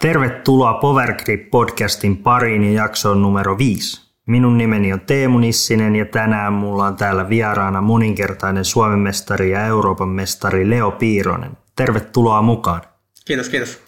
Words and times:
Tervetuloa 0.00 0.74
Powergrip 0.74 1.50
podcastin 1.50 2.16
pariin 2.16 2.64
ja 2.64 2.82
jaksoon 2.82 3.22
numero 3.22 3.58
5. 3.58 4.12
Minun 4.26 4.58
nimeni 4.58 4.92
on 4.92 5.00
Teemu 5.00 5.38
Nissinen 5.38 5.96
ja 5.96 6.06
tänään 6.06 6.52
mulla 6.52 6.86
on 6.86 6.96
täällä 6.96 7.28
vieraana 7.28 7.80
moninkertainen 7.80 8.64
Suomen 8.64 8.98
mestari 8.98 9.50
ja 9.50 9.66
Euroopan 9.66 10.08
mestari 10.08 10.70
Leo 10.70 10.90
Piironen. 10.90 11.50
Tervetuloa 11.76 12.42
mukaan. 12.42 12.80
Kiitos, 13.24 13.48
kiitos. 13.48 13.82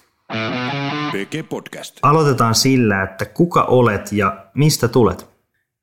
PG 1.13 1.49
Podcast. 1.49 1.99
Aloitetaan 2.03 2.55
sillä, 2.55 3.03
että 3.03 3.25
kuka 3.25 3.63
olet 3.63 4.13
ja 4.13 4.47
mistä 4.55 4.89
tulet? 4.89 5.27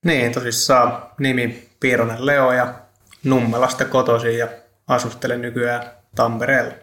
Niin, 0.05 0.31
tosissaan 0.31 1.03
nimi 1.19 1.67
Piironen 1.79 2.25
Leo 2.25 2.51
ja 2.51 2.73
Nummelasta 3.23 3.85
kotoisin 3.85 4.37
ja 4.37 4.47
asustelen 4.87 5.41
nykyään 5.41 5.83
Tampereella. 6.15 6.73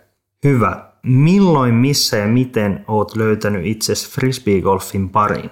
Hyvä. 0.45 0.94
Milloin, 1.05 1.75
missä 1.75 2.17
ja 2.17 2.27
miten 2.27 2.85
oot 2.89 3.17
löytänyt 3.17 3.67
itsesi 3.67 4.11
frisbeegolfin 4.11 5.11
pariin? 5.11 5.51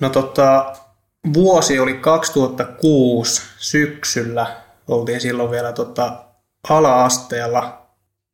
No 0.00 0.08
tota, 0.08 0.72
vuosi 1.34 1.78
oli 1.78 1.94
2006 1.94 3.42
syksyllä. 3.56 4.46
Oltiin 4.88 5.20
silloin 5.20 5.50
vielä 5.50 5.72
tota, 5.72 6.24
ala-asteella. 6.68 7.86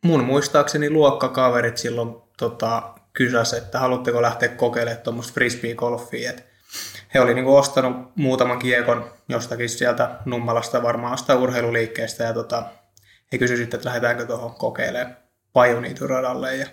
Mun 0.04 0.24
muistaakseni 0.24 0.90
luokkakaverit 0.90 1.78
silloin 1.78 2.16
tota, 2.38 2.82
kysäs, 3.12 3.52
että 3.52 3.78
haluatteko 3.78 4.22
lähteä 4.22 4.48
kokeilemaan 4.48 5.02
tuommoista 5.02 5.32
frisbeegolfia. 5.32 6.30
Et 6.30 6.46
he 7.14 7.20
oli 7.20 7.34
niinku 7.34 7.56
ostanut 7.56 8.16
muutaman 8.16 8.58
kiekon 8.58 9.04
jostakin 9.28 9.68
sieltä 9.68 10.10
Nummalasta 10.24 10.82
varmaan 10.82 11.18
sitä 11.18 11.36
urheiluliikkeestä 11.36 12.24
ja 12.24 12.32
tota, 12.32 12.62
he 13.32 13.38
kysyivät, 13.38 13.74
että 13.74 13.88
lähdetäänkö 13.88 14.26
tuohon 14.26 14.54
kokeilemaan 14.54 15.21
Pajuniityradalle 15.52 16.56
ja 16.56 16.66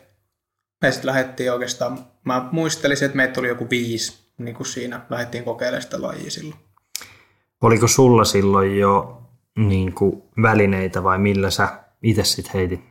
me 0.81 0.91
sitten 0.91 1.07
lähdettiin 1.07 1.51
oikeastaan, 1.53 1.99
mä 2.25 2.49
muistelisin, 2.51 3.05
että 3.05 3.15
meitä 3.15 3.33
tuli 3.33 3.47
joku 3.47 3.69
viisi, 3.69 4.33
niin 4.37 4.55
kuin 4.55 4.67
siinä 4.67 5.01
lähdettiin 5.09 5.43
kokeilemaan 5.43 5.81
sitä 5.81 6.01
lajia 6.01 6.31
silloin. 6.31 6.59
Oliko 7.61 7.87
sulla 7.87 8.25
silloin 8.25 8.79
jo 8.79 9.21
niin 9.57 9.93
kuin 9.93 10.23
välineitä 10.41 11.03
vai 11.03 11.19
millä 11.19 11.49
sä 11.49 11.69
itse 12.03 12.23
sitten 12.23 12.53
heitit? 12.53 12.81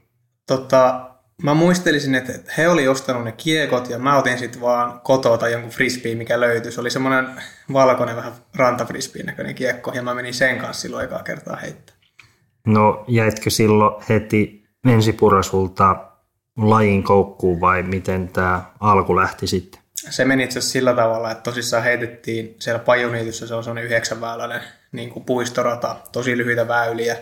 Tota, 0.46 1.10
mä 1.42 1.54
muistelisin, 1.54 2.14
että 2.14 2.32
he 2.58 2.68
oli 2.68 2.88
ostanut 2.88 3.24
ne 3.24 3.32
kiekot 3.32 3.90
ja 3.90 3.98
mä 3.98 4.18
otin 4.18 4.38
sitten 4.38 4.60
vaan 4.60 5.00
kotota 5.00 5.48
jonkun 5.48 5.70
frisbee, 5.70 6.14
mikä 6.14 6.40
löytyi. 6.40 6.72
Se 6.72 6.80
oli 6.80 6.90
semmoinen 6.90 7.26
valkoinen 7.72 8.16
vähän 8.16 8.32
rantafrisbeen 8.54 9.26
näköinen 9.26 9.54
kiekko 9.54 9.92
ja 9.94 10.02
mä 10.02 10.14
menin 10.14 10.34
sen 10.34 10.58
kanssa 10.58 10.82
silloin 10.82 11.04
ekaa 11.04 11.22
kertaa 11.22 11.56
heittää. 11.56 11.96
No 12.66 13.04
jäitkö 13.08 13.50
silloin 13.50 14.04
heti 14.08 14.57
ensipurasulta 14.84 15.96
lajin 16.56 17.02
koukkuun 17.02 17.60
vai 17.60 17.82
miten 17.82 18.28
tämä 18.28 18.62
alku 18.80 19.16
lähti 19.16 19.46
sitten? 19.46 19.80
Se 19.94 20.24
meni 20.24 20.44
itse 20.44 20.60
sillä 20.60 20.94
tavalla, 20.94 21.30
että 21.30 21.42
tosissaan 21.42 21.82
heitettiin 21.82 22.56
siellä 22.58 22.78
Pajuniityssä, 22.78 23.46
se 23.46 23.54
on 23.54 23.64
sellainen 23.64 23.84
yhdeksänväyläinen 23.84 24.60
niin 24.92 25.10
kuin 25.10 25.24
puistorata, 25.24 25.96
tosi 26.12 26.36
lyhyitä 26.36 26.68
väyliä. 26.68 27.16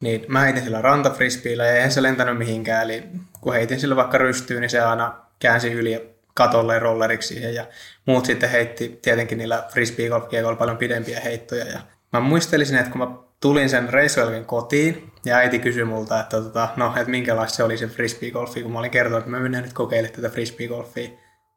Niin 0.00 0.24
mä 0.28 0.40
heitin 0.40 0.62
sillä 0.62 0.82
rantafrispiillä 0.82 1.64
ja 1.66 1.74
eihän 1.74 1.92
se 1.92 2.02
lentänyt 2.02 2.38
mihinkään, 2.38 2.84
eli 2.84 3.02
kun 3.40 3.52
heitin 3.52 3.80
sillä 3.80 3.96
vaikka 3.96 4.18
rystyyn, 4.18 4.60
niin 4.60 4.70
se 4.70 4.80
aina 4.80 5.14
käänsi 5.38 5.72
yli 5.72 6.16
katolle 6.34 6.78
rolleriksi 6.78 7.28
siihen 7.28 7.54
ja 7.54 7.66
muut 8.06 8.24
sitten 8.24 8.50
heitti 8.50 8.98
tietenkin 9.02 9.38
niillä 9.38 9.64
frisbee 9.72 10.10
paljon 10.58 10.76
pidempiä 10.76 11.20
heittoja. 11.20 11.64
Ja 11.64 11.80
mä 12.12 12.20
muistelisin, 12.20 12.78
että 12.78 12.90
kun 12.90 12.98
mä 12.98 13.25
tulin 13.40 13.68
sen 13.68 13.88
reissuelvin 13.88 14.44
kotiin 14.44 15.12
ja 15.24 15.36
äiti 15.36 15.58
kysyi 15.58 15.84
multa, 15.84 16.20
että 16.20 16.40
tota, 16.40 16.68
no, 16.76 16.92
että 16.96 17.10
minkälaista 17.10 17.56
se 17.56 17.62
oli 17.62 17.78
se 17.78 17.86
frisbeegolfi, 17.86 18.62
kun 18.62 18.72
mä 18.72 18.78
olin 18.78 18.90
kertonut, 18.90 19.18
että 19.18 19.30
mä 19.30 19.40
menen 19.40 19.62
nyt 19.62 19.72
kokeilemaan 19.72 20.14
tätä 20.14 20.28
frisbeegolfia, 20.28 21.08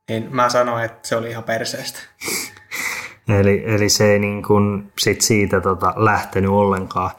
niin 0.09 0.27
mä 0.31 0.49
sanoin, 0.49 0.85
että 0.85 1.07
se 1.07 1.15
oli 1.15 1.29
ihan 1.29 1.43
perseestä. 1.43 1.99
Eli, 3.39 3.63
eli 3.65 3.89
se 3.89 4.11
ei 4.11 4.19
niin 4.19 4.43
kuin 4.43 4.91
sit 4.99 5.21
siitä 5.21 5.61
tota 5.61 5.93
lähtenyt 5.95 6.51
ollenkaan. 6.51 7.11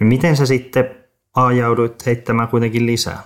No 0.00 0.06
miten 0.06 0.36
sä 0.36 0.46
sitten 0.46 1.04
ajauduit 1.34 2.06
heittämään 2.06 2.48
kuitenkin 2.48 2.86
lisää? 2.86 3.22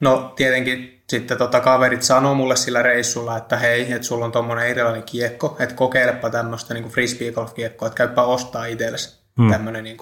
No 0.00 0.32
tietenkin 0.36 1.02
sitten 1.08 1.38
tota 1.38 1.60
kaverit 1.60 2.02
sanoo 2.02 2.34
mulle 2.34 2.56
sillä 2.56 2.82
reissulla, 2.82 3.36
että 3.36 3.56
hei, 3.56 3.92
että 3.92 4.02
sulla 4.02 4.24
on 4.24 4.32
tommonen 4.32 4.66
erilainen 4.66 5.02
kiekko, 5.02 5.56
että 5.60 5.74
kokeilepa 5.74 6.30
tämmöistä 6.30 6.74
niin 6.74 6.88
frisbee 6.88 7.32
golf 7.32 7.54
kiekkoa, 7.54 7.88
että 7.88 7.96
käypä 7.96 8.22
ostaa 8.22 8.66
itsellesi 8.66 9.25
hmm. 9.38 9.50
tämmöinen 9.50 9.84
niin 9.84 9.96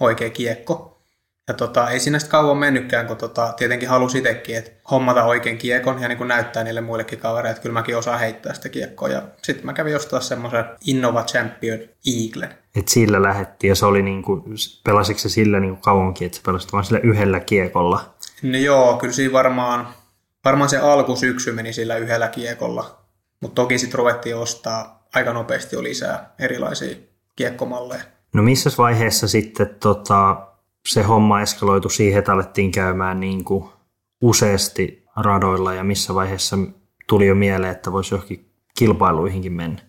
oikea 0.00 0.30
kiekko. 0.30 0.90
Ja 1.48 1.54
tota, 1.54 1.90
ei 1.90 2.00
siinä 2.00 2.18
kauan 2.28 2.56
mennytkään, 2.56 3.06
kun 3.06 3.16
tota, 3.16 3.54
tietenkin 3.56 3.88
halusi 3.88 4.18
itsekin, 4.18 4.56
että 4.56 4.70
hommata 4.90 5.24
oikein 5.24 5.58
kiekon 5.58 6.02
ja 6.02 6.08
niin 6.08 6.18
kuin 6.18 6.28
näyttää 6.28 6.64
niille 6.64 6.80
muillekin 6.80 7.18
kavereille, 7.18 7.50
että 7.50 7.62
kyllä 7.62 7.72
mäkin 7.72 7.96
osaan 7.96 8.20
heittää 8.20 8.54
sitä 8.54 8.68
kiekkoa. 8.68 9.08
Ja 9.08 9.22
sitten 9.42 9.66
mä 9.66 9.72
kävin 9.72 9.96
ostaa 9.96 10.20
semmoisen 10.20 10.64
Innova 10.86 11.22
Champion 11.22 11.78
Eagle. 12.06 12.48
Et 12.76 12.88
sillä 12.88 13.22
lähetti 13.22 13.66
ja 13.66 13.74
se 13.74 13.86
oli 13.86 14.02
niin 14.02 14.22
kuin, 14.22 14.42
pelasitko 14.84 15.18
se 15.20 15.28
sillä 15.28 15.60
niin 15.60 15.72
kuin 15.72 15.82
kauankin, 15.82 16.26
että 16.26 16.36
sä 16.36 16.42
pelasit 16.46 16.72
vaan 16.72 16.84
sillä 16.84 17.00
yhdellä 17.02 17.40
kiekolla? 17.40 18.14
No 18.42 18.58
joo, 18.58 18.96
kyllä 18.96 19.12
siinä 19.12 19.32
varmaan, 19.32 19.88
varmaan 20.44 20.70
se 20.70 20.78
alkusyksy 20.78 21.52
meni 21.52 21.72
sillä 21.72 21.96
yhdellä 21.96 22.28
kiekolla. 22.28 23.04
Mutta 23.40 23.54
toki 23.62 23.78
sitten 23.78 23.98
ruvettiin 23.98 24.36
ostaa 24.36 25.06
aika 25.14 25.32
nopeasti 25.32 25.76
jo 25.76 25.82
lisää 25.82 26.34
erilaisia 26.38 26.96
kiekkomalleja. 27.36 28.02
No 28.34 28.42
missä 28.42 28.70
vaiheessa 28.78 29.28
sitten 29.28 29.76
tota, 29.80 30.46
se 30.88 31.02
homma 31.02 31.40
eskaloitu 31.40 31.88
siihen, 31.88 32.18
että 32.18 32.32
alettiin 32.32 32.72
käymään 32.72 33.20
niin 33.20 33.44
kuin 33.44 33.68
useasti 34.22 35.04
radoilla 35.16 35.74
ja 35.74 35.84
missä 35.84 36.14
vaiheessa 36.14 36.56
tuli 37.06 37.26
jo 37.26 37.34
mieleen, 37.34 37.72
että 37.72 37.92
voisi 37.92 38.14
johonkin 38.14 38.50
kilpailuihinkin 38.78 39.52
mennä? 39.52 39.82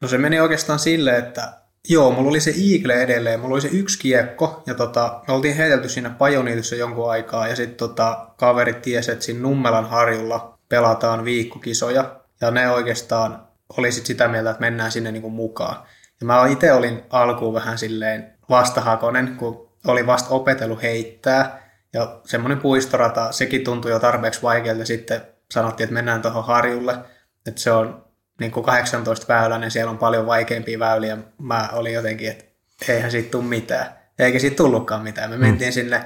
No 0.00 0.08
se 0.08 0.18
meni 0.18 0.40
oikeastaan 0.40 0.78
silleen, 0.78 1.18
että 1.18 1.52
joo, 1.88 2.10
mulla 2.10 2.30
oli 2.30 2.40
se 2.40 2.54
Eagle 2.72 3.02
edelleen, 3.02 3.40
mulla 3.40 3.54
oli 3.54 3.60
se 3.60 3.68
yksi 3.72 3.98
kiekko 3.98 4.62
ja 4.66 4.74
tota, 4.74 5.20
me 5.28 5.34
oltiin 5.34 5.56
heitelty 5.56 5.88
siinä 5.88 6.10
Pajoniityssä 6.10 6.76
jonkun 6.76 7.10
aikaa 7.10 7.48
ja 7.48 7.56
sitten 7.56 7.76
tota, 7.76 8.26
kaverit 8.36 8.82
tiesi, 8.82 9.12
että 9.12 9.24
siinä 9.24 9.40
Nummelan 9.40 9.88
harjulla 9.88 10.58
pelataan 10.68 11.24
viikkokisoja 11.24 12.20
ja 12.40 12.50
ne 12.50 12.70
oikeastaan 12.70 13.42
oli 13.78 13.92
sit 13.92 14.06
sitä 14.06 14.28
mieltä, 14.28 14.50
että 14.50 14.60
mennään 14.60 14.92
sinne 14.92 15.12
niinku 15.12 15.30
mukaan. 15.30 15.76
Ja 16.22 16.26
mä 16.26 16.46
itse 16.46 16.72
olin 16.72 17.02
alkuun 17.10 17.54
vähän 17.54 17.78
silleen 17.78 18.32
vastahakonen, 18.50 19.36
kun 19.36 19.70
oli 19.86 20.06
vasta 20.06 20.34
opetellut 20.34 20.82
heittää. 20.82 21.68
Ja 21.92 22.20
semmoinen 22.24 22.58
puistorata, 22.58 23.32
sekin 23.32 23.64
tuntui 23.64 23.90
jo 23.90 23.98
tarpeeksi 23.98 24.42
vaikealta. 24.42 24.84
Sitten 24.84 25.20
sanottiin, 25.50 25.84
että 25.84 25.94
mennään 25.94 26.22
tuohon 26.22 26.44
harjulle. 26.44 26.98
Että 27.46 27.60
se 27.60 27.72
on 27.72 28.04
niin 28.40 28.52
kuin 28.52 28.64
18 28.64 29.34
väyläinen, 29.34 29.70
siellä 29.70 29.90
on 29.90 29.98
paljon 29.98 30.26
vaikeampia 30.26 30.78
väyliä. 30.78 31.18
Mä 31.38 31.68
olin 31.72 31.94
jotenkin, 31.94 32.30
että 32.30 32.44
eihän 32.88 33.10
siitä 33.10 33.30
tule 33.30 33.44
mitään. 33.44 33.86
Eikä 34.18 34.38
siitä 34.38 34.56
tullutkaan 34.56 35.02
mitään. 35.02 35.30
Me 35.30 35.36
mm. 35.36 35.42
mentiin 35.42 35.72
sinne 35.72 36.04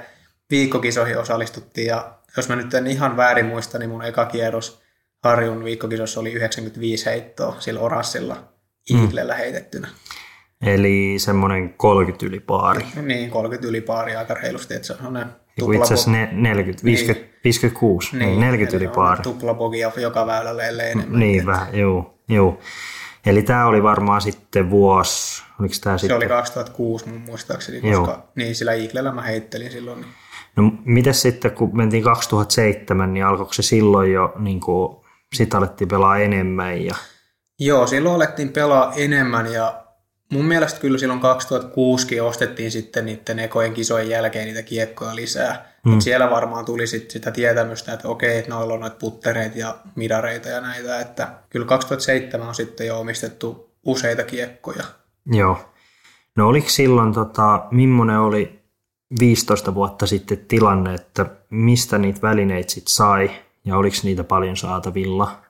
viikkokisoihin 0.49 1.17
osallistuttiin 1.17 1.87
ja 1.87 2.17
jos 2.37 2.49
mä 2.49 2.55
nyt 2.55 2.73
en 2.73 2.87
ihan 2.87 3.17
väärin 3.17 3.45
muista, 3.45 3.79
niin 3.79 3.89
mun 3.89 4.05
eka 4.05 4.25
kierros 4.25 4.81
Harjun 5.23 5.63
viikkokisossa 5.63 6.19
oli 6.19 6.33
95 6.33 7.05
heittoa 7.05 7.55
sillä 7.59 7.79
orassilla 7.79 8.56
Eaglellä 8.95 9.33
mm. 9.33 9.37
heitettynä. 9.37 9.87
Eli 10.61 11.15
semmoinen 11.17 11.73
30 11.73 12.25
yli 12.25 12.39
paari. 12.39 12.85
Niin, 13.01 13.29
30 13.29 13.67
yli 13.67 13.81
paari 13.81 14.15
aika 14.15 14.33
reilusti, 14.33 14.73
että 14.73 14.87
se 14.87 14.95
on 15.05 15.13
ne 15.13 15.25
tupla 15.59 15.75
Itse 15.75 15.93
asiassa 15.93 16.11
40, 16.31 16.83
50, 16.83 17.21
niin. 17.21 17.39
56, 17.43 18.17
niin, 18.17 18.39
40 18.39 18.77
yli 18.77 18.87
paari. 18.87 19.23
Tuplabogia 19.23 19.91
joka 19.97 20.25
väylälle, 20.25 20.67
ellei 20.67 20.91
enemmän. 20.91 21.19
Niin, 21.19 21.39
että... 21.39 21.51
vähän, 21.51 21.77
joo, 21.77 22.19
joo. 22.29 22.59
Eli 23.25 23.43
tämä 23.43 23.65
oli 23.65 23.83
varmaan 23.83 24.21
sitten 24.21 24.69
vuosi, 24.69 25.43
oliko 25.59 25.73
tämä 25.83 25.97
sitten? 25.97 26.15
Se 26.15 26.17
oli 26.17 26.27
2006 26.27 27.09
mun 27.09 27.21
muistaakseni, 27.21 27.81
koska 27.81 27.95
joo. 27.95 28.29
niin 28.35 28.55
sillä 28.55 28.73
Eaglellä 28.73 29.11
mä 29.11 29.21
heittelin 29.21 29.71
silloin. 29.71 30.01
Niin. 30.01 30.11
No 30.55 30.71
miten 30.85 31.13
sitten, 31.13 31.51
kun 31.51 31.77
mentiin 31.77 32.03
2007, 32.03 33.13
niin 33.13 33.25
alkoiko 33.25 33.53
se 33.53 33.61
silloin 33.61 34.13
jo, 34.13 34.33
niin 34.39 34.59
kuin, 34.59 34.97
sit 35.33 35.53
alettiin 35.53 35.87
pelaa 35.87 36.17
enemmän? 36.17 36.85
Ja... 36.85 36.95
Joo, 37.59 37.87
silloin 37.87 38.15
alettiin 38.15 38.49
pelaa 38.49 38.93
enemmän 38.95 39.53
ja 39.53 39.83
mun 40.31 40.45
mielestä 40.45 40.79
kyllä 40.79 40.97
silloin 40.97 41.19
2006 41.19 42.19
ostettiin 42.19 42.71
sitten 42.71 43.05
niiden 43.05 43.39
ekojen 43.39 43.73
kisojen 43.73 44.09
jälkeen 44.09 44.45
niitä 44.45 44.63
kiekkoja 44.63 45.15
lisää. 45.15 45.77
Mm. 45.85 45.99
siellä 45.99 46.29
varmaan 46.29 46.65
tuli 46.65 46.87
sit 46.87 47.11
sitä 47.11 47.31
tietämystä, 47.31 47.93
että 47.93 48.07
okei, 48.07 48.37
että 48.37 48.51
noilla 48.51 48.73
on 48.73 48.79
noita 48.79 48.95
puttereita 48.99 49.57
ja 49.57 49.77
midareita 49.95 50.49
ja 50.49 50.61
näitä. 50.61 50.99
Että 50.99 51.27
kyllä 51.49 51.65
2007 51.65 52.47
on 52.47 52.55
sitten 52.55 52.87
jo 52.87 52.99
omistettu 52.99 53.69
useita 53.85 54.23
kiekkoja. 54.23 54.83
Joo. 55.25 55.57
No 56.35 56.47
oliko 56.47 56.69
silloin, 56.69 57.13
tota, 57.13 57.65
millainen 57.71 58.19
oli 58.19 58.59
15 59.19 59.75
vuotta 59.75 60.07
sitten 60.07 60.37
tilanne, 60.47 60.93
että 60.93 61.25
mistä 61.49 61.97
niitä 61.97 62.21
välineitä 62.21 62.71
sitten 62.71 62.93
sai 62.93 63.31
ja 63.65 63.77
oliko 63.77 63.97
niitä 64.03 64.23
paljon 64.23 64.57
saatavilla? 64.57 65.46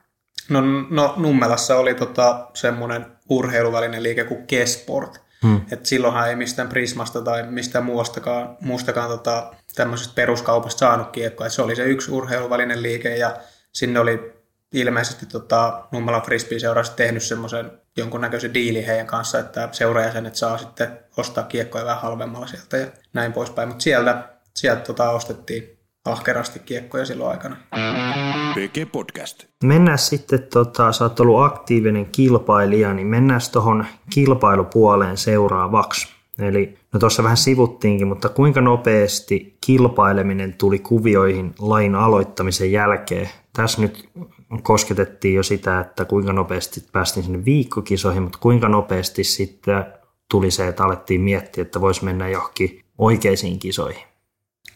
No, 0.50 0.60
no 0.90 1.14
Nummelassa 1.16 1.76
oli 1.76 1.94
tota, 1.94 2.50
semmoinen 2.54 3.06
urheiluvälinen 3.28 4.02
liike 4.02 4.24
kuin 4.24 4.46
Kesport. 4.46 5.20
Hmm. 5.42 5.60
Et 5.72 5.86
silloinhan 5.86 6.28
ei 6.28 6.36
mistään 6.36 6.68
Prismasta 6.68 7.22
tai 7.22 7.42
mistään 7.42 7.84
muustakaan, 7.84 8.56
muustakaan 8.60 9.08
tota, 9.08 9.54
tämmöisestä 9.74 10.14
peruskaupasta 10.14 10.78
saanut 10.78 11.10
kiekkoa. 11.10 11.46
Et 11.46 11.52
se 11.52 11.62
oli 11.62 11.76
se 11.76 11.84
yksi 11.84 12.10
urheiluvälinen 12.10 12.82
liike 12.82 13.16
ja 13.16 13.36
sinne 13.72 14.00
oli 14.00 14.32
ilmeisesti 14.72 15.26
tota, 15.26 15.84
Nummelan 15.92 16.22
frisbee-seura 16.22 16.82
tehnyt 16.96 17.22
semmoisen 17.22 17.70
jonkunnäköisen 17.96 18.54
diili 18.54 18.86
heidän 18.86 19.06
kanssa, 19.06 19.38
että 19.38 19.68
seurajäsenet 19.72 20.36
saa 20.36 20.58
sitten 20.58 20.98
ostaa 21.16 21.44
kiekkoja 21.44 21.84
vähän 21.84 22.02
halvemmalla 22.02 22.46
sieltä 22.46 22.76
ja 22.76 22.86
näin 23.12 23.32
poispäin. 23.32 23.68
Mutta 23.68 23.82
sieltä, 23.82 24.28
sieltä 24.54 24.80
tota, 24.80 25.10
ostettiin 25.10 25.77
ahkerasti 26.04 26.58
kiekkoja 26.58 27.06
silloin 27.06 27.30
aikana. 27.30 27.56
PG 28.54 28.92
Podcast. 28.92 29.44
Mennään 29.64 29.98
sitten, 29.98 30.42
tota, 30.42 30.92
sä 30.92 31.04
oot 31.04 31.20
ollut 31.20 31.42
aktiivinen 31.42 32.06
kilpailija, 32.06 32.94
niin 32.94 33.06
mennään 33.06 33.40
tuohon 33.52 33.86
kilpailupuoleen 34.10 35.16
seuraavaksi. 35.16 36.08
Eli 36.38 36.78
no 36.92 37.00
tuossa 37.00 37.22
vähän 37.22 37.36
sivuttiinkin, 37.36 38.06
mutta 38.06 38.28
kuinka 38.28 38.60
nopeasti 38.60 39.58
kilpaileminen 39.66 40.54
tuli 40.58 40.78
kuvioihin 40.78 41.54
lain 41.58 41.94
aloittamisen 41.94 42.72
jälkeen? 42.72 43.28
Tässä 43.52 43.80
nyt 43.80 44.08
kosketettiin 44.62 45.34
jo 45.34 45.42
sitä, 45.42 45.80
että 45.80 46.04
kuinka 46.04 46.32
nopeasti 46.32 46.84
päästiin 46.92 47.24
sinne 47.24 47.44
viikkokisoihin, 47.44 48.22
mutta 48.22 48.38
kuinka 48.38 48.68
nopeasti 48.68 49.24
sitten 49.24 49.84
tuli 50.30 50.50
se, 50.50 50.68
että 50.68 50.84
alettiin 50.84 51.20
miettiä, 51.20 51.62
että 51.62 51.80
voisi 51.80 52.04
mennä 52.04 52.28
johonkin 52.28 52.84
oikeisiin 52.98 53.58
kisoihin? 53.58 54.07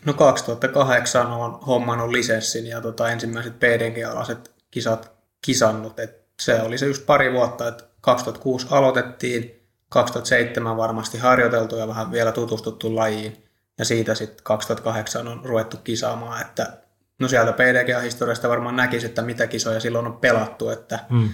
No 0.06 0.14
2008 0.14 1.26
on 1.26 1.60
hommannut 1.66 2.10
lisenssin 2.10 2.66
ja 2.66 2.81
tota, 2.81 3.10
ensimmäiset 3.10 3.58
PDG-alaiset 3.58 4.52
kisat 4.70 5.12
kisannut. 5.43 5.99
Et 6.00 6.22
se 6.40 6.62
oli 6.62 6.78
se 6.78 6.87
just 6.87 7.06
pari 7.06 7.32
vuotta, 7.32 7.69
että 7.69 7.84
2006 8.00 8.66
aloitettiin, 8.70 9.62
2007 9.88 10.76
varmasti 10.76 11.19
harjoiteltu 11.19 11.76
ja 11.76 11.88
vähän 11.88 12.12
vielä 12.12 12.32
tutustuttu 12.32 12.96
lajiin. 12.96 13.44
Ja 13.78 13.84
siitä 13.84 14.14
sitten 14.14 14.44
2008 14.44 15.28
on 15.28 15.40
ruvettu 15.44 15.76
kisaamaan, 15.76 16.40
että 16.40 16.78
no 17.19 17.28
sieltä 17.28 17.52
PDG-historiasta 17.52 18.48
varmaan 18.48 18.76
näkisi, 18.76 19.06
että 19.06 19.22
mitä 19.22 19.46
kisoja 19.46 19.81
silloin 19.81 20.06
on 20.06 20.16
pelattu, 20.16 20.70
että 20.70 20.98
mm. 21.10 21.28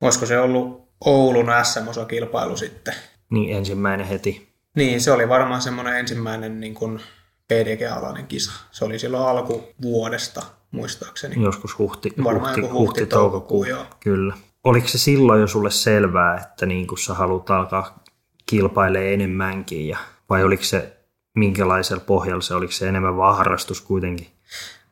olisiko 0.00 0.26
se 0.26 0.38
ollut 0.38 0.88
Oulun 1.04 1.46
SM-osakilpailu 1.62 2.56
sitten. 2.56 2.94
Niin, 3.30 3.56
ensimmäinen 3.56 4.06
heti. 4.06 4.54
Niin, 4.76 5.00
se 5.00 5.12
oli 5.12 5.28
varmaan 5.28 5.62
semmoinen 5.62 5.96
ensimmäinen 5.96 6.60
niin 6.60 6.74
kuin 6.74 7.00
PDG-alainen 7.48 8.26
kisa. 8.26 8.52
Se 8.70 8.84
oli 8.84 8.98
silloin 8.98 9.28
alkuvuodesta, 9.28 10.42
muistaakseni. 10.70 11.42
Joskus 11.42 11.78
huhti, 11.78 12.12
varmaan 12.24 12.50
huhti, 12.50 12.60
huhti, 12.60 12.78
huhti 12.78 13.06
toukokuu, 13.06 13.64
joo. 13.64 13.86
Kyllä. 14.00 14.34
Oliko 14.64 14.88
se 14.88 14.98
silloin 14.98 15.40
jo 15.40 15.46
sulle 15.46 15.70
selvää, 15.70 16.38
että 16.38 16.66
niin 16.66 16.86
kun 16.86 16.98
sä 16.98 17.14
haluat 17.14 17.50
alkaa 17.50 18.04
kilpailemaan 18.46 19.12
enemmänkin, 19.12 19.88
ja, 19.88 19.98
vai 20.30 20.44
oliko 20.44 20.62
se 20.62 20.96
minkälaisella 21.34 22.04
pohjalla 22.06 22.42
se, 22.42 22.54
oliko 22.54 22.72
se 22.72 22.88
enemmän 22.88 23.16
vaan 23.16 23.36
harrastus 23.36 23.80
kuitenkin? 23.80 24.26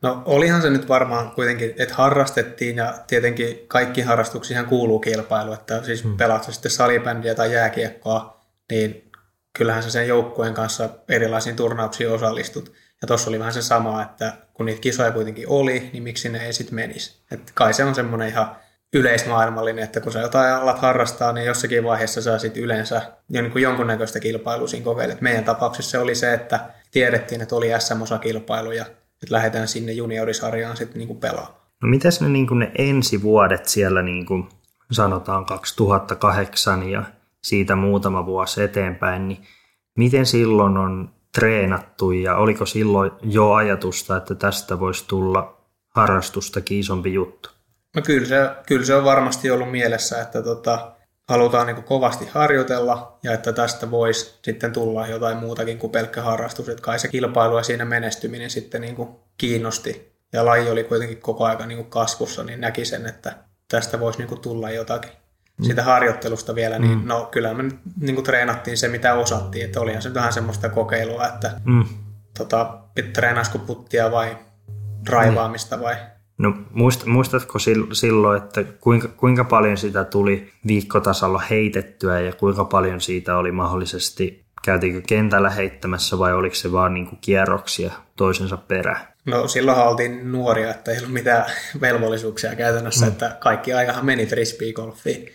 No 0.01 0.21
olihan 0.25 0.61
se 0.61 0.69
nyt 0.69 0.89
varmaan 0.89 1.31
kuitenkin, 1.31 1.73
että 1.77 1.95
harrastettiin 1.95 2.75
ja 2.75 2.93
tietenkin 3.07 3.59
kaikki 3.67 4.01
harrastuksiin 4.01 4.65
kuuluu 4.65 4.99
kilpailu, 4.99 5.53
että 5.53 5.83
siis 5.83 6.03
hmm. 6.03 6.17
pelaat 6.17 6.43
sitten 6.43 6.71
salibändiä 6.71 7.35
tai 7.35 7.53
jääkiekkoa, 7.53 8.41
niin 8.71 9.11
kyllähän 9.57 9.83
sä 9.83 9.89
sen 9.89 10.07
joukkueen 10.07 10.53
kanssa 10.53 10.89
erilaisiin 11.09 11.55
turnauksiin 11.55 12.11
osallistut. 12.11 12.73
Ja 13.01 13.07
tuossa 13.07 13.29
oli 13.29 13.39
vähän 13.39 13.53
se 13.53 13.61
sama, 13.61 14.01
että 14.01 14.33
kun 14.53 14.65
niitä 14.65 14.81
kisoja 14.81 15.11
kuitenkin 15.11 15.49
oli, 15.49 15.89
niin 15.93 16.03
miksi 16.03 16.29
ne 16.29 16.45
ei 16.45 16.53
sitten 16.53 16.75
menisi. 16.75 17.23
Että 17.31 17.51
kai 17.55 17.73
se 17.73 17.83
on 17.83 17.95
semmoinen 17.95 18.29
ihan 18.29 18.55
yleismaailmallinen, 18.93 19.83
että 19.83 20.01
kun 20.01 20.11
sä 20.11 20.19
jotain 20.19 20.53
alat 20.53 20.79
harrastaa, 20.79 21.33
niin 21.33 21.47
jossakin 21.47 21.83
vaiheessa 21.83 22.21
sä 22.21 22.37
sit 22.37 22.57
yleensä 22.57 23.01
jo 23.29 23.41
niin 23.41 23.51
kuin 23.51 23.63
jonkunnäköistä 23.63 24.19
kilpailua 24.19 24.67
siinä 24.67 24.83
kokeilet. 24.83 25.21
Meidän 25.21 25.43
tapauksessa 25.43 25.91
se 25.91 25.99
oli 25.99 26.15
se, 26.15 26.33
että 26.33 26.59
tiedettiin, 26.91 27.41
että 27.41 27.55
oli 27.55 27.69
SM-osakilpailu 27.79 28.71
ja 28.71 28.85
että 29.23 29.35
lähdetään 29.35 29.67
sinne 29.67 29.91
juniorisarjaan 29.91 30.77
sitten 30.77 30.99
niin 30.99 31.17
pelaamaan. 31.17 31.63
No 31.81 31.89
mitäs 31.89 32.21
ne, 32.21 32.29
niin 32.29 32.59
ne 32.59 32.71
ensi 32.77 33.21
vuodet 33.21 33.65
siellä 33.65 34.01
niin 34.01 34.25
kuin 34.25 34.49
sanotaan 34.91 35.45
2008 35.45 36.89
ja 36.89 37.03
siitä 37.43 37.75
muutama 37.75 38.25
vuosi 38.25 38.63
eteenpäin, 38.63 39.27
niin 39.27 39.43
miten 39.97 40.25
silloin 40.25 40.77
on 40.77 41.13
treenattu 41.35 42.11
ja 42.11 42.35
oliko 42.35 42.65
silloin 42.65 43.11
jo 43.21 43.51
ajatusta, 43.53 44.17
että 44.17 44.35
tästä 44.35 44.79
voisi 44.79 45.05
tulla 45.07 45.57
harrastustakin 45.89 46.79
isompi 46.79 47.13
juttu? 47.13 47.49
No 47.95 48.01
kyllä 48.01 48.27
se, 48.27 48.35
kyllä 48.67 48.85
se 48.85 48.95
on 48.95 49.03
varmasti 49.03 49.51
ollut 49.51 49.71
mielessä, 49.71 50.21
että 50.21 50.41
tota, 50.41 50.91
halutaan 51.29 51.67
niin 51.67 51.83
kovasti 51.83 52.27
harjoitella 52.31 53.19
ja 53.23 53.33
että 53.33 53.53
tästä 53.53 53.91
voisi 53.91 54.39
sitten 54.41 54.73
tulla 54.73 55.07
jotain 55.07 55.37
muutakin 55.37 55.77
kuin 55.77 55.91
pelkkä 55.91 56.21
harrastus. 56.21 56.69
Että 56.69 56.81
kai 56.81 56.99
se 56.99 57.07
kilpailu 57.07 57.57
ja 57.57 57.63
siinä 57.63 57.85
menestyminen 57.85 58.49
sitten 58.49 58.81
niin 58.81 58.95
kiinnosti 59.37 60.13
ja 60.33 60.45
laji 60.45 60.69
oli 60.69 60.83
kuitenkin 60.83 61.21
koko 61.21 61.45
ajan 61.45 61.67
niin 61.67 61.85
kasvussa, 61.85 62.43
niin 62.43 62.61
näki 62.61 62.85
sen, 62.85 63.05
että 63.05 63.35
tästä 63.67 63.99
voisi 63.99 64.19
niin 64.19 64.41
tulla 64.41 64.71
jotakin. 64.71 65.22
Mm. 65.57 65.65
Siitä 65.65 65.83
harjoittelusta 65.83 66.55
vielä, 66.55 66.79
niin 66.79 66.99
mm. 66.99 67.07
no 67.07 67.25
kyllä 67.31 67.53
me 67.53 67.63
niin 67.99 68.15
kuin 68.15 68.25
treenattiin 68.25 68.77
se, 68.77 68.87
mitä 68.87 69.13
osattiin. 69.13 69.65
Että 69.65 69.81
olihan 69.81 70.01
se 70.01 70.13
vähän 70.13 70.33
semmoista 70.33 70.69
kokeilua, 70.69 71.27
että 71.27 71.61
mm. 71.65 71.85
tota, 72.37 72.77
treenaisiko 73.13 73.57
puttia 73.59 74.11
vai 74.11 74.37
raivaamista 75.09 75.81
vai 75.81 75.95
No 76.37 76.53
muistatko 77.05 77.59
silloin, 77.93 78.43
että 78.43 78.63
kuinka, 78.63 79.07
kuinka 79.07 79.43
paljon 79.43 79.77
sitä 79.77 80.03
tuli 80.03 80.51
viikkotasolla 80.67 81.39
heitettyä 81.49 82.19
ja 82.19 82.33
kuinka 82.33 82.65
paljon 82.65 83.01
siitä 83.01 83.37
oli 83.37 83.51
mahdollisesti, 83.51 84.45
käytiinkö 84.65 85.01
kentällä 85.07 85.49
heittämässä 85.49 86.19
vai 86.19 86.33
oliko 86.33 86.55
se 86.55 86.71
vaan 86.71 86.93
niin 86.93 87.07
kuin 87.07 87.19
kierroksia 87.21 87.91
toisensa 88.15 88.57
perään? 88.57 89.07
No 89.25 89.47
silloinhan 89.47 89.87
oltiin 89.87 90.31
nuoria, 90.31 90.71
että 90.71 90.91
ei 90.91 90.97
ollut 90.97 91.13
mitään 91.13 91.45
velvollisuuksia 91.81 92.55
käytännössä, 92.55 93.05
mm. 93.05 93.11
että 93.11 93.37
kaikki 93.39 93.73
aikahan 93.73 94.05
meni 94.05 94.25
frisbeegolfiin. 94.25 95.29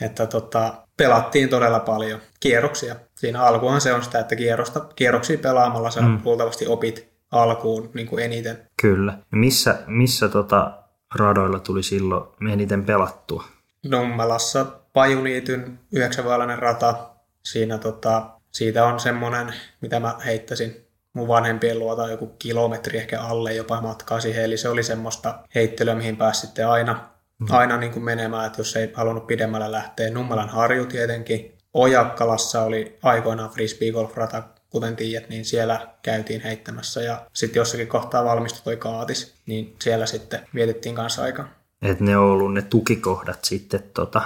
Että 0.00 0.26
tota, 0.26 0.74
pelattiin 0.96 1.48
todella 1.48 1.80
paljon 1.80 2.20
kierroksia. 2.40 2.96
Siinä 3.14 3.42
alkuhan 3.42 3.80
se 3.80 3.92
on 3.92 4.04
sitä, 4.04 4.20
että 4.20 4.36
kierrosta, 4.36 4.80
kierroksia 4.80 5.38
pelaamalla 5.38 5.90
sä 5.90 6.00
mm. 6.00 6.20
luultavasti 6.24 6.66
opit 6.66 7.08
alkuun 7.32 7.90
niin 7.94 8.06
kuin 8.06 8.24
eniten. 8.24 8.68
Kyllä. 8.82 9.18
Missä, 9.30 9.78
missä 9.86 10.28
tota 10.28 10.72
radoilla 11.14 11.58
tuli 11.58 11.82
silloin 11.82 12.52
eniten 12.52 12.84
pelattua? 12.84 13.44
Nummelassa 13.88 14.66
Pajuniityn 14.92 15.78
yhdeksänvaalainen 15.92 16.58
rata. 16.58 17.10
Siinä 17.44 17.78
tota, 17.78 18.30
siitä 18.52 18.84
on 18.84 19.00
semmoinen, 19.00 19.54
mitä 19.80 20.00
mä 20.00 20.14
heittäisin 20.24 20.86
mun 21.12 21.28
vanhempien 21.28 21.78
luota 21.78 22.10
joku 22.10 22.26
kilometri 22.38 22.98
ehkä 22.98 23.20
alle 23.20 23.54
jopa 23.54 23.80
matkaa 23.80 24.20
siihen. 24.20 24.44
Eli 24.44 24.56
se 24.56 24.68
oli 24.68 24.82
semmoista 24.82 25.38
heittelyä, 25.54 25.94
mihin 25.94 26.16
pääsi 26.16 26.40
sitten 26.40 26.68
aina, 26.68 27.08
mm. 27.38 27.46
aina 27.50 27.76
niin 27.76 27.92
kuin 27.92 28.04
menemään, 28.04 28.46
että 28.46 28.60
jos 28.60 28.76
ei 28.76 28.90
halunnut 28.94 29.26
pidemmällä 29.26 29.72
lähteä. 29.72 30.10
Nummelan 30.10 30.48
harju 30.48 30.86
tietenkin. 30.86 31.52
Ojakkalassa 31.74 32.62
oli 32.62 32.98
aikoinaan 33.02 33.50
frisbee 33.50 33.92
golf 33.92 34.16
rata 34.16 34.42
kuten 34.70 34.96
tiedät, 34.96 35.28
niin 35.28 35.44
siellä 35.44 35.86
käytiin 36.02 36.40
heittämässä 36.40 37.02
ja 37.02 37.26
sitten 37.32 37.60
jossakin 37.60 37.88
kohtaa 37.88 38.24
valmistui 38.24 38.62
toi 38.64 38.76
kaatis, 38.76 39.34
niin 39.46 39.76
siellä 39.82 40.06
sitten 40.06 40.40
vietettiin 40.54 40.94
kanssa 40.94 41.22
aikaa. 41.22 41.48
Että 41.82 42.04
ne 42.04 42.16
on 42.16 42.30
ollut 42.30 42.54
ne 42.54 42.62
tukikohdat 42.62 43.44
sitten 43.44 43.82
tota, 43.94 44.22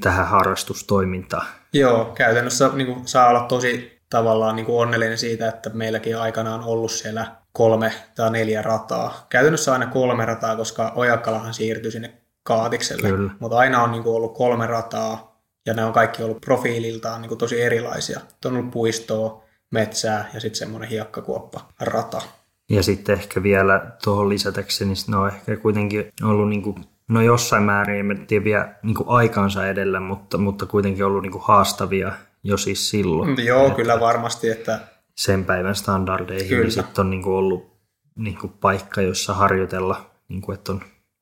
tähän 0.00 0.26
harrastustoimintaan. 0.26 1.46
Joo, 1.72 2.04
käytännössä 2.04 2.70
niin 2.74 2.86
kuin, 2.86 3.08
saa 3.08 3.28
olla 3.28 3.40
tosi 3.40 4.00
tavallaan 4.10 4.56
niin 4.56 4.66
kuin 4.66 4.78
onnellinen 4.78 5.18
siitä, 5.18 5.48
että 5.48 5.70
meilläkin 5.70 6.18
aikanaan 6.18 6.60
on 6.60 6.66
ollut 6.66 6.90
siellä 6.90 7.26
kolme 7.52 7.92
tai 8.14 8.30
neljä 8.30 8.62
rataa. 8.62 9.26
Käytännössä 9.28 9.72
aina 9.72 9.86
kolme 9.86 10.24
rataa, 10.24 10.56
koska 10.56 10.92
Ojakkalahan 10.94 11.54
siirtyi 11.54 11.90
sinne 11.90 12.19
Kaatikselle. 12.50 13.08
Kyllä. 13.08 13.30
Mutta 13.38 13.58
aina 13.58 13.82
on 13.82 13.92
niin 13.92 14.02
kuin 14.02 14.16
ollut 14.16 14.34
kolme 14.34 14.66
rataa, 14.66 15.40
ja 15.66 15.74
ne 15.74 15.84
on 15.84 15.92
kaikki 15.92 16.22
ollut 16.22 16.40
profiililtaan 16.40 17.20
niin 17.20 17.28
kuin 17.28 17.38
tosi 17.38 17.62
erilaisia. 17.62 18.20
On 18.44 18.56
ollut 18.56 18.70
puistoa, 18.70 19.44
metsää 19.70 20.30
ja 20.34 20.40
sitten 20.40 20.58
semmoinen 20.58 20.90
hiekkakuoppa 20.90 21.60
rata. 21.80 22.22
Ja 22.70 22.82
sitten 22.82 23.12
ehkä 23.12 23.42
vielä 23.42 23.86
tuohon 24.04 24.28
lisätäkseni, 24.28 24.88
niin 24.88 25.04
ne 25.08 25.16
on 25.16 25.28
ehkä 25.28 25.56
kuitenkin 25.56 26.12
ollut 26.22 26.48
niin 26.48 26.62
kuin, 26.62 26.84
no 27.08 27.22
jossain 27.22 27.62
määrin, 27.62 28.10
en 28.10 28.26
tiedä 28.26 28.44
vielä 28.44 28.74
niin 28.82 28.94
kuin 28.94 29.08
aikansa 29.08 29.66
edellä, 29.66 30.00
mutta, 30.00 30.38
mutta 30.38 30.66
kuitenkin 30.66 31.04
ollut 31.04 31.22
niin 31.22 31.32
kuin 31.32 31.44
haastavia 31.44 32.12
jo 32.42 32.56
siis 32.56 32.90
silloin. 32.90 33.30
Mm, 33.30 33.38
joo, 33.38 33.66
että 33.66 33.76
kyllä 33.76 34.00
varmasti. 34.00 34.50
Että... 34.50 34.80
Sen 35.16 35.44
päivän 35.44 35.74
standardeihin, 35.74 36.48
kyllä. 36.48 36.62
niin 36.62 36.72
sitten 36.72 37.04
on 37.04 37.10
niin 37.10 37.22
kuin 37.22 37.34
ollut 37.34 37.70
niin 38.16 38.38
kuin 38.38 38.52
paikka, 38.60 39.02
jossa 39.02 39.34
harjoitella, 39.34 40.10
niin 40.28 40.42
kuin, 40.42 40.54
että 40.54 40.72
on 40.72 40.80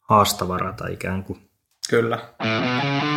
haastava 0.08 0.58
rata 0.58 0.88
ikään 0.88 1.24
kuin. 1.24 1.50
Kyllä. 1.90 2.18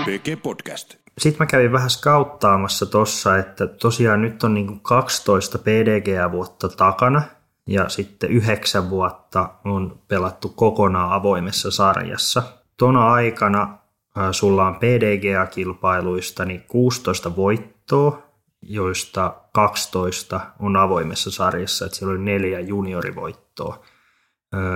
PG 0.05 0.43
Podcast. 0.43 0.95
Sitten 1.17 1.39
mä 1.39 1.45
kävin 1.45 1.71
vähän 1.71 1.89
skauttaamassa 1.89 2.85
tossa, 2.85 3.37
että 3.37 3.67
tosiaan 3.67 4.21
nyt 4.21 4.43
on 4.43 4.53
niin 4.53 4.79
12 4.79 5.57
PDG-vuotta 5.57 6.69
takana 6.69 7.21
ja 7.67 7.89
sitten 7.89 8.29
yhdeksän 8.29 8.89
vuotta 8.89 9.49
on 9.65 9.99
pelattu 10.07 10.49
kokonaan 10.49 11.11
avoimessa 11.11 11.71
sarjassa. 11.71 12.43
Tuona 12.77 13.13
aikana 13.13 13.77
sulla 14.31 14.67
on 14.67 14.75
PDGA-kilpailuista 14.75 16.45
niin 16.45 16.63
16 16.67 17.35
voittoa, 17.35 18.23
joista 18.61 19.35
12 19.53 20.41
on 20.59 20.77
avoimessa 20.77 21.31
sarjassa, 21.31 21.85
että 21.85 21.97
siellä 21.97 22.11
oli 22.11 22.23
neljä 22.23 22.59
juniorivoittoa. 22.59 23.83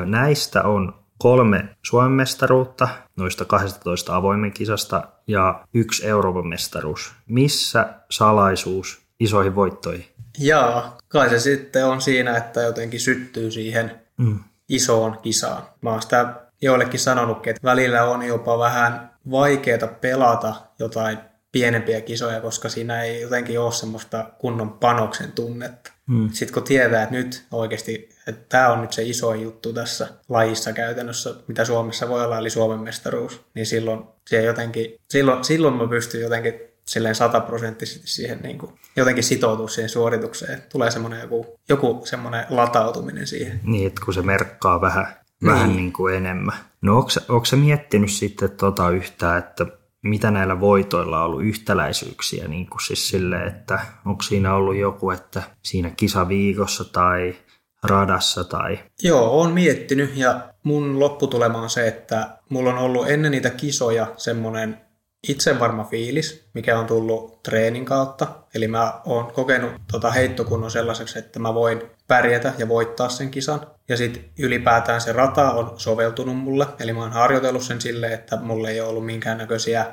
Näistä 0.05 0.63
on 0.63 1.04
kolme 1.17 1.69
Suomen 1.83 2.11
mestaruutta 2.11 2.87
noista 3.17 3.45
12 3.45 4.15
avoimen 4.15 4.53
kisasta 4.53 5.07
ja 5.27 5.63
yksi 5.73 6.07
Euroopan 6.07 6.47
mestaruus. 6.47 7.13
Missä 7.27 7.93
salaisuus 8.09 9.01
isoihin 9.19 9.55
voittoihin? 9.55 10.05
Jaa, 10.39 10.97
kai 11.07 11.29
se 11.29 11.39
sitten 11.39 11.85
on 11.85 12.01
siinä, 12.01 12.37
että 12.37 12.61
jotenkin 12.61 12.99
syttyy 12.99 13.51
siihen 13.51 14.01
mm. 14.17 14.39
isoon 14.69 15.17
kisaan. 15.21 15.63
Mä 15.81 15.89
oon 15.89 16.01
sitä 16.01 16.35
joillekin 16.61 16.99
sanonutkin, 16.99 17.49
että 17.49 17.67
välillä 17.67 18.03
on 18.03 18.23
jopa 18.23 18.59
vähän 18.59 19.11
vaikeaa 19.31 19.87
pelata 20.01 20.55
jotain 20.79 21.17
pienempiä 21.51 22.01
kisoja, 22.01 22.41
koska 22.41 22.69
siinä 22.69 23.03
ei 23.03 23.21
jotenkin 23.21 23.59
ole 23.59 23.71
semmoista 23.71 24.29
kunnon 24.37 24.73
panoksen 24.73 25.31
tunnetta. 25.31 25.91
Hmm. 26.07 26.29
Sitten 26.33 26.53
kun 26.53 26.63
tietää, 26.63 27.03
että 27.03 27.15
nyt 27.15 27.45
oikeasti, 27.51 28.09
tämä 28.49 28.69
on 28.69 28.81
nyt 28.81 28.93
se 28.93 29.03
iso 29.03 29.33
juttu 29.33 29.73
tässä 29.73 30.07
lajissa 30.29 30.73
käytännössä, 30.73 31.35
mitä 31.47 31.65
Suomessa 31.65 32.09
voi 32.09 32.25
olla, 32.25 32.37
eli 32.37 32.49
Suomen 32.49 32.79
mestaruus, 32.79 33.41
niin 33.53 33.65
silloin 33.65 34.03
se 34.27 34.43
jotenkin, 34.43 34.95
silloin, 35.09 35.43
silloin 35.43 35.73
mä 35.73 35.87
pystyn 35.87 36.21
jotenkin 36.21 36.53
silleen 36.87 37.15
sataprosenttisesti 37.15 38.07
siihen 38.07 38.39
niin 38.43 38.57
kuin, 38.57 38.71
jotenkin 38.95 39.23
sitoutua 39.23 39.67
siihen 39.67 39.89
suoritukseen. 39.89 40.63
Tulee 40.71 40.91
semmoinen 40.91 41.21
joku, 41.21 41.59
joku 41.69 42.01
semmoinen 42.03 42.45
latautuminen 42.49 43.27
siihen. 43.27 43.59
Niin, 43.63 43.87
että 43.87 44.01
kun 44.05 44.13
se 44.13 44.21
merkkaa 44.21 44.81
vähän, 44.81 45.05
niin. 45.41 45.51
vähän 45.51 45.75
niin 45.75 45.93
kuin 45.93 46.15
enemmän. 46.15 46.57
No 46.81 46.97
onko, 46.97 47.09
onko 47.29 47.45
se 47.45 47.55
miettinyt 47.55 48.11
sitten 48.11 48.51
tota 48.51 48.89
yhtään, 48.89 49.39
että 49.39 49.65
mitä 50.01 50.31
näillä 50.31 50.59
voitoilla 50.59 51.19
on 51.19 51.25
ollut 51.25 51.43
yhtäläisyyksiä, 51.43 52.47
niin 52.47 52.67
kuin 52.67 52.81
siis 52.81 53.09
sille, 53.09 53.43
että 53.43 53.79
onko 54.05 54.21
siinä 54.21 54.55
ollut 54.55 54.75
joku, 54.75 55.11
että 55.11 55.43
siinä 55.61 55.89
kisaviikossa 55.89 56.83
tai 56.83 57.35
radassa 57.83 58.43
tai... 58.43 58.79
Joo, 59.03 59.41
on 59.41 59.51
miettinyt 59.51 60.17
ja 60.17 60.53
mun 60.63 60.99
lopputulema 60.99 61.61
on 61.61 61.69
se, 61.69 61.87
että 61.87 62.37
mulla 62.49 62.69
on 62.69 62.77
ollut 62.77 63.09
ennen 63.09 63.31
niitä 63.31 63.49
kisoja 63.49 64.07
semmoinen 64.17 64.85
itsevarma 65.29 65.83
fiilis, 65.83 66.49
mikä 66.53 66.79
on 66.79 66.85
tullut 66.85 67.43
treenin 67.43 67.85
kautta. 67.85 68.27
Eli 68.55 68.67
mä 68.67 69.01
oon 69.05 69.31
kokenut 69.31 69.71
tota 69.91 70.11
heittokunnon 70.11 70.71
sellaiseksi, 70.71 71.19
että 71.19 71.39
mä 71.39 71.53
voin 71.53 71.81
pärjätä 72.07 72.53
ja 72.57 72.67
voittaa 72.67 73.09
sen 73.09 73.31
kisan. 73.31 73.67
Ja 73.89 73.97
sitten 73.97 74.25
ylipäätään 74.39 75.01
se 75.01 75.11
rata 75.11 75.51
on 75.51 75.73
soveltunut 75.79 76.37
mulle. 76.37 76.67
Eli 76.79 76.93
mä 76.93 76.99
oon 76.99 77.11
harjoitellut 77.11 77.63
sen 77.63 77.81
silleen, 77.81 78.13
että 78.13 78.37
mulle 78.37 78.69
ei 78.69 78.81
ole 78.81 78.89
ollut 78.89 79.05
minkäännäköisiä 79.05 79.85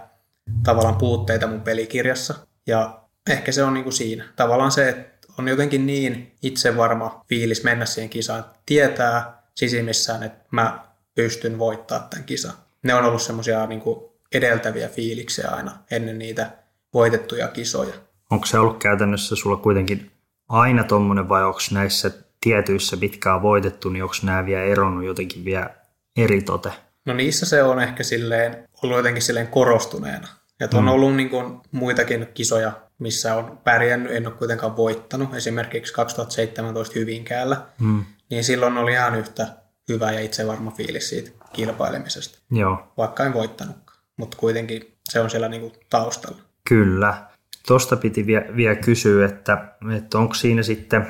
tavallaan 0.62 0.96
puutteita 0.96 1.46
mun 1.46 1.60
pelikirjassa. 1.60 2.34
Ja 2.66 3.02
ehkä 3.30 3.52
se 3.52 3.62
on 3.62 3.74
niinku 3.74 3.90
siinä. 3.90 4.24
Tavallaan 4.36 4.72
se, 4.72 4.88
että 4.88 5.11
on 5.38 5.48
jotenkin 5.48 5.86
niin 5.86 6.32
itsevarma 6.42 7.24
fiilis 7.28 7.64
mennä 7.64 7.86
siihen 7.86 8.10
kisaan. 8.10 8.44
Tietää 8.66 9.42
sisimissään, 9.54 10.22
että 10.22 10.44
mä 10.50 10.84
pystyn 11.14 11.58
voittaa 11.58 12.06
tämän 12.10 12.24
kisan. 12.24 12.54
Ne 12.82 12.94
on 12.94 13.04
ollut 13.04 13.22
semmoisia 13.22 13.66
niinku 13.66 14.12
edeltäviä 14.34 14.88
fiiliksiä 14.88 15.48
aina 15.48 15.72
ennen 15.90 16.18
niitä 16.18 16.50
voitettuja 16.94 17.48
kisoja. 17.48 17.94
Onko 18.30 18.46
se 18.46 18.58
ollut 18.58 18.78
käytännössä 18.78 19.36
sulla 19.36 19.56
kuitenkin 19.56 20.10
aina 20.48 20.84
tuommoinen 20.84 21.28
vai 21.28 21.44
onko 21.44 21.60
näissä 21.70 22.10
tietyissä 22.40 22.96
pitkään 22.96 23.42
voitettu, 23.42 23.88
niin 23.88 24.02
onko 24.02 24.14
nämä 24.22 24.46
vielä 24.46 24.64
eronnut 24.64 25.04
jotenkin 25.04 25.44
vielä 25.44 25.70
eri 26.16 26.42
tote? 26.42 26.72
No 27.06 27.14
niissä 27.14 27.46
se 27.46 27.62
on 27.62 27.80
ehkä 27.80 28.02
silleen, 28.02 28.68
ollut 28.82 28.96
jotenkin 28.96 29.22
silleen 29.22 29.48
korostuneena. 29.48 30.28
Että 30.60 30.76
on 30.76 30.84
mm. 30.84 30.88
ollut 30.88 31.16
niin 31.16 31.30
kuin 31.30 31.60
muitakin 31.72 32.28
kisoja, 32.34 32.72
missä 33.02 33.36
on 33.36 33.58
pärjännyt, 33.64 34.12
en 34.12 34.26
ole 34.26 34.34
kuitenkaan 34.34 34.76
voittanut. 34.76 35.34
Esimerkiksi 35.34 35.92
2017 35.92 36.98
Hyvinkäällä, 36.98 37.56
mm. 37.80 38.04
niin 38.30 38.44
silloin 38.44 38.78
oli 38.78 38.92
ihan 38.92 39.14
yhtä 39.14 39.46
hyvä 39.88 40.12
ja 40.12 40.20
itsevarma 40.20 40.70
fiilis 40.70 41.08
siitä 41.08 41.30
kilpailemisesta, 41.52 42.38
Joo. 42.50 42.92
vaikka 42.96 43.24
en 43.24 43.34
voittanutkaan 43.34 43.92
mutta 44.16 44.36
kuitenkin 44.36 44.94
se 45.04 45.20
on 45.20 45.30
siellä 45.30 45.48
niinku 45.48 45.72
taustalla. 45.90 46.38
Kyllä. 46.68 47.14
Tuosta 47.66 47.96
piti 47.96 48.26
vielä, 48.26 48.56
vielä 48.56 48.76
kysyä, 48.76 49.26
että, 49.26 49.74
että 49.96 50.18
onko 50.18 50.34
siinä 50.34 50.62
sitten 50.62 51.06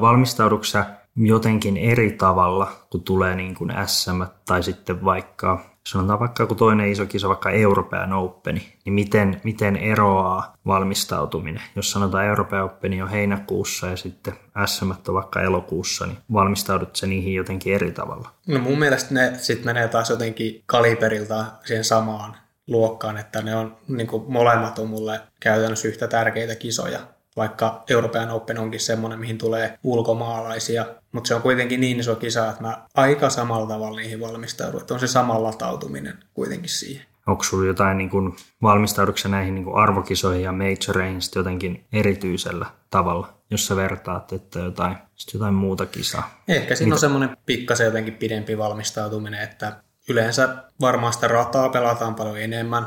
valmistauduksa 0.00 0.84
jotenkin 1.16 1.76
eri 1.76 2.12
tavalla, 2.12 2.72
kun 2.90 3.02
tulee 3.02 3.36
niin 3.36 3.54
kuin 3.54 3.72
SM 3.86 4.22
tai 4.46 4.62
sitten 4.62 5.04
vaikka, 5.04 5.75
sanotaan 5.86 6.20
vaikka 6.20 6.46
kun 6.46 6.56
toinen 6.56 6.88
iso 6.88 7.06
kisa, 7.06 7.28
vaikka 7.28 7.50
Euroopan 7.50 8.12
Open, 8.12 8.54
niin 8.54 8.92
miten, 8.92 9.40
miten 9.44 9.76
eroaa 9.76 10.54
valmistautuminen? 10.66 11.62
Jos 11.76 11.90
sanotaan 11.90 12.24
Euroopan 12.24 12.62
Open 12.62 13.02
on 13.02 13.08
heinäkuussa 13.08 13.86
ja 13.86 13.96
sitten 13.96 14.34
SM 14.66 14.90
on 15.08 15.14
vaikka 15.14 15.42
elokuussa, 15.42 16.06
niin 16.06 16.18
valmistaudut 16.32 16.96
se 16.96 17.06
niihin 17.06 17.34
jotenkin 17.34 17.74
eri 17.74 17.92
tavalla? 17.92 18.30
No 18.46 18.58
mun 18.58 18.78
mielestä 18.78 19.14
ne 19.14 19.32
sitten 19.38 19.66
menee 19.66 19.88
taas 19.88 20.10
jotenkin 20.10 20.62
kaliberilta 20.66 21.44
siihen 21.64 21.84
samaan 21.84 22.36
luokkaan, 22.66 23.18
että 23.18 23.42
ne 23.42 23.56
on 23.56 23.76
niin 23.88 24.06
kuin 24.06 24.32
molemmat 24.32 24.78
on 24.78 24.88
mulle 24.88 25.20
käytännössä 25.40 25.88
yhtä 25.88 26.08
tärkeitä 26.08 26.54
kisoja 26.54 26.98
vaikka 27.36 27.84
Euroopan 27.90 28.30
Open 28.30 28.58
onkin 28.58 28.80
semmoinen, 28.80 29.18
mihin 29.18 29.38
tulee 29.38 29.78
ulkomaalaisia, 29.82 30.86
mutta 31.16 31.28
se 31.28 31.34
on 31.34 31.42
kuitenkin 31.42 31.80
niin 31.80 32.00
iso 32.00 32.16
kisa, 32.16 32.50
että 32.50 32.62
mä 32.62 32.86
aika 32.94 33.30
samalla 33.30 33.66
tavalla 33.66 34.00
niihin 34.00 34.20
valmistaudun, 34.20 34.80
että 34.80 34.94
on 34.94 35.00
se 35.00 35.06
sama 35.06 35.42
latautuminen 35.42 36.18
kuitenkin 36.34 36.70
siihen. 36.70 37.06
Onko 37.26 37.44
sinulla 37.44 37.66
jotain, 37.66 37.98
niin 37.98 38.10
kuin, 38.10 38.36
valmistaudutko 38.62 39.28
näihin 39.28 39.54
niin 39.54 39.64
kuin 39.64 39.76
arvokisoihin 39.76 40.42
ja 40.42 40.52
majoreihin 40.52 41.20
jotenkin 41.34 41.84
erityisellä 41.92 42.66
tavalla, 42.90 43.28
jos 43.50 43.66
sä 43.66 43.76
vertaat, 43.76 44.32
että 44.32 44.58
jotain, 44.58 44.96
jotain 45.34 45.54
muuta 45.54 45.86
kisaa? 45.86 46.40
Ehkä 46.48 46.74
siinä 46.74 46.86
Mitä? 46.86 46.94
on 46.94 47.00
semmoinen 47.00 47.36
pikkasen 47.46 47.84
jotenkin 47.84 48.14
pidempi 48.14 48.58
valmistautuminen, 48.58 49.40
että 49.40 49.76
yleensä 50.08 50.56
varmaan 50.80 51.12
sitä 51.12 51.28
rataa 51.28 51.68
pelataan 51.68 52.14
paljon 52.14 52.38
enemmän. 52.38 52.86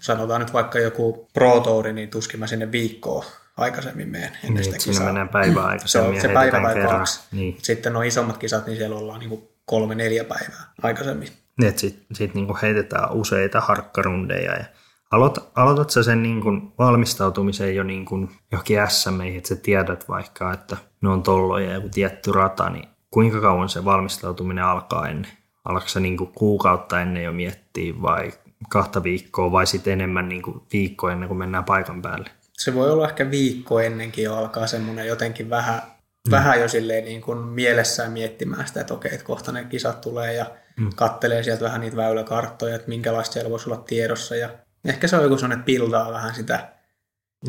Sanotaan 0.00 0.40
nyt 0.40 0.52
vaikka 0.52 0.78
joku 0.78 1.28
Pro 1.32 1.60
Tour, 1.60 1.92
niin 1.92 2.10
tuskin 2.10 2.40
mä 2.40 2.46
sinne 2.46 2.72
viikkoon 2.72 3.24
aikaisemmin 3.56 4.08
menen 4.08 4.30
ennen 4.44 4.54
niin, 4.54 4.64
sitä 4.64 4.78
kisaa. 4.78 5.06
menee 5.06 5.28
päivä 5.32 5.62
aikaisemmin. 5.62 6.20
se, 6.20 6.28
se 6.28 6.34
päivä 6.34 6.60
tai 6.60 6.82
kaksi. 6.82 7.20
Niin. 7.32 7.56
Sitten 7.62 7.92
nuo 7.92 8.02
isommat 8.02 8.38
kisat, 8.38 8.66
niin 8.66 8.76
siellä 8.76 8.96
ollaan 8.96 9.20
niin 9.20 9.48
kolme, 9.64 9.94
neljä 9.94 10.24
päivää 10.24 10.72
aikaisemmin. 10.82 11.28
Niin, 11.60 11.78
sitten 11.78 12.16
sit 12.16 12.34
niin 12.34 12.56
heitetään 12.62 13.12
useita 13.12 13.60
harkkarundeja 13.60 14.52
ja 14.52 14.64
Aloit, 15.10 15.38
aloitat 15.54 15.90
sä 15.90 16.02
sen 16.02 16.22
niin 16.22 16.40
kuin 16.40 16.72
valmistautumisen 16.78 17.76
jo 17.76 17.82
niin 17.82 18.04
kuin 18.04 18.30
johonkin 18.52 18.78
SM, 18.88 19.20
että 19.20 19.48
sä 19.48 19.56
tiedät 19.56 20.08
vaikka, 20.08 20.52
että 20.52 20.76
ne 21.00 21.08
on 21.08 21.22
tolloja 21.22 21.68
ja 21.68 21.74
joku 21.74 21.88
tietty 21.88 22.32
rata, 22.32 22.70
niin 22.70 22.88
kuinka 23.10 23.40
kauan 23.40 23.68
se 23.68 23.84
valmistautuminen 23.84 24.64
alkaa 24.64 25.08
ennen? 25.08 25.30
Alkaa 25.64 25.88
se 25.88 26.00
niin 26.00 26.16
kuin 26.16 26.32
kuukautta 26.32 27.00
ennen 27.00 27.24
jo 27.24 27.32
miettiä 27.32 27.94
vai 28.02 28.32
kahta 28.68 29.02
viikkoa 29.02 29.52
vai 29.52 29.66
sitten 29.66 29.92
enemmän 29.92 30.28
niin 30.28 30.42
kuin 30.42 30.62
viikko 30.72 31.08
ennen 31.08 31.28
kuin 31.28 31.38
mennään 31.38 31.64
paikan 31.64 32.02
päälle? 32.02 32.30
Se 32.58 32.74
voi 32.74 32.90
olla 32.90 33.08
ehkä 33.08 33.30
viikko 33.30 33.80
ennenkin 33.80 34.24
jo 34.24 34.36
alkaa 34.36 34.66
semmoinen 34.66 35.06
jotenkin 35.06 35.50
vähän, 35.50 35.82
mm. 36.26 36.30
vähän 36.30 36.60
jo 36.60 36.68
silleen 36.68 37.04
niin 37.04 37.20
kuin 37.20 37.38
mielessään 37.38 38.12
miettimään 38.12 38.68
sitä, 38.68 38.80
että 38.80 38.94
okei, 38.94 39.14
että 39.14 39.26
kohta 39.26 39.52
ne 39.52 39.64
kisat 39.64 40.00
tulee 40.00 40.32
ja 40.32 40.46
mm. 40.76 40.90
kattelee 40.96 41.42
sieltä 41.42 41.64
vähän 41.64 41.80
niitä 41.80 41.96
väyläkarttoja, 41.96 42.76
että 42.76 42.88
minkälaista 42.88 43.32
siellä 43.32 43.50
voisi 43.50 43.70
olla 43.70 43.82
tiedossa 43.86 44.36
ja 44.36 44.48
ehkä 44.84 45.08
se 45.08 45.16
on 45.16 45.22
joku 45.22 45.38
sellainen, 45.38 45.64
pildaa 45.64 46.12
vähän 46.12 46.34
sitä 46.34 46.72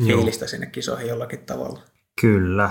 fiilistä 0.06 0.44
Joo. 0.44 0.48
sinne 0.48 0.66
kisoihin 0.66 1.08
jollakin 1.08 1.46
tavalla. 1.46 1.80
Kyllä. 2.20 2.70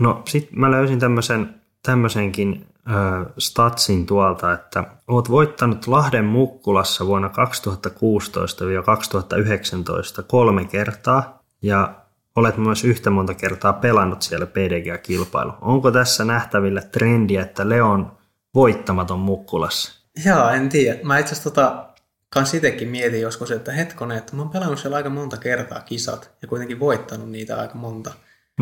No 0.00 0.22
sit 0.28 0.52
mä 0.52 0.70
löysin 0.70 1.00
tämmöisen, 1.00 1.54
tämmöisenkin 1.82 2.66
äh, 2.88 2.94
statsin 3.38 4.06
tuolta, 4.06 4.52
että 4.52 4.84
oot 5.08 5.30
voittanut 5.30 5.86
Lahden 5.86 6.24
Mukkulassa 6.24 7.06
vuonna 7.06 7.28
2016-2019 7.28 7.32
kolme 10.26 10.64
kertaa 10.64 11.41
ja 11.62 11.94
olet 12.36 12.56
myös 12.56 12.84
yhtä 12.84 13.10
monta 13.10 13.34
kertaa 13.34 13.72
pelannut 13.72 14.22
siellä 14.22 14.46
PDG-kilpailu. 14.46 15.52
Onko 15.60 15.90
tässä 15.90 16.24
nähtävillä 16.24 16.80
trendiä, 16.80 17.42
että 17.42 17.68
Leon 17.68 18.12
voittamaton 18.54 19.18
Mukkulassa? 19.18 20.02
Joo, 20.24 20.48
en 20.48 20.68
tiedä. 20.68 20.98
Mä 21.02 21.18
itse 21.18 21.32
asiassa 21.32 21.50
tota, 21.50 21.88
kans 22.28 22.54
itsekin 22.54 22.88
mietin 22.88 23.20
joskus, 23.20 23.50
että 23.50 23.72
hetkonen, 23.72 24.18
että 24.18 24.36
mä 24.36 24.42
oon 24.42 24.50
pelannut 24.50 24.78
siellä 24.78 24.96
aika 24.96 25.10
monta 25.10 25.36
kertaa 25.36 25.80
kisat 25.80 26.30
ja 26.42 26.48
kuitenkin 26.48 26.80
voittanut 26.80 27.30
niitä 27.30 27.60
aika 27.60 27.74
monta. 27.74 28.12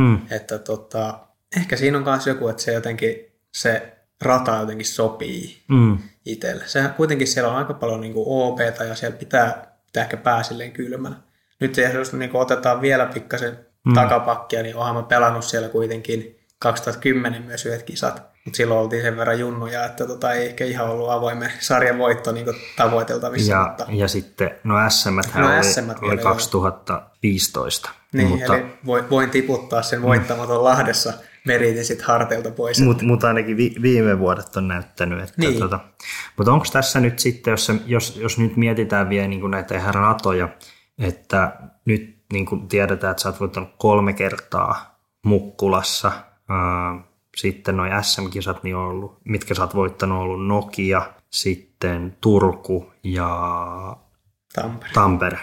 Hmm. 0.00 0.18
Että 0.30 0.58
tota, 0.58 1.18
ehkä 1.56 1.76
siinä 1.76 1.98
on 1.98 2.04
myös 2.04 2.26
joku, 2.26 2.48
että 2.48 2.62
se 2.62 2.72
jotenkin 2.72 3.16
se 3.54 3.96
rata 4.20 4.56
jotenkin 4.56 4.86
sopii 4.86 5.62
hmm. 5.68 5.98
itselle. 6.26 6.62
Sehän 6.66 6.94
kuitenkin 6.94 7.26
siellä 7.26 7.50
on 7.50 7.56
aika 7.56 7.74
paljon 7.74 8.00
niin 8.00 8.14
OPta 8.16 8.84
ja 8.84 8.94
siellä 8.94 9.16
pitää, 9.16 9.76
pitää 9.86 10.02
ehkä 10.02 10.16
pääsilleen 10.16 10.72
kylmänä 10.72 11.16
nyt 11.60 11.76
jos 11.94 12.12
niin 12.12 12.30
otetaan 12.34 12.80
vielä 12.80 13.06
pikkasen 13.06 13.58
mm. 13.84 13.94
takapakkia, 13.94 14.62
niin 14.62 14.76
onhan 14.76 14.94
mä 14.94 15.02
pelannut 15.02 15.44
siellä 15.44 15.68
kuitenkin 15.68 16.40
2010 16.58 17.42
myös 17.42 17.66
yhdet 17.66 17.82
kisat. 17.82 18.30
Mutta 18.44 18.56
silloin 18.56 18.80
oltiin 18.80 19.02
sen 19.02 19.16
verran 19.16 19.38
junnuja, 19.38 19.84
että 19.84 20.06
tota, 20.06 20.32
ei 20.32 20.46
ehkä 20.46 20.64
ihan 20.64 20.88
ollut 20.88 21.10
avoimen 21.10 21.52
sarjan 21.58 21.98
voitto 21.98 22.32
niin 22.32 22.46
tavoiteltavissa. 22.76 23.52
Ja, 23.52 23.66
mutta... 23.68 23.86
ja 23.88 24.08
sitten, 24.08 24.50
no 24.64 24.74
SM 24.90 25.14
no, 25.34 25.56
oli, 25.56 25.64
SM 25.64 25.90
oli 26.02 26.18
2015. 26.18 27.90
Niin, 28.12 28.28
mutta... 28.28 28.56
eli 28.56 28.64
voin 29.10 29.30
tiputtaa 29.30 29.82
sen 29.82 30.02
voittamaton 30.02 30.56
mm. 30.56 30.64
Lahdessa 30.64 31.12
meritin 31.44 31.84
sitten 31.84 32.06
harteilta 32.06 32.50
pois. 32.50 32.80
Mutta 32.80 33.04
mut 33.04 33.24
ainakin 33.24 33.56
vi, 33.56 33.74
viime 33.82 34.18
vuodet 34.18 34.56
on 34.56 34.68
näyttänyt. 34.68 35.20
Että 35.22 35.34
Niin. 35.36 35.58
tota, 35.58 35.80
mutta 36.36 36.52
onko 36.52 36.66
tässä 36.72 37.00
nyt 37.00 37.18
sitten, 37.18 37.50
jos, 37.50 37.72
jos, 37.86 38.16
jos 38.16 38.38
nyt 38.38 38.56
mietitään 38.56 39.08
vielä 39.08 39.28
niin 39.28 39.50
näitä 39.50 39.74
ihan 39.74 39.94
ratoja, 39.94 40.48
että 41.00 41.56
nyt 41.84 42.18
niin 42.32 42.46
kuin 42.46 42.68
tiedetään, 42.68 43.10
että 43.10 43.22
sä 43.22 43.28
oot 43.28 43.40
voittanut 43.40 43.70
kolme 43.78 44.12
kertaa 44.12 44.98
Mukkulassa, 45.26 46.12
sitten 47.36 47.76
noin 47.76 47.92
SM-kisat, 48.04 48.62
niin 48.62 48.76
on 48.76 48.86
ollut, 48.88 49.18
mitkä 49.24 49.54
sä 49.54 49.62
oot 49.62 49.74
voittanut, 49.74 50.16
on 50.18 50.22
ollut 50.24 50.46
Nokia, 50.46 51.02
sitten 51.30 52.16
Turku 52.20 52.92
ja 53.04 53.96
Tampere. 54.54 54.92
Tampere. 54.92 55.38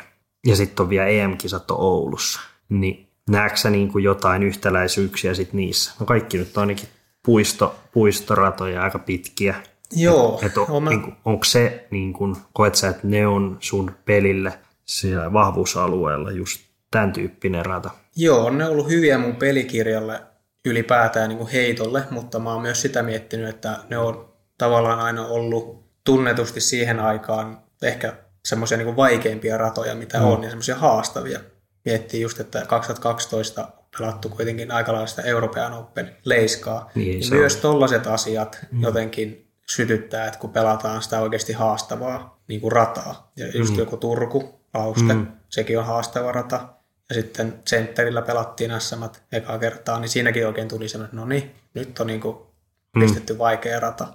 Ja 0.47 0.55
sitten 0.55 0.83
on 0.83 0.89
vielä 0.89 1.07
EM-kisat 1.07 1.71
on 1.71 1.79
Oulussa. 1.79 2.39
Niin 2.69 3.07
näetkö 3.29 3.57
sä 3.57 3.69
niin 3.69 3.91
kuin 3.91 4.03
jotain 4.03 4.43
yhtäläisyyksiä 4.43 5.33
sit 5.33 5.53
niissä? 5.53 5.93
No 5.99 6.05
kaikki 6.05 6.37
nyt 6.37 6.57
on 6.57 6.61
ainakin 6.61 6.89
puisto, 7.25 7.75
puistoratoja 7.91 8.83
aika 8.83 8.99
pitkiä. 8.99 9.55
Joo, 9.95 10.39
Et 10.43 10.57
on, 10.57 10.65
oon 10.69 10.83
mä- 10.83 10.89
niin 10.89 11.01
kuin, 11.01 11.15
onko 11.25 11.43
se, 11.43 11.87
niin 11.91 12.13
kuin, 12.13 12.35
koet 12.53 12.75
sä, 12.75 12.87
että 12.89 13.07
ne 13.07 13.27
on 13.27 13.57
sun 13.59 13.91
pelille 14.05 14.59
siellä 14.89 15.33
vahvuusalueella 15.33 16.31
just 16.31 16.61
tämän 16.91 17.13
tyyppinen 17.13 17.65
rata? 17.65 17.89
Joo, 18.15 18.45
on 18.45 18.57
ne 18.57 18.65
ollut 18.65 18.89
hyviä 18.89 19.17
mun 19.17 19.35
pelikirjalle 19.35 20.19
ylipäätään 20.65 21.29
niin 21.29 21.37
kuin 21.37 21.49
heitolle, 21.49 22.03
mutta 22.11 22.39
mä 22.39 22.53
oon 22.53 22.61
myös 22.61 22.81
sitä 22.81 23.03
miettinyt, 23.03 23.49
että 23.49 23.77
ne 23.89 23.97
on 23.97 24.33
tavallaan 24.57 24.99
aina 24.99 25.25
ollut 25.25 25.87
tunnetusti 26.03 26.61
siihen 26.61 26.99
aikaan 26.99 27.61
ehkä 27.81 28.13
semmoisia 28.45 28.77
niin 28.77 28.95
vaikeimpia 28.95 29.57
ratoja, 29.57 29.95
mitä 29.95 30.21
on, 30.21 30.43
ja 30.43 30.49
semmoisia 30.49 30.75
haastavia. 30.75 31.39
Miettii 31.85 32.21
just, 32.21 32.39
että 32.39 32.65
2012 32.65 33.67
pelattu 33.99 34.29
kuitenkin 34.29 34.71
aika 34.71 34.91
lailla 34.91 35.07
sitä 35.07 35.21
European 35.21 35.73
Open 35.73 36.15
leiskaa, 36.25 36.91
Niin, 36.95 37.19
niin 37.19 37.33
myös 37.33 37.55
tollaset 37.55 38.07
asiat 38.07 38.59
jotenkin 38.79 39.47
sytyttää, 39.69 40.27
että 40.27 40.39
kun 40.39 40.49
pelataan 40.49 41.01
sitä 41.01 41.19
oikeasti 41.21 41.53
haastavaa 41.53 42.39
niin 42.47 42.61
kuin 42.61 42.71
rataa. 42.71 43.31
Ja 43.35 43.47
just 43.47 43.73
Mm. 43.73 43.79
joku 43.79 43.97
Turku, 43.97 44.59
Lauste, 44.77 45.15
sekin 45.49 45.79
on 45.79 45.85
haastava 45.85 46.31
rata. 46.31 46.67
Ja 47.09 47.15
sitten 47.15 47.53
Centerillä 47.65 48.21
pelattiin 48.21 48.71
SM 48.81 49.03
ekaa 49.31 49.59
kertaa, 49.59 49.99
niin 49.99 50.09
siinäkin 50.09 50.47
oikein 50.47 50.67
tuli 50.67 50.89
semmoinen, 50.89 51.09
että 51.09 51.17
no 51.17 51.25
niin, 51.25 51.51
nyt 51.73 51.99
on 51.99 52.07
niin 52.07 52.21
kuin 52.21 52.37
pistetty 52.99 53.37
vaikea 53.37 53.79
rata. 53.79 54.07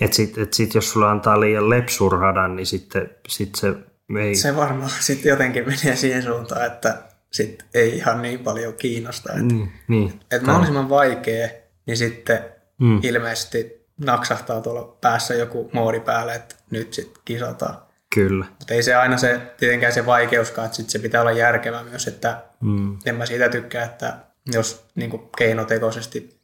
Että 0.00 0.16
sit, 0.16 0.38
et 0.38 0.54
sit 0.54 0.74
jos 0.74 0.90
sulla 0.90 1.10
antaa 1.10 1.40
liian 1.40 1.70
lepsurhadan, 1.70 2.56
niin 2.56 2.66
sitten 2.66 3.10
sit 3.28 3.54
se 3.54 3.74
ei... 4.20 4.34
Se 4.34 4.56
varmaan 4.56 4.90
sitten 5.00 5.30
jotenkin 5.30 5.64
menee 5.66 5.96
siihen 5.96 6.22
suuntaan, 6.22 6.66
että 6.66 7.02
sit 7.30 7.64
ei 7.74 7.96
ihan 7.96 8.22
niin 8.22 8.38
paljon 8.38 8.74
kiinnosta. 8.74 9.32
Että 9.32 9.54
niin, 9.54 9.72
niin. 9.88 10.20
et 10.30 10.42
mahdollisimman 10.42 10.88
vaikea, 10.88 11.48
niin 11.86 11.96
sitten 11.96 12.56
Mm. 12.78 13.00
ilmeisesti 13.02 13.86
naksahtaa 13.98 14.60
tuolla 14.60 14.96
päässä 15.00 15.34
joku 15.34 15.70
moodi 15.72 16.00
päälle, 16.00 16.34
että 16.34 16.54
nyt 16.70 16.92
sitten 16.92 17.22
kisataan. 17.24 17.76
Kyllä. 18.16 18.46
Mutta 18.58 18.74
ei 18.74 18.82
se 18.82 18.94
aina 18.94 19.16
se, 19.16 19.40
tietenkään 19.56 19.92
se 19.92 20.06
vaikeuskaan, 20.06 20.66
että 20.66 20.76
sit 20.76 20.90
se 20.90 20.98
pitää 20.98 21.20
olla 21.20 21.32
järkevää 21.32 21.84
myös, 21.84 22.06
että 22.06 22.42
Mm. 22.60 22.98
en 23.06 23.14
mä 23.14 23.26
siitä 23.26 23.48
tykkää, 23.48 23.84
että 23.84 24.16
jos 24.52 24.84
niin 24.94 25.10
kuin 25.10 25.22
keinotekoisesti 25.38 26.40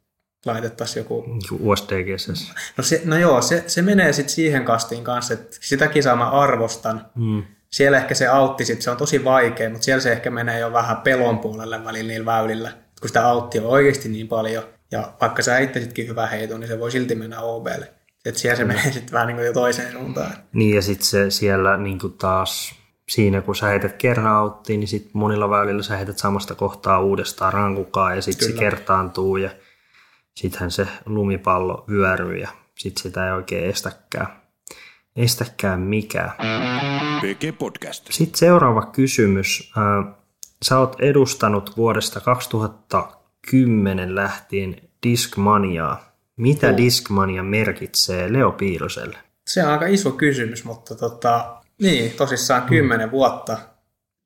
laitettaisiin 0.47 1.01
joku... 1.01 1.25
USDGSS. 1.61 2.53
No, 2.77 2.85
se, 2.85 3.03
no 3.05 3.17
joo, 3.19 3.43
se, 3.43 3.65
se 3.67 3.83
menee 3.83 4.13
sitten 4.13 4.35
siihen 4.35 4.65
kastiin 4.65 5.05
kanssa, 5.05 5.35
että 5.35 5.57
sitä 5.61 5.89
kisaa 5.89 6.17
mä 6.17 6.31
arvostan. 6.31 7.07
Mm. 7.15 7.43
Siellä 7.71 7.99
ehkä 7.99 8.15
se 8.15 8.27
autti 8.27 8.65
sit, 8.65 8.83
se 8.83 8.91
on 8.91 8.97
tosi 8.97 9.25
vaikea, 9.25 9.71
mutta 9.71 9.85
siellä 9.85 10.01
se 10.01 10.13
ehkä 10.13 10.31
menee 10.31 10.59
jo 10.59 10.73
vähän 10.73 10.97
pelon 10.97 11.39
puolelle 11.39 11.85
välillä 11.85 12.09
niillä 12.09 12.27
väylillä, 12.27 12.73
kun 13.01 13.09
sitä 13.09 13.27
autti 13.27 13.59
on 13.59 13.67
oikeasti 13.67 14.09
niin 14.09 14.29
paljon. 14.29 14.65
Ja 14.91 15.13
vaikka 15.21 15.43
sä 15.43 15.55
heittäisitkin 15.55 16.09
hyvä 16.09 16.27
heiton, 16.27 16.61
niin 16.61 16.69
se 16.69 16.79
voi 16.79 16.91
silti 16.91 17.15
mennä 17.15 17.41
OBlle. 17.41 17.93
Et 18.25 18.37
siellä 18.37 18.57
se 18.57 18.65
menee 18.65 18.93
sitten 18.93 19.13
vähän 19.13 19.27
niin 19.27 19.37
kuin 19.37 19.47
jo 19.47 19.53
toiseen 19.53 19.93
suuntaan. 19.93 20.33
Niin 20.53 20.77
ja 20.77 20.83
sitten 20.83 21.07
se 21.07 21.31
siellä 21.31 21.77
niin 21.77 21.99
kuin 21.99 22.13
taas 22.13 22.75
siinä 23.09 23.41
kun 23.41 23.57
sä 23.57 23.67
heität 23.67 23.93
kerran 23.93 24.27
auttiin, 24.27 24.81
niin 24.81 24.89
sitten 24.89 25.11
monilla 25.15 25.51
väylillä 25.51 25.83
sä 25.83 25.97
heität 25.97 26.19
samasta 26.19 26.55
kohtaa 26.55 27.01
uudestaan 27.01 27.53
rankukaa 27.53 28.15
ja 28.15 28.23
sitten 28.23 28.49
se 28.49 28.59
kertaantuu 28.59 29.37
ja 29.37 29.51
sittenhän 30.35 30.71
se 30.71 30.87
lumipallo 31.07 31.85
vyöryy 31.89 32.37
ja 32.37 32.49
sitten 32.79 33.03
sitä 33.03 33.27
ei 33.27 33.33
oikein 33.33 33.71
estäkään, 33.71 34.27
estäkään 35.17 35.81
mikään. 35.81 36.33
PG 37.21 37.59
Podcast. 37.59 38.07
Sitten 38.11 38.39
seuraava 38.39 38.87
kysymys. 38.87 39.73
Sä 40.63 40.79
oot 40.79 40.97
edustanut 41.01 41.77
vuodesta 41.77 42.21
2010 42.21 44.15
lähtien 44.15 44.77
Discmaniaa. 45.03 46.12
Mitä 46.37 46.67
Joo. 46.67 46.77
Discmania 46.77 47.43
merkitsee 47.43 48.33
Leo 48.33 48.53
Piiroselle? 48.53 49.19
Se 49.47 49.65
on 49.65 49.73
aika 49.73 49.87
iso 49.87 50.11
kysymys, 50.11 50.65
mutta 50.65 50.95
tota, 50.95 51.57
niin, 51.83 52.13
tosissaan 52.13 52.63
kymmenen 52.63 53.11
vuotta 53.11 53.59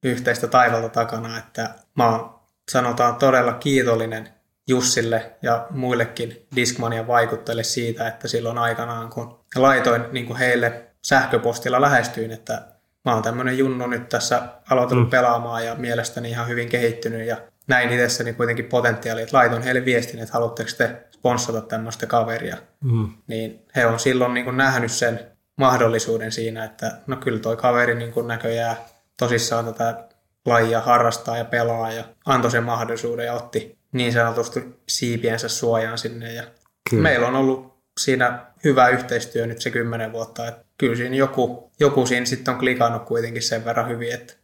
yhteistä 0.05 0.47
taivalta 0.47 0.89
takana, 0.89 1.39
että 1.39 1.75
mä 1.95 2.11
oon 2.11 2.41
sanotaan 2.71 3.17
todella 3.17 3.53
kiitollinen 3.53 4.29
Jussille 4.69 5.33
ja 5.43 5.67
muillekin 5.71 6.47
Discmanian 6.57 7.07
vaikuttajille 7.07 7.65
siitä, 7.65 8.09
että 8.09 8.29
silloin 8.29 8.59
aikanaan, 8.59 9.11
kun 9.11 9.39
laitoin 9.57 10.03
niin 10.13 10.27
kuin 10.27 10.39
heille 10.39 10.87
sähköpostilla 11.05 11.81
lähestyin, 11.81 12.31
että 12.31 12.63
mä 13.05 13.15
oon 13.15 13.23
tämmöinen 13.23 13.59
junnu 13.59 13.87
nyt 13.87 14.09
tässä 14.09 14.43
aloitellut 14.71 15.07
mm. 15.07 15.11
pelaamaan 15.11 15.65
ja 15.65 15.75
mielestäni 15.75 16.31
ihan 16.31 16.49
hyvin 16.49 16.69
kehittynyt 16.69 17.27
ja 17.27 17.37
näin 17.67 17.93
itsessäni 17.93 18.33
kuitenkin 18.33 18.65
potentiaalia, 18.65 19.23
että 19.23 19.37
laitoin 19.37 19.63
heille 19.63 19.85
viestin, 19.85 20.21
että 20.21 20.33
haluatteko 20.33 20.71
te 20.79 20.97
sponssata 21.19 21.61
tämmöistä 21.61 22.07
kaveria 22.07 22.57
Mm. 22.85 23.09
niin 23.27 23.65
he 23.77 23.87
on 23.87 23.99
silloin 23.99 24.35
niin 24.35 24.45
kuin 24.45 24.57
nähnyt 24.57 24.93
sen 24.93 25.21
mahdollisuuden 25.57 26.33
siinä, 26.33 26.65
että 26.65 26.93
no 27.07 27.17
kyllä 27.17 27.39
toi 27.39 27.57
kaveri 27.57 27.95
niin 27.95 28.13
kuin 28.13 28.27
näköjään 28.29 28.77
tosissaan 29.19 29.65
tätä 29.65 30.05
lajia 30.47 30.81
harrastaa 30.81 31.39
ja 31.39 31.45
pelaa 31.45 31.93
ja 31.93 32.05
antoi 32.27 32.51
sen 32.51 32.65
mahdollisuuden 32.65 33.27
ja 33.27 33.33
otti 33.35 33.79
niin 33.93 34.13
sanotusti 34.13 34.81
siipiensä 34.89 35.49
suojaan 35.49 35.99
sinne. 35.99 36.33
Ja 36.33 36.43
Kyllä. 36.91 37.03
meillä 37.03 37.27
on 37.27 37.37
ollut 37.37 37.77
siinä 38.01 38.47
hyvä 38.65 38.89
yhteistyö 38.89 39.47
nyt 39.47 39.61
se 39.61 39.71
kymmenen 39.71 40.13
vuotta, 40.13 40.49
että 40.49 40.65
kyllä 40.79 40.97
siinä 40.97 41.17
joku, 41.17 41.71
joku 41.81 42.07
siinä 42.07 42.27
sitten 42.27 42.55
on 42.55 42.61
klikannut 42.61 43.05
kuitenkin 43.05 43.43
sen 43.43 43.65
verran 43.65 43.89
hyvin, 43.89 44.15
että 44.15 44.35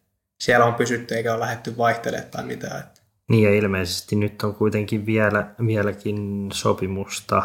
siellä 0.40 0.66
on 0.66 0.74
pysytty 0.74 1.14
eikä 1.14 1.32
ole 1.32 1.40
lähdetty 1.40 1.76
vaihtelemaan 1.76 2.30
tai 2.30 2.44
mitään. 2.44 2.80
Että 2.80 3.00
Niin 3.30 3.44
ja 3.44 3.54
ilmeisesti 3.54 4.16
nyt 4.16 4.42
on 4.42 4.54
kuitenkin 4.54 5.06
vielä, 5.06 5.46
vieläkin 5.66 6.48
sopimusta. 6.52 7.42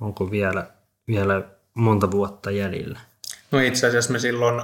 Onko 0.00 0.30
vielä, 0.30 0.66
vielä 1.08 1.42
monta 1.74 2.10
vuotta 2.10 2.50
jäljellä? 2.50 3.00
No 3.50 3.58
itse 3.58 3.86
asiassa 3.86 4.12
me 4.12 4.18
silloin, 4.18 4.62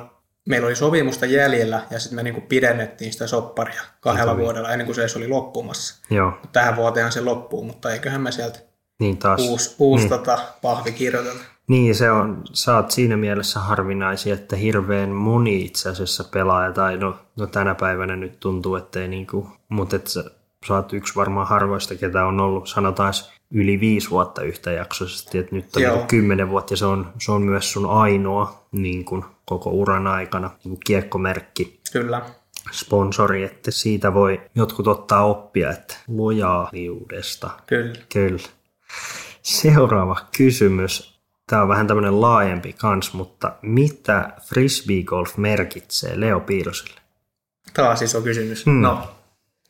meillä 0.48 0.66
oli 0.66 0.76
sopimusta 0.76 1.26
jäljellä 1.26 1.82
ja 1.90 2.00
sitten 2.00 2.16
me 2.16 2.22
niinku 2.22 2.40
pidennettiin 2.40 3.12
sitä 3.12 3.26
sopparia 3.26 3.82
kahdella 4.00 4.32
Sitä 4.32 4.42
vuodella 4.42 4.70
ennen 4.72 4.86
kuin 4.86 4.94
se 4.94 5.00
edes 5.00 5.16
oli 5.16 5.28
loppumassa. 5.28 6.06
Joo, 6.10 6.30
Mut 6.30 6.52
Tähän 6.52 6.76
vuoteen 6.76 7.12
se 7.12 7.20
loppuu, 7.20 7.64
mutta 7.64 7.92
eiköhän 7.92 8.20
me 8.20 8.32
sieltä 8.32 8.58
niin 8.98 9.18
taas. 9.18 9.40
uusi, 9.40 9.74
uusi 9.78 10.02
niin. 10.02 10.10
tota, 10.10 10.38
pahvi 10.62 10.92
kirjoitella. 10.92 11.40
Niin, 11.68 11.94
se 11.94 12.10
on, 12.10 12.42
sä 12.52 12.76
oot 12.76 12.90
siinä 12.90 13.16
mielessä 13.16 13.60
harvinaisia, 13.60 14.34
että 14.34 14.56
hirveän 14.56 15.08
moni 15.08 15.64
itse 15.64 15.88
asiassa 15.88 16.24
pelaaja, 16.24 16.72
tai 16.72 16.96
no, 16.96 17.18
no 17.36 17.46
tänä 17.46 17.74
päivänä 17.74 18.16
nyt 18.16 18.40
tuntuu, 18.40 18.76
että 18.76 19.00
ei 19.00 19.08
niinku, 19.08 19.48
mutta 19.68 19.96
et 19.96 20.06
sä, 20.06 20.24
sä 20.66 20.74
oot 20.74 20.92
yksi 20.92 21.14
varmaan 21.14 21.46
harvoista, 21.46 21.94
ketä 21.94 22.26
on 22.26 22.40
ollut, 22.40 22.68
sanotaan 22.68 23.12
yli 23.50 23.80
viisi 23.80 24.10
vuotta 24.10 24.42
yhtäjaksoisesti, 24.42 25.38
että 25.38 25.56
nyt 25.56 25.76
on 25.76 25.82
Joo. 25.82 25.92
niinku 25.92 26.06
kymmenen 26.08 26.50
vuotta 26.50 26.72
ja 26.72 26.76
se 26.76 26.86
on, 26.86 27.12
se 27.18 27.32
on 27.32 27.42
myös 27.42 27.72
sun 27.72 27.90
ainoa 27.90 28.66
niin 28.72 29.04
kuin 29.04 29.24
koko 29.44 29.70
uran 29.70 30.06
aikana 30.06 30.50
niin 30.64 30.78
kiekkomerkki 30.86 31.80
Kyllä. 31.92 32.22
sponsori, 32.70 33.44
että 33.44 33.70
siitä 33.70 34.14
voi 34.14 34.40
jotkut 34.54 34.88
ottaa 34.88 35.24
oppia, 35.24 35.70
että 35.70 35.96
lojaaliudesta. 36.08 37.50
Kyllä. 37.66 37.94
Kyllä. 38.12 38.48
Seuraava 39.42 40.16
kysymys. 40.36 41.16
Tämä 41.50 41.62
on 41.62 41.68
vähän 41.68 41.86
tämmöinen 41.86 42.20
laajempi 42.20 42.72
kans, 42.72 43.12
mutta 43.12 43.52
mitä 43.62 44.32
frisbee 44.48 45.02
golf 45.02 45.36
merkitsee 45.36 46.20
Leo 46.20 46.40
Piiroselle? 46.40 47.00
Taas 47.74 48.02
iso 48.02 48.22
kysymys. 48.22 48.66
Hmm. 48.66 48.80
No, 48.80 49.08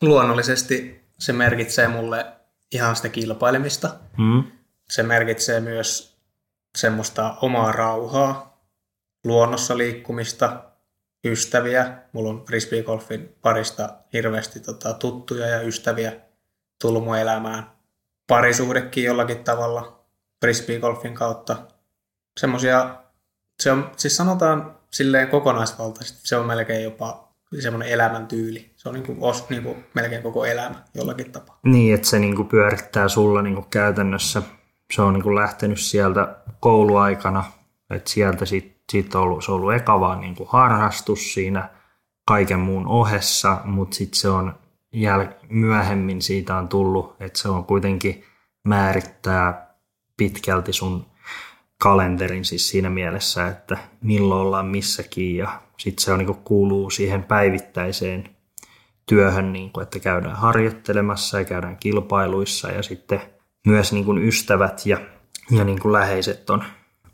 luonnollisesti 0.01 1.05
se 1.19 1.33
merkitsee 1.33 1.87
mulle 1.87 2.25
ihan 2.71 2.95
sitä 2.95 3.09
kilpailemista. 3.09 3.95
Hmm? 4.17 4.43
Se 4.89 5.03
merkitsee 5.03 5.59
myös 5.59 6.17
semmoista 6.77 7.35
omaa 7.41 7.71
rauhaa, 7.71 8.61
luonnossa 9.23 9.77
liikkumista, 9.77 10.63
ystäviä. 11.25 11.97
Mulla 12.13 12.29
on 12.29 12.45
frisbeegolfin 12.45 13.35
parista 13.41 13.89
hirveästi 14.13 14.59
tota, 14.59 14.93
tuttuja 14.93 15.47
ja 15.47 15.61
ystäviä 15.61 16.13
tullut 16.81 17.03
mun 17.03 17.17
elämään. 17.17 17.71
Parisuhdekin 18.27 19.03
jollakin 19.03 19.43
tavalla 19.43 20.05
frisbeegolfin 20.41 21.13
kautta. 21.13 21.57
Semmoisia, 22.39 22.95
se 23.59 23.71
on, 23.71 23.91
siis 23.97 24.15
sanotaan 24.17 24.77
silleen 24.91 25.27
kokonaisvaltaisesti, 25.27 26.19
se 26.23 26.37
on 26.37 26.45
melkein 26.45 26.83
jopa 26.83 27.33
semmoinen 27.59 27.89
elämäntyyli. 27.89 28.73
On 28.87 28.93
niin 28.93 29.05
kuin, 29.05 29.17
os, 29.21 29.49
niin 29.49 29.63
kuin 29.63 29.85
melkein 29.93 30.23
koko 30.23 30.45
elämä 30.45 30.75
jollakin 30.93 31.31
tapaa. 31.31 31.59
Niin, 31.63 31.93
että 31.93 32.07
se 32.07 32.19
niinku 32.19 32.43
pyörittää 32.43 33.07
sulla 33.07 33.41
niinku 33.41 33.61
käytännössä. 33.61 34.41
Se 34.93 35.01
on 35.01 35.13
niinku 35.13 35.35
lähtenyt 35.35 35.79
sieltä 35.79 36.35
kouluaikana, 36.59 37.43
että 37.89 38.09
sieltä 38.09 38.45
sit, 38.45 38.77
sit 38.91 39.15
on 39.15 39.21
ollut, 39.21 39.43
se 39.43 39.51
on 39.51 39.55
ollut 39.55 39.73
eka 39.73 39.99
vaan 39.99 40.19
niinku 40.19 40.45
harrastus 40.45 41.33
siinä 41.33 41.69
kaiken 42.27 42.59
muun 42.59 42.87
ohessa, 42.87 43.61
mutta 43.65 43.95
sitten 43.95 44.19
se 44.19 44.29
on 44.29 44.53
jäl- 44.95 45.35
myöhemmin 45.49 46.21
siitä 46.21 46.57
on 46.57 46.67
tullut, 46.67 47.15
että 47.19 47.39
se 47.39 47.49
on 47.49 47.65
kuitenkin 47.65 48.23
määrittää 48.67 49.75
pitkälti 50.17 50.73
sun 50.73 51.05
kalenterin 51.81 52.45
siis 52.45 52.69
siinä 52.69 52.89
mielessä, 52.89 53.47
että 53.47 53.77
milloin 54.01 54.41
ollaan 54.41 54.65
missäkin 54.65 55.37
ja 55.37 55.61
sitten 55.77 56.03
se 56.03 56.11
on, 56.11 56.19
niin 56.19 56.35
kuuluu 56.35 56.89
siihen 56.89 57.23
päivittäiseen 57.23 58.36
työhön, 59.09 59.53
niin 59.53 59.71
kuin, 59.71 59.83
että 59.83 59.99
käydään 59.99 60.35
harjoittelemassa 60.35 61.39
ja 61.39 61.45
käydään 61.45 61.77
kilpailuissa 61.77 62.71
ja 62.71 62.83
sitten 62.83 63.21
myös 63.67 63.93
niin 63.93 64.05
kuin 64.05 64.27
ystävät 64.27 64.85
ja, 64.85 64.97
ja 65.51 65.63
niin 65.63 65.79
kuin 65.79 65.93
läheiset 65.93 66.49
on, 66.49 66.63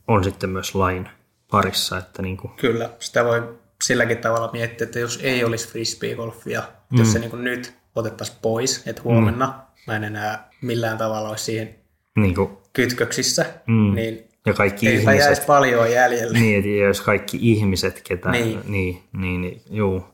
on 0.07 0.23
sitten 0.23 0.49
myös 0.49 0.75
lain 0.75 1.09
parissa. 1.51 1.97
Että 1.97 2.21
niin 2.21 2.37
kuin, 2.37 2.53
Kyllä, 2.53 2.89
sitä 2.99 3.25
voi 3.25 3.59
silläkin 3.83 4.17
tavalla 4.17 4.49
miettiä, 4.53 4.85
että 4.85 4.99
jos 4.99 5.19
ei 5.23 5.43
olisi 5.43 5.69
frisbeegolfia, 5.69 6.63
mm. 6.91 6.99
jos 6.99 7.13
se 7.13 7.19
niin 7.19 7.29
kuin 7.29 7.43
nyt 7.43 7.73
otettaisiin 7.95 8.37
pois, 8.41 8.87
että 8.87 9.01
huomenna 9.01 9.47
mm. 9.47 9.53
mä 9.87 9.95
en 9.95 10.03
enää 10.03 10.49
millään 10.61 10.97
tavalla 10.97 11.29
olisi 11.29 11.43
siihen 11.43 11.75
niin 12.15 12.35
kuin, 12.35 12.49
kytköksissä, 12.73 13.45
mm. 13.67 13.95
niin 13.95 14.23
ja 14.45 14.53
kaikki 14.53 14.87
eipä 14.87 14.99
ihmiset, 14.99 15.19
jäisi 15.19 15.41
paljon 15.41 15.91
jäljelle. 15.91 16.39
niin, 16.39 16.57
että 16.57 16.69
jos 16.69 17.01
kaikki 17.01 17.37
ihmiset, 17.41 18.01
ketä, 18.07 18.31
Niin. 18.31 18.45
niin, 18.45 18.63
niin, 18.67 19.03
niin, 19.13 19.41
niin 19.41 19.61
juu. 19.69 20.05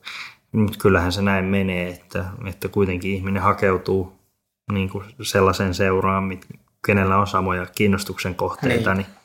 Mutta 0.52 0.78
kyllähän 0.78 1.12
se 1.12 1.22
näin 1.22 1.44
menee, 1.44 1.88
että, 1.88 2.24
että 2.46 2.68
kuitenkin 2.68 3.10
ihminen 3.14 3.42
hakeutuu 3.42 4.12
niin 4.72 4.88
kuin 4.90 5.04
sellaisen 5.22 5.74
seuraan, 5.74 6.24
mit, 6.24 6.46
kenellä 6.86 7.16
on 7.18 7.26
samoja 7.26 7.66
kiinnostuksen 7.66 8.34
kohteita, 8.34 8.94
Niin. 8.94 9.06
niin. 9.06 9.16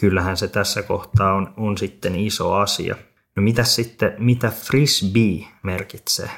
kyllähän 0.00 0.36
se 0.36 0.48
tässä 0.48 0.82
kohtaa 0.82 1.32
on, 1.34 1.54
on 1.56 1.78
sitten 1.78 2.16
iso 2.16 2.54
asia. 2.54 2.96
No 3.36 3.42
mitä 3.42 3.64
sitten, 3.64 4.14
mitä 4.18 4.50
frisbee 4.50 5.46
merkitsee? 5.62 6.30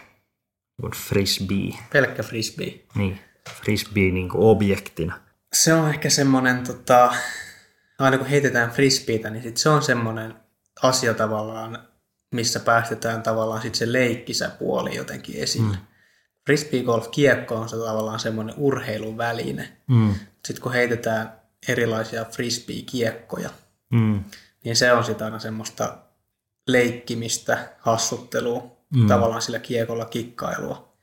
Frisbee, 0.94 1.70
Pelkkä 1.92 2.22
frisbee. 2.22 2.80
niin 2.94 3.18
frisbee 3.62 4.10
niin 4.10 4.28
kuin 4.28 4.42
objektina. 4.44 5.20
Se 5.52 5.74
on 5.74 5.88
ehkä 5.88 6.10
semmoinen, 6.10 6.64
tota, 6.66 7.14
aina 7.98 8.18
kun 8.18 8.26
heitetään 8.26 8.70
frisbeitä, 8.70 9.30
niin 9.30 9.42
sit 9.42 9.56
se 9.56 9.68
on 9.68 9.82
semmoinen 9.82 10.34
asia 10.82 11.14
tavallaan, 11.14 11.78
missä 12.34 12.60
päästetään 12.60 13.22
tavallaan 13.22 13.62
sit 13.62 13.74
se 13.74 13.92
leikkisä 13.92 14.48
puoli 14.58 14.96
jotenkin 14.96 15.36
esille. 15.42 15.76
Mm. 15.76 15.82
Frisbee-golf-kiekko 16.46 17.54
on 17.54 17.68
se 17.68 17.76
tavallaan 17.76 18.20
semmoinen 18.20 18.54
urheiluväline. 18.58 19.72
Mm. 19.86 20.14
Sitten 20.44 20.62
kun 20.62 20.72
heitetään 20.72 21.40
erilaisia 21.68 22.24
frisbee-kiekkoja, 22.24 23.50
Mm. 23.90 24.24
niin 24.64 24.76
se 24.76 24.92
on 24.92 25.04
sitä 25.04 25.24
aina 25.24 25.38
semmoista 25.38 25.98
leikkimistä, 26.68 27.68
hassuttelua, 27.78 28.76
mm. 28.96 29.06
tavallaan 29.06 29.42
sillä 29.42 29.58
kiekolla 29.58 30.04
kikkailua. 30.04 30.94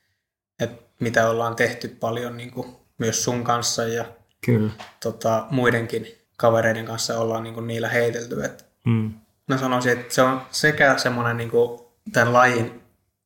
Et 0.60 0.72
mitä 1.00 1.30
ollaan 1.30 1.56
tehty 1.56 1.88
paljon 1.88 2.38
niin 2.38 2.52
kuin 2.52 2.76
myös 2.98 3.24
sun 3.24 3.44
kanssa 3.44 3.84
ja 3.84 4.06
Kyllä. 4.46 4.72
tota, 5.04 5.48
muidenkin 5.52 6.08
kavereiden 6.38 6.86
kanssa 6.86 7.20
ollaan 7.20 7.44
niin 7.44 7.54
kuin 7.54 7.67
niillä 7.67 7.89
heitelty. 7.89 8.44
Et 8.44 8.65
Mm. 8.86 9.13
Mä 9.54 9.58
sanoisin, 9.58 9.92
että 9.92 10.14
se 10.14 10.22
on 10.22 10.42
sekä 10.52 10.98
semmoinen 10.98 11.38
niin 11.38 11.50
kuin 11.50 11.82
tämän 12.14 12.34
lajin 12.34 12.82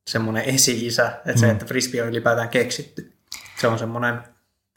semmoinen 0.07 0.43
esi-isä, 0.43 1.07
että 1.25 1.39
se, 1.39 1.49
että 1.49 1.65
frisbee 1.65 2.01
on 2.03 2.09
ylipäätään 2.09 2.49
keksitty. 2.49 3.13
Se 3.61 3.67
on 3.67 3.79
semmoinen, 3.79 4.19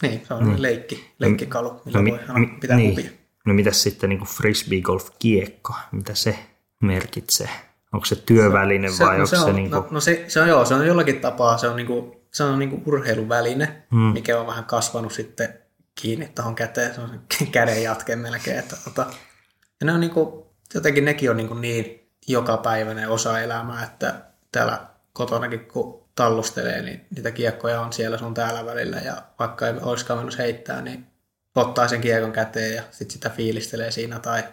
niin, 0.02 0.22
se 0.28 0.34
on 0.34 0.44
mm. 0.44 0.54
leikki, 0.58 1.14
leikkikalu, 1.18 1.80
millä 1.84 1.98
No, 1.98 2.02
mi, 2.02 2.10
voi 2.10 2.20
aina 2.20 2.38
mi, 2.38 2.46
pitää 2.60 2.76
niin. 2.76 2.90
kuvia. 2.90 3.10
no 3.46 3.54
mitäs 3.54 3.82
sitten 3.82 4.10
niin 4.10 4.24
frisbee 4.24 4.80
golf 4.80 5.08
kiekko, 5.18 5.74
mitä 5.92 6.14
se 6.14 6.38
merkitsee? 6.80 7.50
Onko 7.92 8.04
se 8.06 8.16
työväline 8.16 8.88
vai 8.98 9.06
no 9.06 9.14
onko 9.14 9.26
se, 9.26 9.38
on, 9.38 9.54
niin 9.54 9.70
kuin, 9.70 9.82
no, 9.82 9.88
no 9.90 10.00
se, 10.00 10.24
se 10.28 10.40
on 10.40 10.48
joo, 10.48 10.64
se 10.64 10.74
on 10.74 10.86
jollakin 10.86 11.20
tapaa, 11.20 11.58
se 11.58 11.68
on 11.68 11.76
niinku, 11.76 12.22
se 12.32 12.44
on 12.44 12.58
niinku 12.58 12.82
urheiluväline, 12.86 13.82
Hmm. 13.90 14.00
mm. 14.00 14.12
mikä 14.12 14.40
on 14.40 14.46
vähän 14.46 14.64
kasvanut 14.64 15.12
sitten 15.12 15.54
kiinni 15.94 16.28
tuohon 16.34 16.54
käteen, 16.54 16.94
se 16.94 17.00
on 17.00 17.20
se 17.38 17.46
käden 17.52 17.82
jatke 17.82 18.16
melkein. 18.16 18.58
Että, 18.58 18.76
tota, 18.84 19.06
ja 19.80 19.86
ne 19.86 19.92
on 19.92 20.00
niinku, 20.00 20.47
jotenkin 20.74 21.04
nekin 21.04 21.30
on 21.30 21.36
niinku 21.36 21.54
niin 21.54 22.10
jokapäiväinen 22.28 23.08
osa 23.08 23.40
elämää, 23.40 23.84
että 23.84 24.14
täällä 24.52 24.86
kotonakin 25.12 25.68
kun 25.68 26.08
tallustelee, 26.14 26.82
niin 26.82 27.06
niitä 27.14 27.30
kiekkoja 27.30 27.80
on 27.80 27.92
siellä 27.92 28.18
sun 28.18 28.34
täällä 28.34 28.66
välillä 28.66 28.96
ja 28.96 29.22
vaikka 29.38 29.66
ei 29.66 29.74
olisikaan 29.82 30.18
mennyt 30.18 30.38
heittää, 30.38 30.82
niin 30.82 31.06
ottaa 31.54 31.88
sen 31.88 32.00
kiekon 32.00 32.32
käteen 32.32 32.74
ja 32.74 32.82
sitten 32.90 33.10
sitä 33.10 33.30
fiilistelee 33.30 33.90
siinä 33.90 34.18
tai 34.18 34.44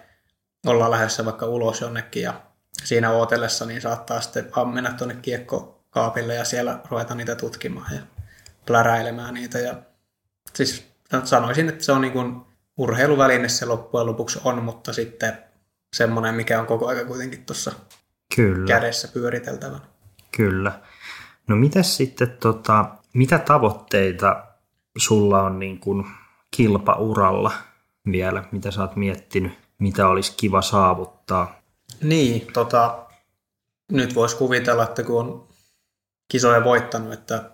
ollaan 0.65 0.91
lähdössä 0.91 1.25
vaikka 1.25 1.45
ulos 1.45 1.82
jonnekin 1.82 2.23
ja 2.23 2.41
siinä 2.84 3.12
ootellessa 3.12 3.65
niin 3.65 3.82
saattaa 3.82 4.21
sitten 4.21 4.51
vaan 4.56 4.69
mennä 4.69 4.93
tuonne 4.93 5.15
kiekkokaapille 5.21 6.36
ja 6.36 6.45
siellä 6.45 6.80
ruveta 6.89 7.15
niitä 7.15 7.36
tutkimaan 7.36 7.95
ja 7.95 8.01
pläräilemään 8.65 9.34
niitä. 9.34 9.60
Ja 9.60 9.75
siis 10.54 10.88
sanoisin, 11.23 11.69
että 11.69 11.84
se 11.84 11.91
on 11.91 12.01
niin 12.01 12.13
kuin 12.13 12.41
urheiluväline 12.78 13.49
se 13.49 13.65
loppujen 13.65 14.08
lopuksi 14.08 14.39
on, 14.43 14.63
mutta 14.63 14.93
sitten 14.93 15.44
semmoinen, 15.95 16.36
mikä 16.36 16.60
on 16.60 16.67
koko 16.67 16.88
ajan 16.88 17.08
kuitenkin 17.08 17.45
tuossa 17.45 17.71
kyllä, 18.36 18.67
kädessä 18.67 19.08
pyöriteltävänä. 19.08 19.79
kyllä. 20.38 20.79
No 21.47 21.55
mitäs 21.55 21.97
sitten, 21.97 22.38
tota, 22.39 22.86
mitä 23.13 23.39
tavoitteita 23.39 24.45
sulla 24.97 25.41
on 25.41 25.60
niin 25.60 25.79
kuin 25.79 26.05
kilpauralla 26.51 27.51
vielä, 28.12 28.43
mitä 28.51 28.71
sä 28.71 28.81
oot 28.81 28.95
miettinyt, 28.95 29.51
mitä 29.79 30.08
olisi 30.08 30.34
kiva 30.38 30.62
saavuttaa? 30.62 31.62
Niin, 32.03 32.47
tota, 32.53 33.05
nyt 33.91 34.15
voisi 34.15 34.36
kuvitella, 34.36 34.84
että 34.84 35.03
kun 35.03 35.19
on 35.19 35.47
kisoja 36.31 36.63
voittanut, 36.63 37.13
että 37.13 37.51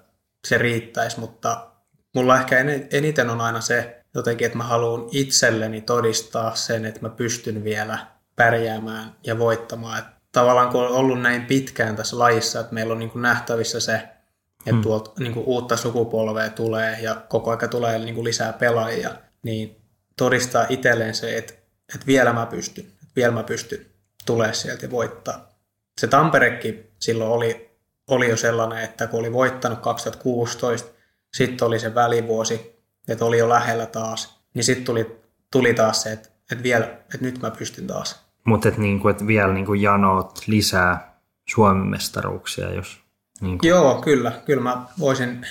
se 0.48 0.58
riittäisi, 0.58 1.20
mutta 1.20 1.68
mulla 2.16 2.40
ehkä 2.40 2.60
en- 2.60 2.88
eniten 2.92 3.30
on 3.30 3.42
aina 3.42 3.62
se 3.62 4.04
jotenkin, 4.16 4.46
että 4.46 4.58
mä 4.58 4.64
haluan 4.64 5.10
itselleni 5.12 5.82
todistaa 5.82 6.56
sen, 6.56 6.86
että 6.86 7.00
mä 7.02 7.10
pystyn 7.10 7.64
vielä 7.64 8.11
pärjäämään 8.36 9.16
ja 9.24 9.40
voittamaan. 9.40 10.00
Että 10.00 10.12
tavallaan 10.32 10.70
kun 10.70 10.82
on 10.82 10.92
ollut 10.92 11.22
näin 11.22 11.46
pitkään 11.46 11.96
tässä 11.96 12.20
lajissa, 12.20 12.60
että 12.60 12.74
meillä 12.74 12.94
on 12.94 13.00
niin 13.00 13.10
kuin 13.10 13.22
nähtävissä 13.22 13.80
se, 13.80 13.96
että 13.96 14.72
hmm. 14.72 14.82
tuolta 14.82 15.12
niin 15.20 15.34
kuin 15.34 15.46
uutta 15.46 15.78
sukupolvea 15.78 16.50
tulee 16.50 17.02
ja 17.02 17.16
koko 17.16 17.52
aika 17.52 17.68
tulee 17.68 18.00
niin 18.00 18.16
kuin 18.16 18.26
lisää 18.26 18.54
pelaajia, 18.54 19.12
niin 19.44 19.82
todistaa 20.18 20.66
itselleen 20.70 21.16
se, 21.16 21.38
että, 21.38 21.54
että 21.96 22.08
vielä 22.08 22.34
mä 22.34 22.46
pystyn, 22.46 22.86
että 22.86 23.16
vielä 23.16 23.32
mä 23.32 23.44
pystyn 23.44 23.86
tulee 24.26 24.54
sieltä 24.54 24.86
ja 24.86 24.92
voittaa. 24.92 25.50
Se 26.02 26.08
Tamperekin 26.08 26.92
silloin 27.00 27.32
oli, 27.32 27.72
oli 28.08 28.30
jo 28.30 28.38
sellainen, 28.38 28.84
että 28.84 29.08
kun 29.08 29.20
oli 29.20 29.34
voittanut 29.34 29.80
2016, 29.80 30.92
sitten 31.34 31.68
oli 31.68 31.80
se 31.80 31.96
välivuosi, 31.96 32.82
että 33.08 33.26
oli 33.26 33.38
jo 33.38 33.50
lähellä 33.50 33.86
taas, 33.86 34.42
niin 34.54 34.64
sitten 34.64 34.86
tuli, 34.86 35.22
tuli 35.52 35.74
taas 35.74 36.02
se, 36.02 36.12
että, 36.12 36.30
että 36.52 36.64
vielä, 36.64 36.86
että 36.86 37.18
nyt 37.22 37.42
mä 37.42 37.52
pystyn 37.52 37.88
taas. 37.88 38.26
Mutta 38.44 38.68
et 38.68 38.78
niinku, 38.78 39.08
et 39.08 39.28
vielä 39.28 39.54
niinku 39.54 39.74
janoot 39.74 40.40
lisää 40.48 41.20
Suomen 41.50 41.88
mestaruuksia, 41.88 42.74
jos 42.74 43.00
niinku, 43.42 43.68
Joo, 43.68 44.02
kyllä. 44.02 44.32
Kyllä 44.46 44.64
mä 44.64 44.86
voisin 45.00 45.46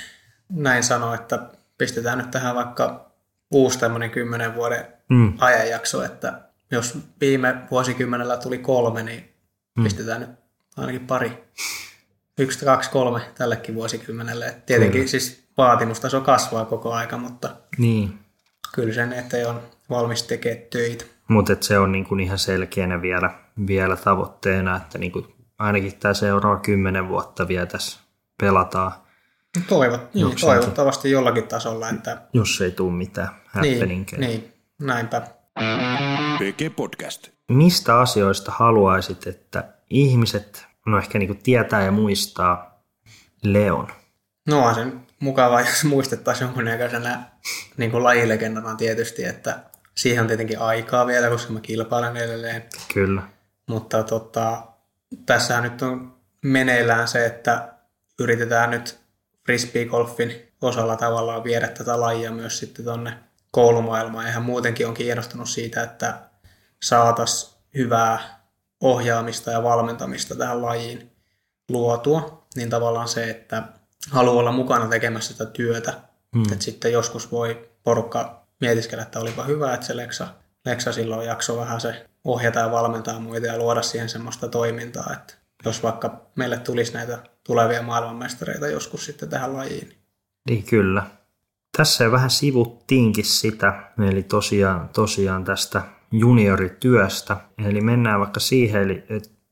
näin 0.49 0.83
sanoa, 0.83 1.15
että 1.15 1.43
pistetään 1.79 2.19
nyt 2.19 2.31
tähän 2.31 2.55
vaikka 2.55 3.11
uusi 3.51 3.79
tämmöinen 3.79 4.11
kymmenen 4.11 4.55
vuoden 4.55 4.87
mm, 5.09 5.33
ajanjakso, 5.39 6.05
että 6.05 6.41
jos 6.71 6.99
viime 7.21 7.55
vuosikymmenellä 7.71 8.37
tuli 8.37 8.59
kolme, 8.59 9.03
niin 9.03 9.35
pistetään 9.83 10.21
nyt 10.21 10.31
ainakin 10.77 11.07
pari. 11.07 11.45
Yksi, 12.39 12.65
kaksi, 12.65 12.91
kolme 12.91 13.21
tällekin 13.39 13.75
vuosikymmenelle. 13.75 14.47
Et 14.47 14.67
tietenkin 14.67 15.09
siis 15.09 15.45
vaatimustaso 15.57 16.21
kasvaa 16.21 16.65
koko 16.65 16.93
aika, 16.93 17.19
mutta 17.19 17.51
niin. 17.79 18.19
Kyllä 18.75 18.95
sen 18.95 19.13
eteen 19.13 19.49
on 19.49 19.61
valmis 19.91 20.23
tekemään 20.23 20.67
töitä. 20.71 21.05
Mutta 21.29 21.57
se 21.61 21.79
on 21.79 21.93
niinku 21.93 22.15
ihan 22.15 22.39
selkeänä 22.39 23.03
vielä, 23.03 23.31
vielä 23.67 23.97
tavoitteena, 23.97 24.77
että 24.77 24.99
niinku 24.99 25.27
ainakin 25.59 25.97
tämä 25.97 26.15
seuraava 26.15 26.61
kymmenen 26.61 27.09
vuotta 27.09 27.49
vielä 27.49 27.67
tässä 27.67 28.01
pelataan, 28.41 28.93
Toivot, 29.69 30.15
niin, 30.15 30.37
toivottavasti 30.41 31.11
jollakin 31.11 31.49
tasolla, 31.49 31.89
että 31.89 32.23
jos 32.33 32.61
ei 32.61 32.71
tule 32.71 32.93
mitään 32.93 33.29
niin, 33.61 34.07
niin, 34.19 34.53
näinpä. 34.79 35.21
PG 36.39 36.77
Podcast. 36.77 37.29
Mistä 37.49 37.99
asioista 37.99 38.53
haluaisit, 38.53 39.27
että 39.27 39.65
ihmiset 39.91 40.67
no 40.87 40.99
ehkä 40.99 41.19
niinku 41.19 41.37
tietää 41.43 41.83
ja 41.83 41.91
muistaa 41.91 42.83
Leon? 43.43 43.89
No 44.49 44.65
on 44.65 44.75
sen 44.75 45.07
mukava, 45.21 45.61
jos 45.71 45.85
muistettaisiin 45.85 46.47
jonkunnäköisenä 46.47 47.25
niin 47.77 47.91
kuin 47.91 48.05
lajilegendana 48.05 48.75
tietysti, 48.75 49.25
että 49.25 49.61
siihen 49.97 50.21
on 50.21 50.27
tietenkin 50.27 50.59
aikaa 50.59 51.07
vielä, 51.07 51.29
koska 51.29 51.53
mä 51.53 51.61
kilpailen 51.61 52.17
edelleen. 52.17 52.65
Kyllä. 52.95 53.23
Mutta 53.67 54.03
tota, 54.03 54.63
tässähän 55.27 55.63
nyt 55.63 55.83
on 55.83 56.21
meneillään 56.43 57.09
se, 57.09 57.27
että 57.27 57.75
yritetään 58.19 58.71
nyt 58.71 59.01
frisbeegolfin 59.47 60.53
osalla 60.63 60.97
tavallaan 60.97 61.45
viedä 61.45 61.69
tätä 61.69 62.01
lajia 62.01 62.33
myös 62.33 62.59
sitten 62.59 62.85
tuonne 62.85 63.15
koulumaailmaan. 63.51 64.27
Ja 64.27 64.33
hän 64.33 64.43
muutenkin 64.43 64.87
on 64.89 64.95
kiinnostunut 64.95 65.49
siitä, 65.49 65.83
että 65.83 66.19
saataisiin 66.83 67.61
hyvää 67.75 68.41
ohjaamista 68.81 69.51
ja 69.51 69.63
valmentamista 69.63 70.35
tähän 70.35 70.63
lajiin 70.63 71.13
luotua. 71.69 72.47
Niin 72.57 72.71
tavallaan 72.71 73.09
se, 73.09 73.31
että 73.31 73.63
haluaa 74.11 74.37
olla 74.37 74.53
mukana 74.53 74.87
tekemässä 74.87 75.33
sitä 75.33 75.47
työtä. 75.47 75.93
Hmm. 76.37 76.53
Että 76.53 76.65
sitten 76.65 76.93
joskus 76.93 77.33
voi 77.33 77.69
porukka 77.83 78.47
mietiskellä, 78.61 79.03
että 79.03 79.21
olipa 79.21 79.45
hyvä, 79.45 79.75
että 79.75 79.87
se 79.87 79.97
Leksa, 79.97 80.29
Leksa 80.65 80.93
silloin 80.93 81.27
jakso 81.27 81.57
vähän 81.57 81.81
se 81.81 82.07
ohjata 82.25 82.59
ja 82.59 82.71
valmentaa 82.71 83.21
muita 83.21 83.47
ja 83.47 83.59
luoda 83.59 83.83
siihen 83.83 84.09
semmoista 84.09 84.49
toimintaa, 84.49 85.13
että 85.13 85.35
jos 85.65 85.83
vaikka 85.83 86.21
meille 86.37 86.59
tulisi 86.59 86.93
näitä 86.93 87.19
tulevia 87.47 87.83
maailmanmestareita 87.83 88.69
joskus 88.69 89.05
sitten 89.05 89.29
tähän 89.29 89.57
lajiin. 89.57 89.95
Niin 90.49 90.65
kyllä. 90.65 91.03
Tässä 91.77 92.05
jo 92.05 92.13
vähän 92.13 92.31
sivuttiinkin 92.31 93.25
sitä, 93.25 93.93
eli 94.11 94.23
tosiaan, 94.23 94.89
tosiaan 94.89 95.45
tästä 95.45 95.83
juniorityöstä. 96.13 97.37
Eli 97.65 97.81
mennään 97.81 98.21
vaikka 98.21 98.41
siihen, 98.41 98.83
eli 98.83 99.05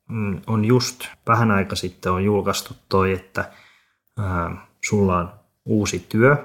mm, 0.08 0.40
on 0.46 0.64
just 0.64 1.04
vähän 1.26 1.50
aika 1.50 1.76
sitten 1.76 2.12
on 2.12 2.24
julkaistu 2.24 2.76
toi, 2.88 3.12
että 3.12 3.52
ää, 4.18 4.66
sulla 4.85 5.18
on 5.18 5.33
uusi 5.64 6.07
työ, 6.09 6.37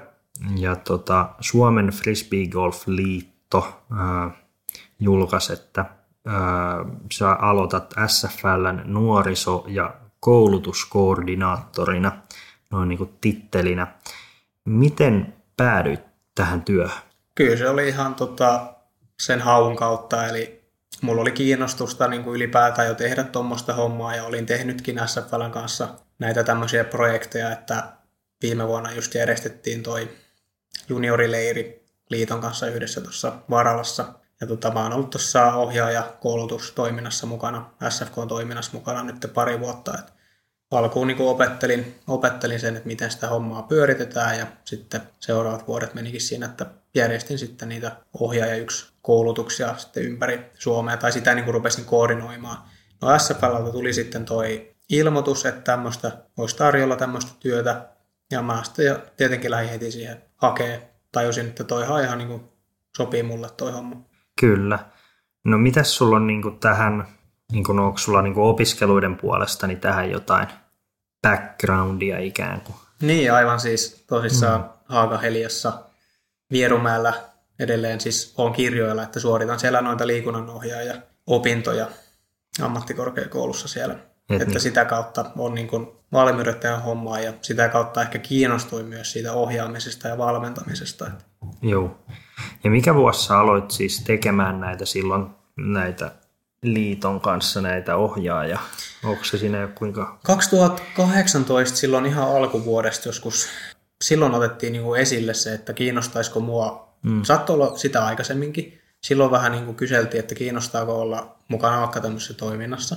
ja 0.56 0.76
tota, 0.76 1.28
Suomen 1.40 1.86
Frisbee 1.86 2.46
Golf 2.46 2.82
Liitto 2.86 3.82
ää, 3.96 4.30
julkaisi, 5.00 5.52
että 5.52 5.84
ää, 6.26 6.84
sä 7.12 7.32
aloitat 7.32 7.94
SFLn 8.06 8.82
nuoriso- 8.84 9.64
ja 9.68 9.94
koulutuskoordinaattorina, 10.20 12.12
noin 12.70 12.88
niin 12.88 12.98
kuin 12.98 13.14
tittelinä. 13.20 13.86
Miten 14.64 15.34
päädyit 15.56 16.00
tähän 16.34 16.62
työhön? 16.62 17.02
Kyllä 17.34 17.56
se 17.56 17.68
oli 17.68 17.88
ihan 17.88 18.14
tota, 18.14 18.66
sen 19.20 19.40
haun 19.40 19.76
kautta, 19.76 20.26
eli 20.26 20.63
mulla 21.00 21.22
oli 21.22 21.32
kiinnostusta 21.32 22.08
niin 22.08 22.24
kuin 22.24 22.36
ylipäätään 22.36 22.88
jo 22.88 22.94
tehdä 22.94 23.24
tuommoista 23.24 23.74
hommaa 23.74 24.16
ja 24.16 24.24
olin 24.24 24.46
tehnytkin 24.46 25.00
SFLn 25.06 25.50
kanssa 25.50 25.88
näitä 26.18 26.44
tämmöisiä 26.44 26.84
projekteja, 26.84 27.52
että 27.52 27.92
viime 28.42 28.68
vuonna 28.68 28.92
just 28.92 29.14
järjestettiin 29.14 29.82
toi 29.82 30.10
juniorileiri 30.88 31.84
liiton 32.10 32.40
kanssa 32.40 32.66
yhdessä 32.66 33.00
tuossa 33.00 33.32
Varalassa. 33.50 34.04
Ja 34.40 34.46
tota, 34.46 34.70
mä 34.70 34.82
oon 34.82 34.92
ollut 34.92 35.10
tuossa 35.10 35.54
ohjaaja 35.54 36.02
koulutustoiminnassa 36.20 37.26
mukana, 37.26 37.70
SFK-toiminnassa 37.88 38.72
mukana 38.72 39.02
nyt 39.02 39.30
pari 39.34 39.60
vuotta. 39.60 39.98
Et 39.98 40.12
alkuun 40.70 41.06
niin 41.06 41.20
opettelin, 41.20 41.98
opettelin 42.08 42.60
sen, 42.60 42.76
että 42.76 42.86
miten 42.86 43.10
sitä 43.10 43.28
hommaa 43.28 43.62
pyöritetään 43.62 44.38
ja 44.38 44.46
sitten 44.64 45.00
seuraavat 45.20 45.68
vuodet 45.68 45.94
menikin 45.94 46.20
siinä, 46.20 46.46
että 46.46 46.66
järjestin 46.94 47.38
sitten 47.38 47.68
niitä 47.68 47.96
ohjaaja 48.20 48.56
yksi 48.56 48.93
koulutuksia 49.04 49.76
sitten 49.76 50.02
ympäri 50.02 50.50
Suomea 50.54 50.96
tai 50.96 51.12
sitä 51.12 51.34
niin 51.34 51.44
kuin 51.44 51.54
rupesin 51.54 51.84
koordinoimaan. 51.84 52.56
No 53.02 53.18
SFLltä 53.18 53.72
tuli 53.72 53.92
sitten 53.92 54.24
toi 54.24 54.74
ilmoitus, 54.88 55.46
että 55.46 55.60
tämmöistä 55.60 56.12
olisi 56.36 56.56
tarjolla 56.56 56.96
tämmöistä 56.96 57.32
työtä 57.40 57.88
ja 58.30 58.42
mä 58.42 58.62
sitten 58.64 59.02
tietenkin 59.16 59.50
lähdin 59.50 59.70
heti 59.70 59.90
siihen 59.90 60.22
hakee. 60.36 60.90
Tajusin, 61.12 61.46
että 61.46 61.64
toi 61.64 62.04
ihan 62.04 62.18
niin 62.18 62.28
kuin 62.28 62.42
sopii 62.96 63.22
mulle 63.22 63.50
toi 63.50 63.72
homma. 63.72 63.96
Kyllä. 64.40 64.78
No 65.44 65.58
mitäs 65.58 65.96
sulla 65.96 66.16
on 66.16 66.26
niin 66.26 66.42
kuin 66.42 66.58
tähän, 66.58 67.08
niin 67.52 67.64
kuin, 67.64 67.78
onko 67.78 67.98
sulla 67.98 68.22
niin 68.22 68.34
kuin 68.34 68.44
opiskeluiden 68.44 69.16
puolesta 69.16 69.66
niin 69.66 69.80
tähän 69.80 70.10
jotain 70.10 70.48
backgroundia 71.22 72.18
ikään 72.18 72.60
kuin? 72.60 72.76
Niin, 73.02 73.32
aivan 73.32 73.60
siis 73.60 74.04
tosissaan 74.06 74.60
mm. 74.60 74.68
Haagaheliassa 74.84 75.72
Vierumäellä 76.52 77.33
edelleen 77.58 78.00
siis 78.00 78.34
on 78.36 78.52
kirjoilla, 78.52 79.02
että 79.02 79.20
suoritan 79.20 79.60
siellä 79.60 79.80
noita 79.80 80.06
liikunnanohjaaja 80.06 80.94
opintoja 81.26 81.88
ammattikorkeakoulussa 82.62 83.68
siellä. 83.68 83.94
Et 84.30 84.42
että 84.42 84.58
sitä 84.58 84.84
kautta 84.84 85.24
on 85.38 85.54
niin 85.54 85.68
kuin 85.68 85.86
valmiudet 86.12 86.60
tehdä 86.60 86.78
hommaa 86.78 87.20
ja 87.20 87.32
sitä 87.42 87.68
kautta 87.68 88.02
ehkä 88.02 88.18
kiinnostuin 88.18 88.86
myös 88.86 89.12
siitä 89.12 89.32
ohjaamisesta 89.32 90.08
ja 90.08 90.18
valmentamisesta. 90.18 91.10
Joo. 91.62 91.98
Ja 92.64 92.70
mikä 92.70 92.94
vuosi 92.94 93.32
aloit 93.32 93.70
siis 93.70 94.04
tekemään 94.04 94.60
näitä 94.60 94.84
silloin 94.84 95.26
näitä 95.56 96.12
liiton 96.62 97.20
kanssa 97.20 97.60
näitä 97.60 97.96
ohjaaja? 97.96 98.58
Onko 99.04 99.24
se 99.24 99.38
siinä 99.38 99.68
kuinka? 99.74 100.18
2018 100.22 101.78
silloin 101.78 102.06
ihan 102.06 102.36
alkuvuodesta 102.36 103.08
joskus, 103.08 103.48
silloin 104.04 104.34
otettiin 104.34 104.72
niin 104.72 104.84
kuin 104.84 105.00
esille 105.00 105.34
se, 105.34 105.54
että 105.54 105.72
kiinnostaisiko 105.72 106.40
mua, 106.40 106.93
mm. 107.04 107.22
saattoi 107.22 107.54
olla 107.54 107.76
sitä 107.76 108.04
aikaisemminkin, 108.04 108.80
silloin 109.02 109.30
vähän 109.30 109.52
niin 109.52 109.64
kuin 109.64 109.76
kyseltiin, 109.76 110.20
että 110.20 110.34
kiinnostaako 110.34 111.00
olla 111.00 111.38
mukana 111.48 111.80
vaikka 111.80 112.00
tämmöisessä 112.00 112.34
toiminnassa. 112.34 112.96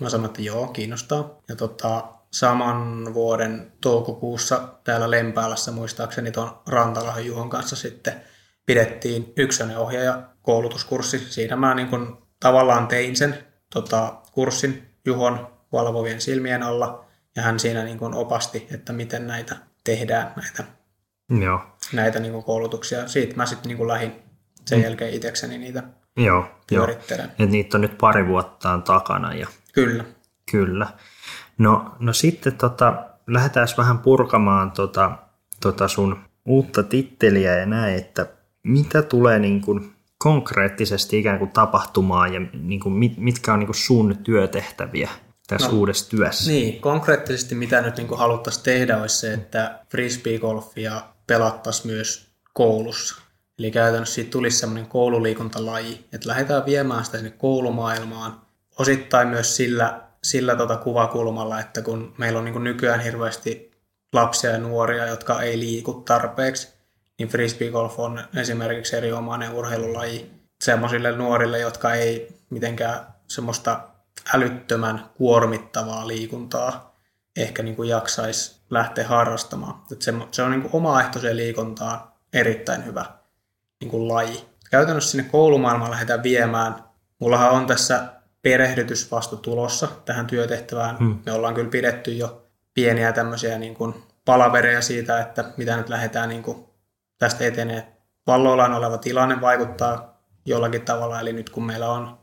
Mä 0.00 0.08
sanoin, 0.08 0.26
että 0.26 0.42
joo, 0.42 0.66
kiinnostaa. 0.66 1.38
Ja 1.48 1.56
tota, 1.56 2.04
saman 2.30 3.14
vuoden 3.14 3.72
toukokuussa 3.80 4.68
täällä 4.84 5.10
Lempäälässä 5.10 5.72
muistaakseni 5.72 6.30
tuon 6.30 6.58
Rantalahan 6.66 7.26
Juhon 7.26 7.50
kanssa 7.50 7.76
sitten 7.76 8.14
pidettiin 8.66 9.32
ykkönen 9.36 9.78
ohjaaja 9.78 10.22
koulutuskurssi. 10.42 11.18
Siinä 11.18 11.56
mä 11.56 11.74
niin 11.74 11.88
kun 11.88 12.26
tavallaan 12.40 12.86
tein 12.86 13.16
sen 13.16 13.38
tota, 13.72 14.14
kurssin 14.32 14.90
Juhon 15.04 15.54
valvovien 15.72 16.20
silmien 16.20 16.62
alla 16.62 17.04
ja 17.36 17.42
hän 17.42 17.60
siinä 17.60 17.84
niin 17.84 17.98
kun 17.98 18.14
opasti, 18.14 18.68
että 18.70 18.92
miten 18.92 19.26
näitä 19.26 19.56
tehdään, 19.84 20.32
näitä, 20.36 20.64
Joo. 21.40 21.60
Näitä 21.92 22.18
niin 22.18 22.32
kun 22.32 22.44
koulutuksia. 22.44 23.08
Siitä 23.08 23.36
mä 23.36 23.46
sitten 23.46 23.68
niin 23.68 23.88
lähdin 23.88 24.12
sen 24.66 24.78
mm. 24.78 24.84
jälkeen 24.84 25.14
itsekseni 25.14 25.58
niitä 25.58 25.82
Joo, 26.16 26.46
pyörittelen. 26.68 27.24
Joo. 27.24 27.34
Et 27.38 27.50
niitä 27.50 27.76
on 27.76 27.80
nyt 27.80 27.98
pari 27.98 28.26
vuotta 28.26 28.80
takana. 28.84 29.34
Ja... 29.34 29.46
Kyllä. 29.72 30.04
Kyllä. 30.50 30.86
No, 31.58 31.94
no 31.98 32.12
sitten 32.12 32.54
tota, 32.54 33.04
lähdetään 33.26 33.68
vähän 33.78 33.98
purkamaan 33.98 34.70
tota, 34.72 35.18
tota 35.60 35.88
sun 35.88 36.16
uutta 36.46 36.82
titteliä 36.82 37.56
ja 37.58 37.66
näin, 37.66 37.96
että 37.96 38.26
mitä 38.62 39.02
tulee 39.02 39.38
niin 39.38 39.60
kuin 39.60 39.94
konkreettisesti 40.18 41.18
ikään 41.18 41.38
kuin 41.38 41.50
tapahtumaan 41.50 42.34
ja 42.34 42.40
niin 42.52 42.80
kuin 42.80 42.92
mit, 42.92 43.18
mitkä 43.18 43.52
on 43.52 43.58
niin 43.58 43.66
kuin 43.66 43.76
sun 43.76 44.16
työtehtäviä 44.22 45.10
tässä 45.46 45.68
no, 45.68 45.74
uudessa 45.74 46.10
työssä? 46.10 46.50
Niin, 46.50 46.80
konkreettisesti 46.80 47.54
mitä 47.54 47.80
nyt 47.80 47.96
niin 47.96 48.08
kuin 48.08 48.18
haluttaisiin 48.18 48.64
tehdä 48.64 49.00
olisi 49.00 49.18
se, 49.18 49.34
että 49.34 49.78
frisbeegolfia 49.90 51.02
pelattaisiin 51.26 51.94
myös 51.94 52.26
koulussa. 52.52 53.22
Eli 53.58 53.70
käytännössä 53.70 54.14
siitä 54.14 54.30
tulisi 54.30 54.58
semmoinen 54.58 54.86
koululiikuntalaji, 54.86 56.06
että 56.12 56.28
lähdetään 56.28 56.66
viemään 56.66 57.04
sitä 57.04 57.18
sinne 57.18 57.30
koulumaailmaan, 57.30 58.40
osittain 58.78 59.28
myös 59.28 59.56
sillä 59.56 60.04
sillä 60.24 60.56
tota 60.56 60.76
kuvakulmalla, 60.76 61.60
että 61.60 61.82
kun 61.82 62.14
meillä 62.18 62.38
on 62.38 62.44
niin 62.44 62.64
nykyään 62.64 63.00
hirveästi 63.00 63.70
lapsia 64.12 64.50
ja 64.50 64.58
nuoria, 64.58 65.06
jotka 65.06 65.42
ei 65.42 65.58
liiku 65.58 65.92
tarpeeksi, 65.92 66.68
niin 67.18 67.28
frisbeegolf 67.28 68.00
on 68.00 68.20
esimerkiksi 68.36 68.96
erinomainen 68.96 69.52
urheilulaji 69.52 70.30
semmoisille 70.60 71.12
nuorille, 71.12 71.58
jotka 71.58 71.94
ei 71.94 72.28
mitenkään 72.50 73.06
semmoista 73.28 73.80
älyttömän 74.34 75.10
kuormittavaa 75.14 76.08
liikuntaa 76.08 76.93
ehkä 77.36 77.62
niin 77.62 77.76
kuin 77.76 77.88
jaksaisi 77.88 78.60
lähteä 78.70 79.08
harrastamaan. 79.08 79.82
Että 79.92 80.04
se, 80.04 80.12
se 80.30 80.42
on 80.42 80.50
niin 80.50 80.62
kuin 80.62 80.74
omaehtoiseen 80.74 81.36
liikuntaan 81.36 82.00
erittäin 82.32 82.84
hyvä 82.84 83.04
niin 83.80 83.90
kuin 83.90 84.08
laji. 84.08 84.44
Käytännössä 84.70 85.10
sinne 85.10 85.30
koulumaailmaan 85.30 85.90
lähdetään 85.90 86.22
viemään. 86.22 86.84
Mullahan 87.18 87.50
on 87.50 87.66
tässä 87.66 88.04
perehdytys 88.42 89.10
vasta 89.10 89.36
tulossa 89.36 89.88
tähän 90.04 90.26
työtehtävään. 90.26 90.98
Hmm. 90.98 91.18
Me 91.26 91.32
ollaan 91.32 91.54
kyllä 91.54 91.70
pidetty 91.70 92.12
jo 92.12 92.46
pieniä 92.74 93.12
tämmöisiä 93.12 93.58
niin 93.58 93.74
kuin 93.74 93.94
palavereja 94.24 94.82
siitä, 94.82 95.20
että 95.20 95.44
mitä 95.56 95.76
nyt 95.76 95.88
lähdetään 95.88 96.28
niin 96.28 96.42
kuin 96.42 96.64
tästä 97.18 97.44
etenee. 97.44 97.96
Valloillaan 98.26 98.72
oleva 98.72 98.98
tilanne 98.98 99.40
vaikuttaa 99.40 100.20
jollakin 100.44 100.82
tavalla, 100.82 101.20
eli 101.20 101.32
nyt 101.32 101.50
kun 101.50 101.64
meillä 101.64 101.90
on 101.90 102.18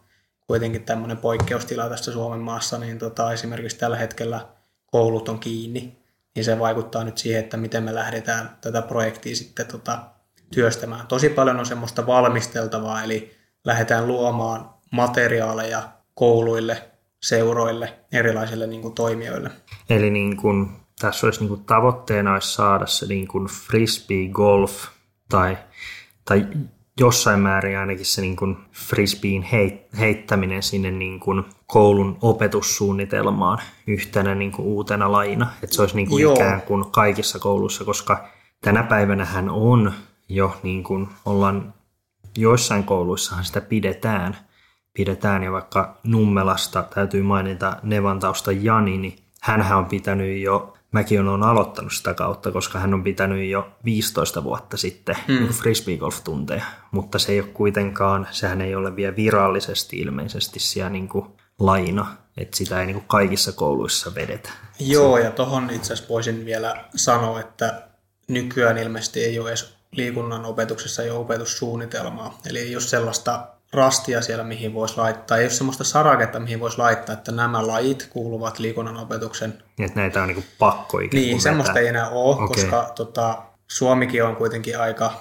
kuitenkin 0.47 0.85
tämmöinen 0.85 1.17
poikkeustila 1.17 1.89
tässä 1.89 2.11
Suomen 2.11 2.39
maassa, 2.39 2.77
niin 2.77 2.99
tota, 2.99 3.33
esimerkiksi 3.33 3.77
tällä 3.77 3.97
hetkellä 3.97 4.47
koulut 4.91 5.29
on 5.29 5.39
kiinni, 5.39 5.97
niin 6.35 6.43
se 6.43 6.59
vaikuttaa 6.59 7.03
nyt 7.03 7.17
siihen, 7.17 7.43
että 7.43 7.57
miten 7.57 7.83
me 7.83 7.95
lähdetään 7.95 8.57
tätä 8.61 8.81
projektia 8.81 9.35
sitten 9.35 9.67
tota, 9.67 9.99
työstämään. 10.53 11.07
Tosi 11.07 11.29
paljon 11.29 11.59
on 11.59 11.65
semmoista 11.65 12.07
valmisteltavaa, 12.07 13.03
eli 13.03 13.31
lähdetään 13.65 14.07
luomaan 14.07 14.69
materiaaleja 14.91 15.83
kouluille, 16.13 16.89
seuroille, 17.23 17.99
erilaisille 18.11 18.67
niin 18.67 18.81
kuin, 18.81 18.93
toimijoille. 18.93 19.51
Eli 19.89 20.09
niin 20.09 20.37
kuin, 20.37 20.69
tässä 20.99 21.27
olisi 21.27 21.39
niin 21.39 21.49
kuin, 21.49 21.65
tavoitteena 21.65 22.33
olisi 22.33 22.53
saada 22.53 22.85
se 22.85 23.05
niin 23.05 23.27
kuin 23.27 23.47
frisbee 23.47 24.27
golf 24.27 24.87
tai, 25.29 25.57
tai 26.25 26.47
jossain 26.99 27.39
määrin 27.39 27.77
ainakin 27.77 28.05
se 28.05 28.21
niin 28.21 28.35
kuin 28.35 28.57
frisbeen 28.71 29.43
heit, 29.43 29.99
heittäminen 29.99 30.63
sinne 30.63 30.91
niin 30.91 31.19
kuin 31.19 31.43
koulun 31.67 32.17
opetussuunnitelmaan 32.21 33.57
yhtenä 33.87 34.35
niin 34.35 34.51
kuin 34.51 34.65
uutena 34.65 35.11
lajina. 35.11 35.51
Että 35.63 35.75
se 35.75 35.81
olisi 35.81 35.95
niin 35.95 36.09
kuin 36.09 36.33
ikään 36.33 36.61
kuin 36.61 36.91
kaikissa 36.91 37.39
kouluissa, 37.39 37.85
koska 37.85 38.27
tänä 38.61 38.83
päivänä 38.83 39.25
hän 39.25 39.49
on 39.49 39.93
jo 40.29 40.57
niin 40.63 40.83
kuin 40.83 41.07
ollaan 41.25 41.73
joissain 42.37 42.83
kouluissahan 42.83 43.45
sitä 43.45 43.61
pidetään, 43.61 44.37
pidetään 44.93 45.43
ja 45.43 45.51
vaikka 45.51 45.97
Nummelasta 46.03 46.83
täytyy 46.83 47.23
mainita 47.23 47.77
Nevantausta 47.83 48.51
Jani, 48.51 48.97
niin 48.97 49.15
hän 49.41 49.77
on 49.77 49.85
pitänyt 49.85 50.41
jo 50.41 50.73
mäkin 50.91 51.27
olen 51.27 51.43
aloittanut 51.43 51.93
sitä 51.93 52.13
kautta, 52.13 52.51
koska 52.51 52.79
hän 52.79 52.93
on 52.93 53.03
pitänyt 53.03 53.49
jo 53.49 53.71
15 53.85 54.43
vuotta 54.43 54.77
sitten 54.77 55.15
mm. 55.27 55.33
niin 55.33 55.53
frisbeegolf-tunteja, 55.53 56.65
mutta 56.91 57.19
se 57.19 57.31
ei 57.31 57.39
ole 57.39 57.49
kuitenkaan, 57.53 58.27
sehän 58.31 58.61
ei 58.61 58.75
ole 58.75 58.95
vielä 58.95 59.15
virallisesti 59.15 59.97
ilmeisesti 59.97 60.59
siellä 60.59 60.89
niin 60.89 61.09
kuin 61.09 61.25
laina, 61.59 62.17
että 62.37 62.57
sitä 62.57 62.79
ei 62.79 62.85
niin 62.85 62.95
kuin 62.95 63.07
kaikissa 63.07 63.51
kouluissa 63.51 64.15
vedetä. 64.15 64.49
Joo, 64.79 65.17
ja 65.17 65.31
tuohon 65.31 65.69
itse 65.69 65.93
asiassa 65.93 66.13
voisin 66.13 66.45
vielä 66.45 66.85
sanoa, 66.95 67.39
että 67.39 67.87
nykyään 68.27 68.77
ilmeisesti 68.77 69.23
ei 69.23 69.39
ole 69.39 69.49
edes 69.49 69.75
liikunnan 69.91 70.45
opetuksessa 70.45 71.03
jo 71.03 71.21
opetussuunnitelmaa, 71.21 72.39
eli 72.45 72.59
ei 72.59 72.75
ole 72.75 72.81
sellaista 72.81 73.47
rastia 73.73 74.21
siellä, 74.21 74.43
mihin 74.43 74.73
voisi 74.73 74.97
laittaa. 74.97 75.37
Ei 75.37 75.43
ole 75.43 75.49
sellaista 75.49 75.83
saraketta, 75.83 76.39
mihin 76.39 76.59
voisi 76.59 76.77
laittaa, 76.77 77.13
että 77.13 77.31
nämä 77.31 77.67
lajit 77.67 78.07
kuuluvat 78.09 78.59
liikunnan 78.59 78.97
opetuksen. 78.97 79.63
Niin, 79.77 79.85
että 79.85 79.99
näitä 79.99 80.21
on 80.21 80.27
niin 80.27 80.45
pakko 80.59 80.99
ikään 80.99 81.23
Niin, 81.23 81.41
semmoista 81.41 81.79
ei 81.79 81.87
enää 81.87 82.09
ole, 82.09 82.35
okay. 82.35 82.47
koska 82.47 82.91
tota, 82.95 83.41
Suomikin 83.67 84.23
on 84.23 84.35
kuitenkin 84.35 84.79
aika, 84.79 85.13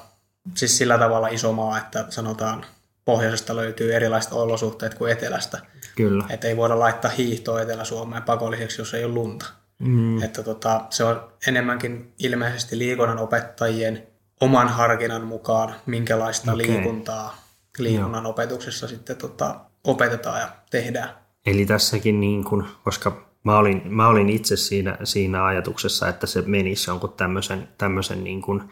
siis 0.55 0.79
sillä 0.79 0.99
tavalla 0.99 1.29
iso 1.29 1.53
maa, 1.53 1.79
että 1.79 2.05
sanotaan 2.09 2.65
pohjoisesta 3.05 3.57
löytyy 3.57 3.95
erilaiset 3.95 4.33
olosuhteet 4.33 4.95
kuin 4.95 5.13
etelästä. 5.13 5.59
Kyllä. 5.97 6.25
Että 6.29 6.49
ei 6.49 6.57
voida 6.57 6.79
laittaa 6.79 7.11
hiihtoa 7.11 7.63
Etelä-Suomeen 7.63 8.23
pakolliseksi, 8.23 8.81
jos 8.81 8.95
ei 8.95 9.05
ole 9.05 9.15
lunta. 9.15 9.47
Mm. 9.79 10.23
Että 10.23 10.43
tota, 10.43 10.85
se 10.91 11.05
on 11.05 11.33
enemmänkin 11.47 12.13
ilmeisesti 12.19 12.79
liikunnan 12.79 13.19
opettajien 13.19 14.07
oman 14.41 14.69
harkinnan 14.69 15.25
mukaan, 15.25 15.75
minkälaista 15.87 16.53
okay. 16.53 16.67
liikuntaa 16.67 17.37
liikunnan 17.79 18.25
Joo. 18.25 18.31
opetuksessa 18.31 18.89
sitten 18.89 19.17
tota, 19.17 19.61
opetetaan 19.85 20.41
ja 20.41 20.49
tehdään. 20.71 21.11
Eli 21.47 21.67
tässäkin, 21.67 22.21
niin 22.21 22.45
kun, 22.45 22.67
koska 22.85 23.31
mä 23.45 23.59
olin, 23.59 23.83
mä 23.85 24.09
olin 24.09 24.29
itse 24.29 24.57
siinä, 24.57 24.99
siinä 25.05 25.45
ajatuksessa, 25.45 26.09
että 26.09 26.27
se 26.27 26.43
menisi 26.43 26.91
jonkun 26.91 27.13
tämmöisen, 27.13 27.69
tämmöisen 27.79 28.25
niin 28.25 28.43
kun, 28.43 28.69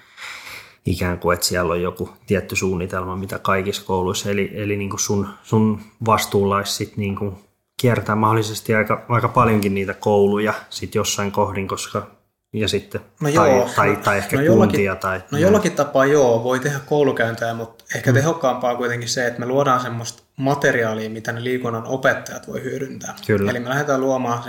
ikään 0.86 1.18
kuin, 1.18 1.34
että 1.34 1.46
siellä 1.46 1.72
on 1.72 1.82
joku 1.82 2.10
tietty 2.26 2.56
suunnitelma, 2.56 3.16
mitä 3.16 3.38
kaikissa 3.38 3.84
kouluissa, 3.84 4.30
eli, 4.30 4.50
eli 4.54 4.76
niin 4.76 4.90
kuin 4.90 5.00
sun, 5.00 5.28
sun 5.42 5.80
vastuulla 6.06 6.56
olisi 6.56 6.72
sit 6.72 6.96
niin 6.96 7.16
kuin 7.16 7.36
kiertää 7.80 8.16
mahdollisesti 8.16 8.74
aika, 8.74 9.04
aika 9.08 9.28
paljonkin 9.28 9.74
niitä 9.74 9.94
kouluja 9.94 10.54
sit 10.70 10.94
jossain 10.94 11.32
kohdin, 11.32 11.68
koska 11.68 12.17
ja 12.52 12.68
sitten, 12.68 13.00
no 13.20 13.30
tai, 13.34 13.50
joo, 13.50 13.70
tai, 13.76 13.94
tai, 13.94 13.96
tai 13.96 14.18
ehkä 14.18 14.36
no 14.36 14.42
jollakin, 14.42 14.70
kuntia. 14.70 14.96
Tai, 14.96 15.22
no 15.30 15.38
jollakin 15.38 15.72
tapaa 15.72 16.06
joo, 16.06 16.44
voi 16.44 16.60
tehdä 16.60 16.78
koulukäyntejä, 16.86 17.54
mutta 17.54 17.84
ehkä 17.94 18.10
mm. 18.10 18.14
tehokkaampaa 18.14 18.76
kuitenkin 18.76 19.08
se, 19.08 19.26
että 19.26 19.40
me 19.40 19.46
luodaan 19.46 19.80
semmoista 19.80 20.22
materiaalia, 20.36 21.10
mitä 21.10 21.32
ne 21.32 21.44
liikunnan 21.44 21.86
opettajat 21.86 22.48
voi 22.48 22.62
hyödyntää. 22.62 23.14
Kyllä. 23.26 23.50
Eli 23.50 23.60
me 23.60 23.68
lähdetään 23.68 24.00
luomaan 24.00 24.42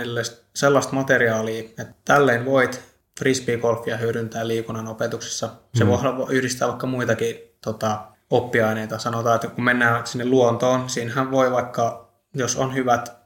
sellaista 0.54 0.92
materiaalia, 0.92 1.60
että 1.60 1.94
tälleen 2.04 2.44
voit 2.44 2.82
frisbeegolfia 3.18 3.96
hyödyntää 3.96 4.48
liikunnan 4.48 4.88
opetuksessa. 4.88 5.50
Se 5.74 5.84
mm. 5.84 5.90
voi 5.90 6.00
yhdistää 6.30 6.68
vaikka 6.68 6.86
muitakin 6.86 7.36
tota, 7.64 8.00
oppiaineita. 8.30 8.98
Sanotaan, 8.98 9.34
että 9.34 9.48
kun 9.48 9.64
mennään 9.64 10.06
sinne 10.06 10.24
luontoon, 10.24 10.90
siinähän 10.90 11.30
voi 11.30 11.52
vaikka, 11.52 12.12
jos 12.34 12.56
on 12.56 12.74
hyvät 12.74 13.20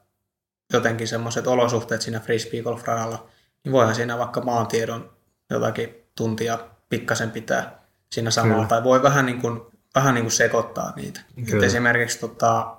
jotenkin 0.72 1.08
semmoiset 1.08 1.46
olosuhteet 1.46 2.02
siinä 2.02 2.20
frisbeegolf-radalla, 2.20 3.26
niin 3.64 3.72
voihan 3.72 3.94
siinä 3.94 4.18
vaikka 4.18 4.40
maantiedon 4.40 5.10
jotakin 5.50 5.94
tuntia 6.16 6.58
pikkasen 6.88 7.30
pitää 7.30 7.84
siinä 8.12 8.30
samalla. 8.30 8.54
Kyllä. 8.54 8.68
Tai 8.68 8.84
voi 8.84 9.02
vähän 9.02 9.26
niin 9.26 9.40
kuin, 9.40 9.60
vähän 9.94 10.14
niin 10.14 10.24
kuin 10.24 10.32
sekoittaa 10.32 10.92
niitä. 10.96 11.20
Kyllä. 11.50 11.66
esimerkiksi 11.66 12.20
tota, 12.20 12.76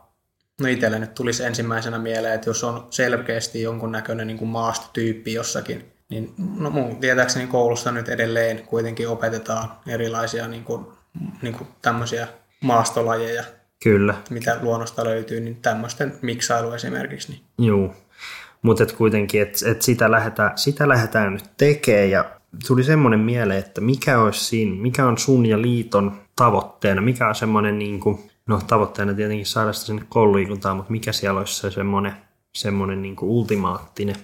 no 0.61 0.67
itselle 0.67 0.99
nyt 0.99 1.13
tulisi 1.13 1.43
ensimmäisenä 1.43 1.99
mieleen, 1.99 2.33
että 2.33 2.49
jos 2.49 2.63
on 2.63 2.87
selkeästi 2.89 3.61
jonkunnäköinen 3.61 4.27
niin 4.27 4.37
kuin 4.37 4.49
maastotyyppi 4.49 5.33
jossakin, 5.33 5.91
niin 6.09 6.33
no 6.37 6.69
mun 6.69 6.97
tietääkseni 6.97 7.47
koulussa 7.47 7.91
nyt 7.91 8.09
edelleen 8.09 8.63
kuitenkin 8.63 9.07
opetetaan 9.07 9.71
erilaisia 9.87 10.47
niin 10.47 10.63
kuin, 10.63 10.85
niin 11.41 11.53
kuin 11.53 11.67
tämmöisiä 11.81 12.27
maastolajeja, 12.61 13.43
Kyllä. 13.83 14.13
mitä 14.29 14.59
luonnosta 14.61 15.05
löytyy, 15.05 15.39
niin 15.39 15.55
tämmöisten 15.55 16.19
miksailu 16.21 16.71
esimerkiksi. 16.71 17.31
Niin. 17.31 17.67
Joo, 17.67 17.95
mutta 18.65 18.85
kuitenkin, 18.97 19.41
että 19.41 19.71
et 19.71 19.81
sitä, 19.81 20.11
lähdetään, 20.11 20.57
sitä 20.57 20.87
lähdetään 20.89 21.33
nyt 21.33 21.43
tekemään 21.57 22.09
ja 22.09 22.25
tuli 22.67 22.83
semmoinen 22.83 23.19
mieleen, 23.19 23.59
että 23.59 23.81
mikä 23.81 24.19
olisi 24.19 24.45
siinä, 24.45 24.81
mikä 24.81 25.05
on 25.05 25.17
sun 25.17 25.45
ja 25.45 25.61
liiton 25.61 26.21
tavoitteena, 26.35 27.01
mikä 27.01 27.27
on 27.27 27.35
semmoinen, 27.35 27.79
niin 27.79 27.99
kuin, 27.99 28.31
no 28.47 28.61
tavoitteena 28.67 29.13
tietenkin 29.13 29.45
saada 29.45 29.73
sitä 29.73 29.85
sinne 29.85 30.05
koululiikuntaan, 30.09 30.77
mutta 30.77 30.91
mikä 30.91 31.11
siellä 31.11 31.39
olisi 31.39 31.55
se 31.55 31.71
semmoinen, 31.71 32.13
semmoinen 32.55 33.01
niin 33.01 33.15
kuin 33.15 33.29
ultimaattinen 33.29 34.15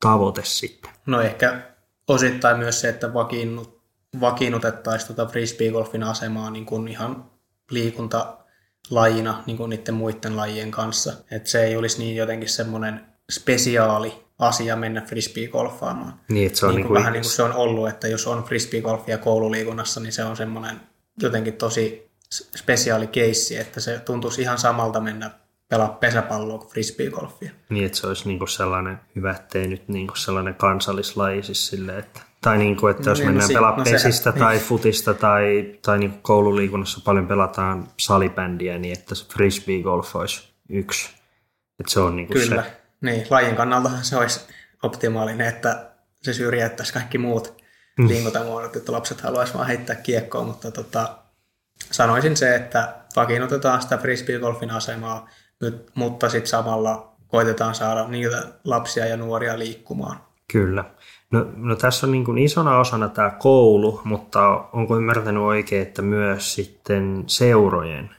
tavoite 0.00 0.40
sitten? 0.44 0.90
No 1.06 1.20
ehkä 1.20 1.62
osittain 2.08 2.58
myös 2.58 2.80
se, 2.80 2.88
että 2.88 3.14
vakiinnut, 3.14 3.82
vakiinnutettaisiin 4.20 5.14
tuota 5.14 5.32
frisbeegolfin 5.32 6.02
asemaa 6.02 6.50
niin 6.50 6.66
kuin 6.66 6.88
ihan 6.88 7.24
liikuntalajina 7.70 9.42
niin 9.46 9.56
kuin 9.56 9.70
niiden 9.70 9.94
muiden 9.94 10.36
lajien 10.36 10.70
kanssa. 10.70 11.12
Että 11.30 11.48
se 11.48 11.64
ei 11.64 11.76
olisi 11.76 11.98
niin 11.98 12.16
jotenkin 12.16 12.48
semmoinen 12.48 13.17
spesiaali 13.30 14.24
asia 14.38 14.76
mennä 14.76 15.00
frisbee-golfaamaan. 15.00 16.12
Niin, 16.28 16.46
että 16.46 16.58
se 16.58 16.66
on 16.66 16.74
niin 16.74 16.74
kuin, 16.74 16.82
niin 16.82 16.86
kuin 16.86 16.98
vähän 16.98 17.12
niin 17.12 17.22
kuin 17.22 17.30
se 17.30 17.42
on 17.42 17.52
ollut, 17.52 17.88
että 17.88 18.08
jos 18.08 18.26
on 18.26 18.44
frisbee-golfia 18.44 19.18
koululiikunnassa, 19.18 20.00
niin 20.00 20.12
se 20.12 20.24
on 20.24 20.36
semmoinen 20.36 20.80
jotenkin 21.22 21.54
tosi 21.54 22.10
spesiaali 22.56 23.06
keissi, 23.06 23.56
että 23.56 23.80
se 23.80 23.98
tuntuisi 23.98 24.42
ihan 24.42 24.58
samalta 24.58 25.00
mennä 25.00 25.30
pelaa 25.68 25.88
pesäpalloa 25.88 26.58
kuin 26.58 26.70
frisbee-golfia. 26.70 27.50
Niin, 27.68 27.86
että 27.86 27.98
se 27.98 28.06
olisi 28.06 28.28
niin 28.28 28.38
kuin 28.38 28.48
sellainen 28.48 29.00
hyvä, 29.16 29.30
ettei 29.30 29.68
nyt 29.68 29.88
niin 29.88 30.06
kuin 30.06 30.16
sellainen 30.16 30.54
kansallislaji 30.54 31.42
siis 31.42 31.66
sille, 31.66 31.98
että 31.98 32.20
tai 32.40 32.58
niin 32.58 32.76
kuin, 32.76 32.90
että 32.90 33.10
jos 33.10 33.18
niin, 33.18 33.28
mennään 33.28 33.48
no, 33.48 33.54
pelaa 33.54 33.76
no, 33.76 33.84
pesistä 33.84 34.22
sehän, 34.22 34.38
tai 34.38 34.54
niin. 34.54 34.64
futista 34.64 35.14
tai, 35.14 35.74
tai 35.82 35.98
niin 35.98 36.10
kuin 36.10 36.22
koululiikunnassa 36.22 37.00
paljon 37.04 37.26
pelataan 37.26 37.88
salibändiä, 37.96 38.78
niin 38.78 38.98
että 38.98 39.14
se 39.14 39.26
frisbee-golf 39.26 40.16
olisi 40.16 40.48
yksi. 40.68 41.10
Että 41.80 41.92
se 41.92 42.00
on 42.00 42.16
niin 42.16 42.28
kuin 42.28 42.40
Kyllä. 42.40 42.62
se 42.62 42.78
niin, 43.00 43.26
lajin 43.30 43.56
kannaltahan 43.56 44.04
se 44.04 44.16
olisi 44.16 44.40
optimaalinen, 44.82 45.48
että 45.48 45.90
se 46.22 46.32
syrjäyttäisi 46.32 46.92
kaikki 46.92 47.18
muut 47.18 47.62
mm. 47.98 48.08
liikuntamuodot, 48.08 48.76
että 48.76 48.92
lapset 48.92 49.20
haluaisivat 49.20 49.58
vaan 49.58 49.68
heittää 49.68 49.96
kiekkoa, 49.96 50.44
mutta 50.44 50.70
tota, 50.70 51.18
sanoisin 51.90 52.36
se, 52.36 52.54
että 52.54 52.94
vakiinnutetaan 53.16 53.82
sitä 53.82 53.98
frisbeegolfin 53.98 54.70
asemaa, 54.70 55.28
nyt, 55.60 55.90
mutta 55.94 56.28
sitten 56.28 56.50
samalla 56.50 57.12
koitetaan 57.28 57.74
saada 57.74 58.08
niitä 58.08 58.42
lapsia 58.64 59.06
ja 59.06 59.16
nuoria 59.16 59.58
liikkumaan. 59.58 60.20
Kyllä. 60.52 60.84
No, 61.30 61.46
no 61.56 61.76
tässä 61.76 62.06
on 62.06 62.12
niin 62.12 62.24
kuin 62.24 62.38
isona 62.38 62.78
osana 62.78 63.08
tämä 63.08 63.30
koulu, 63.30 64.00
mutta 64.04 64.48
onko 64.72 64.96
ymmärtänyt 64.96 65.42
oikein, 65.42 65.82
että 65.82 66.02
myös 66.02 66.54
sitten 66.54 67.24
seurojen 67.26 68.10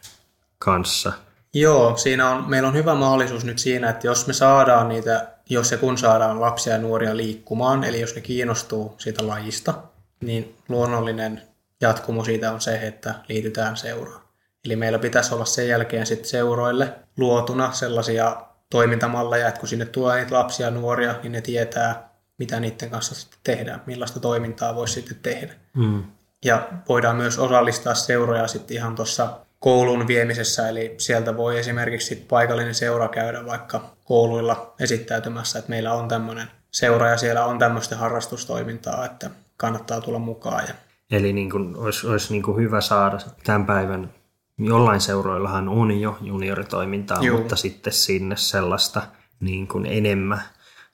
kanssa– 0.60 1.14
Joo, 1.54 1.98
siinä 1.98 2.30
on, 2.30 2.50
meillä 2.50 2.68
on 2.68 2.76
hyvä 2.76 2.96
mahdollisuus 2.96 3.46
nyt 3.46 3.60
siinä, 3.60 3.90
että 3.90 4.08
jos 4.08 4.28
me 4.28 4.34
saadaan 4.34 4.90
niitä, 4.90 5.28
jos 5.50 5.72
ja 5.72 5.78
kun 5.78 5.98
saadaan 5.98 6.42
lapsia 6.42 6.74
ja 6.74 6.80
nuoria 6.80 7.18
liikkumaan, 7.18 7.84
eli 7.84 8.02
jos 8.02 8.16
ne 8.16 8.22
kiinnostuu 8.22 8.96
siitä 8.98 9.28
lajista, 9.28 9.74
niin 10.22 10.56
luonnollinen 10.70 11.42
jatkumo 11.82 12.24
siitä 12.24 12.52
on 12.52 12.62
se, 12.62 12.88
että 12.88 13.16
liitytään 13.30 13.78
seuraan. 13.78 14.22
Eli 14.66 14.76
meillä 14.76 15.00
pitäisi 15.00 15.34
olla 15.34 15.46
sen 15.46 15.68
jälkeen 15.68 16.06
sitten 16.06 16.30
seuroille 16.30 16.94
luotuna 17.18 17.72
sellaisia 17.72 18.42
toimintamalleja, 18.70 19.48
että 19.48 19.60
kun 19.60 19.70
sinne 19.70 19.86
tulee 19.86 20.18
niitä 20.18 20.36
lapsia 20.36 20.68
ja 20.68 20.72
nuoria, 20.72 21.16
niin 21.24 21.32
ne 21.32 21.42
tietää, 21.42 22.10
mitä 22.38 22.60
niiden 22.60 22.90
kanssa 22.90 23.16
sitten 23.16 23.40
tehdään, 23.44 23.82
millaista 23.86 24.20
toimintaa 24.20 24.76
voisi 24.76 24.94
sitten 24.94 25.18
tehdä. 25.22 25.54
Mm. 25.74 26.04
Ja 26.46 26.68
voidaan 26.90 27.16
myös 27.16 27.40
osallistaa 27.40 27.94
seuroja 27.94 28.48
sitten 28.48 28.78
ihan 28.78 28.96
tuossa 28.96 29.40
koulun 29.60 30.08
viemisessä, 30.08 30.70
eli 30.70 30.96
sieltä 30.98 31.38
voi 31.38 31.60
esimerkiksi 31.60 32.16
paikallinen 32.16 32.76
seura 32.76 33.08
käydä 33.08 33.46
vaikka 33.46 33.82
kouluilla 34.04 34.74
esittäytymässä, 34.80 35.60
että 35.60 35.70
meillä 35.70 35.94
on 35.94 36.08
tämmöinen 36.08 36.48
seura 36.72 37.08
ja 37.08 37.18
siellä 37.18 37.46
on 37.46 37.60
tämmöistä 37.60 37.98
harrastustoimintaa, 37.98 39.06
että 39.06 39.30
kannattaa 39.58 40.02
tulla 40.02 40.20
mukaan. 40.20 40.64
Ja... 40.68 40.74
Eli 41.12 41.34
niin 41.34 41.50
kuin 41.50 41.76
olisi, 41.76 42.08
olisi 42.08 42.34
niin 42.34 42.44
kuin 42.44 42.58
hyvä 42.58 42.82
saada 42.82 43.18
tämän 43.44 43.66
päivän, 43.66 44.14
jollain 44.58 45.02
seuroillahan 45.02 45.70
on 45.70 46.00
jo 46.00 46.18
junioritoimintaa, 46.22 47.22
Juu. 47.22 47.38
mutta 47.38 47.56
sitten 47.56 47.94
sinne 47.94 48.36
sellaista 48.38 49.02
niin 49.40 49.68
kuin 49.68 49.86
enemmän. 49.86 50.42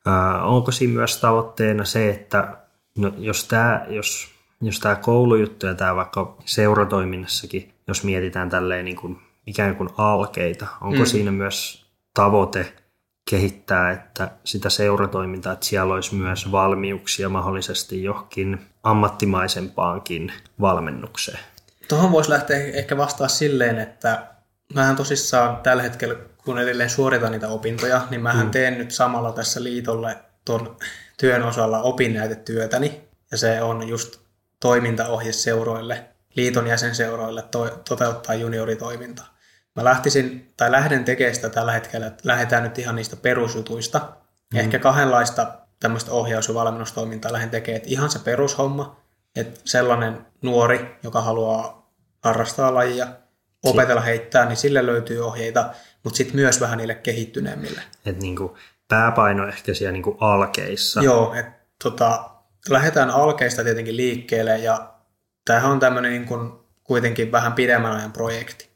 Äh, 0.07 0.45
onko 0.45 0.71
siinä 0.71 0.93
myös 0.93 1.17
tavoitteena 1.17 1.85
se, 1.85 2.09
että 2.09 2.57
no, 2.97 3.11
jos 3.17 3.47
tämä 3.47 3.85
jos, 3.89 4.27
jos 4.61 4.79
tämä 4.79 4.95
koulujuttu 4.95 5.65
ja 5.65 5.75
tämä 5.75 5.95
vaikka 5.95 6.37
seuratoiminnassakin 6.45 7.74
jos 7.87 8.03
mietitään 8.03 8.49
tälleen 8.49 8.85
niin 8.85 8.97
kuin, 8.97 9.17
ikään 9.47 9.75
kuin 9.75 9.89
alkeita, 9.97 10.67
onko 10.81 10.99
Mm. 10.99 11.05
siinä 11.05 11.31
myös 11.31 11.85
tavoite 12.13 12.73
kehittää 13.29 13.91
että 13.91 14.31
sitä 14.43 14.69
seuratoimintaa, 14.69 15.53
että 15.53 15.65
siellä 15.65 15.93
olisi 15.93 16.15
myös 16.15 16.51
valmiuksia 16.51 17.29
mahdollisesti 17.29 18.03
johonkin 18.03 18.59
ammattimaisempaankin 18.83 20.33
valmennukseen? 20.61 21.39
Tuohon 21.87 22.11
voisi 22.11 22.29
lähteä 22.29 22.57
ehkä 22.73 22.97
vastaa 22.97 23.27
silleen, 23.27 23.79
että 23.79 24.27
mähän 24.73 24.95
tosissaan 24.95 25.57
tällä 25.57 25.83
hetkellä, 25.83 26.15
kun 26.45 26.59
edelleen 26.59 26.89
suoritan 26.89 27.31
niitä 27.31 27.47
opintoja, 27.47 28.01
niin 28.09 28.21
mähän 28.21 28.51
teen 28.51 28.77
nyt 28.77 28.91
samalla 28.91 29.31
tässä 29.31 29.63
liitolle 29.63 30.17
tuon 30.45 30.77
työn 31.17 31.43
osalla 31.43 31.81
opinnäytetyötäni, 31.81 33.01
ja 33.31 33.37
se 33.37 33.61
on 33.61 33.87
just 33.87 34.19
toimintaohje 34.59 35.31
seuroille, 35.31 36.05
liiton 36.35 36.67
jäsenseuroille 36.67 37.41
to- 37.41 37.81
toteuttaa 37.89 38.35
junioritoimintaa. 38.35 39.35
Mä 39.75 39.83
lähtisin, 39.83 40.53
tai 40.57 40.71
lähden 40.71 41.05
tekemään 41.05 41.35
sitä 41.35 41.49
tällä 41.49 41.71
hetkellä, 41.71 42.07
että 42.07 42.21
lähdetään 42.23 42.63
nyt 42.63 42.79
ihan 42.79 42.95
niistä 42.95 43.15
perusjutuista. 43.15 44.01
Mm. 44.53 44.59
Ehkä 44.59 44.79
kahdenlaista 44.79 45.51
tämmöistä 45.79 46.11
ohjaus- 46.11 46.47
ja 46.47 46.53
valmennustoimintaa 46.53 47.33
lähden 47.33 47.49
tekemään, 47.49 47.77
että 47.77 47.89
ihan 47.89 48.09
se 48.09 48.19
perushomma, 48.19 48.99
että 49.35 49.59
sellainen 49.65 50.25
nuori, 50.41 50.97
joka 51.03 51.21
haluaa 51.21 51.91
harrastaa 52.23 52.73
lajia, 52.73 53.07
opetella 53.63 54.01
heittää, 54.01 54.45
niin 54.45 54.57
sille 54.57 54.85
löytyy 54.85 55.25
ohjeita, 55.25 55.69
mutta 56.03 56.17
sitten 56.17 56.35
myös 56.35 56.61
vähän 56.61 56.77
niille 56.77 56.95
kehittyneemmille. 56.95 57.81
Että 58.05 58.21
niin 58.21 58.35
kuin 58.35 58.53
pääpaino 58.87 59.47
ehkä 59.47 59.73
siellä 59.73 59.91
niin 59.91 60.03
kuin 60.03 60.17
alkeissa. 60.19 61.01
Joo, 61.01 61.33
että 61.33 61.65
tota, 61.83 62.29
lähdetään 62.69 63.09
alkeista 63.09 63.63
tietenkin 63.63 63.97
liikkeelle 63.97 64.57
ja 64.57 64.94
tämähän 65.45 65.71
on 65.71 65.79
tämmöinen 65.79 66.11
niin 66.11 66.25
kuin 66.25 66.51
kuitenkin 66.83 67.31
vähän 67.31 67.53
pidemmän 67.53 67.91
ajan 67.91 68.11
projekti. 68.11 68.69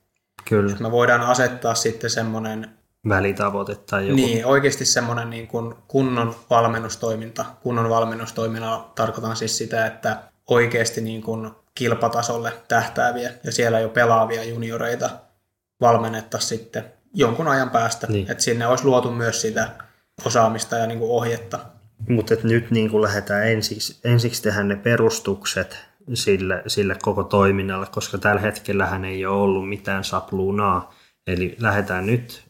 Kyllä, 0.50 0.76
Me 0.80 0.92
voidaan 0.92 1.22
asettaa 1.22 1.76
sitten 1.76 2.10
semmoinen, 2.10 2.70
välitavoite 3.10 3.76
tai 3.76 4.08
joku. 4.08 4.16
niin 4.16 4.46
oikeasti 4.46 4.86
semmoinen 4.86 5.30
niin 5.30 5.48
kuin 5.48 5.76
kunnon 5.88 6.36
valmennustoiminta. 6.50 7.46
Kunnon 7.62 7.90
valmennustoiminnalla 7.90 8.92
tarkoitan 8.96 9.36
siis 9.36 9.58
sitä, 9.58 9.86
että 9.86 10.18
oikeasti 10.48 11.02
niin 11.02 11.22
kuin 11.22 11.52
kilpatasolle 11.76 12.54
tähtääviä 12.68 13.32
ja 13.44 13.52
siellä 13.52 13.80
jo 13.80 13.90
pelaavia 13.90 14.44
junioreita 14.44 15.10
valmennettaisiin 15.82 16.50
sitten 16.50 16.86
jonkun 17.14 17.48
ajan 17.48 17.70
päästä. 17.70 18.08
Niin. 18.08 18.32
Että 18.32 18.44
sinne 18.44 18.68
olisi 18.68 18.86
luotu 18.86 19.12
myös 19.12 19.42
sitä 19.42 19.70
osaamista 20.26 20.76
ja 20.78 20.88
niin 20.88 21.00
kuin 21.00 21.12
ohjetta. 21.12 21.60
Mutta 22.10 22.36
nyt 22.44 22.72
niin 22.72 22.90
kuin 22.90 23.02
lähdetään 23.02 23.48
ensiksi, 23.48 24.00
ensiksi 24.04 24.44
tehdä 24.44 24.64
ne 24.64 24.76
perustukset 24.76 25.78
sille, 26.14 26.64
sille 26.68 26.98
koko 27.02 27.24
toiminnalle, 27.24 27.88
koska 27.92 28.18
tällä 28.18 28.42
hetkellähän 28.42 29.06
ei 29.06 29.26
ole 29.26 29.42
ollut 29.42 29.70
mitään 29.70 30.04
sapluunaa. 30.04 30.94
Eli 31.28 31.56
lähdetään 31.60 32.06
nyt 32.06 32.44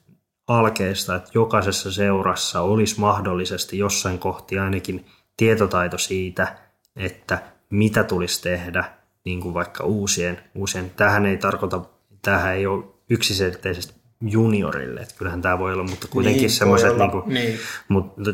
alkeesta, 0.48 1.16
että 1.16 1.30
jokaisessa 1.34 1.92
seurassa 1.92 2.62
olisi 2.62 3.00
mahdollisesti 3.00 3.78
jossain 3.78 4.20
kohti 4.20 4.60
ainakin 4.60 5.06
tietotaito 5.38 5.98
siitä, 5.98 6.56
että 6.96 7.40
mitä 7.70 8.04
tulisi 8.04 8.42
tehdä, 8.42 8.84
niin 9.26 9.42
kuin 9.42 9.54
vaikka 9.54 9.84
uusien, 9.84 10.40
uusien. 10.56 10.92
Tähän 10.96 11.26
ei 11.26 11.38
tarkoita, 11.38 11.82
tähän 12.22 12.56
ei 12.56 12.66
ole 12.68 12.84
yksiselitteisesti 13.10 13.94
juniorille, 14.22 15.00
että 15.00 15.16
kyllähän 15.18 15.42
tämä 15.42 15.60
voi 15.60 15.74
olla, 15.74 15.84
mutta 15.84 16.08
kuitenkin 16.08 16.42
Niin, 16.42 16.50
semmoiset 16.50 16.92
olla. 16.92 17.04
niin 17.04 17.12
kuin, 17.12 17.34
niin. 17.34 17.60
mutta 17.88 18.32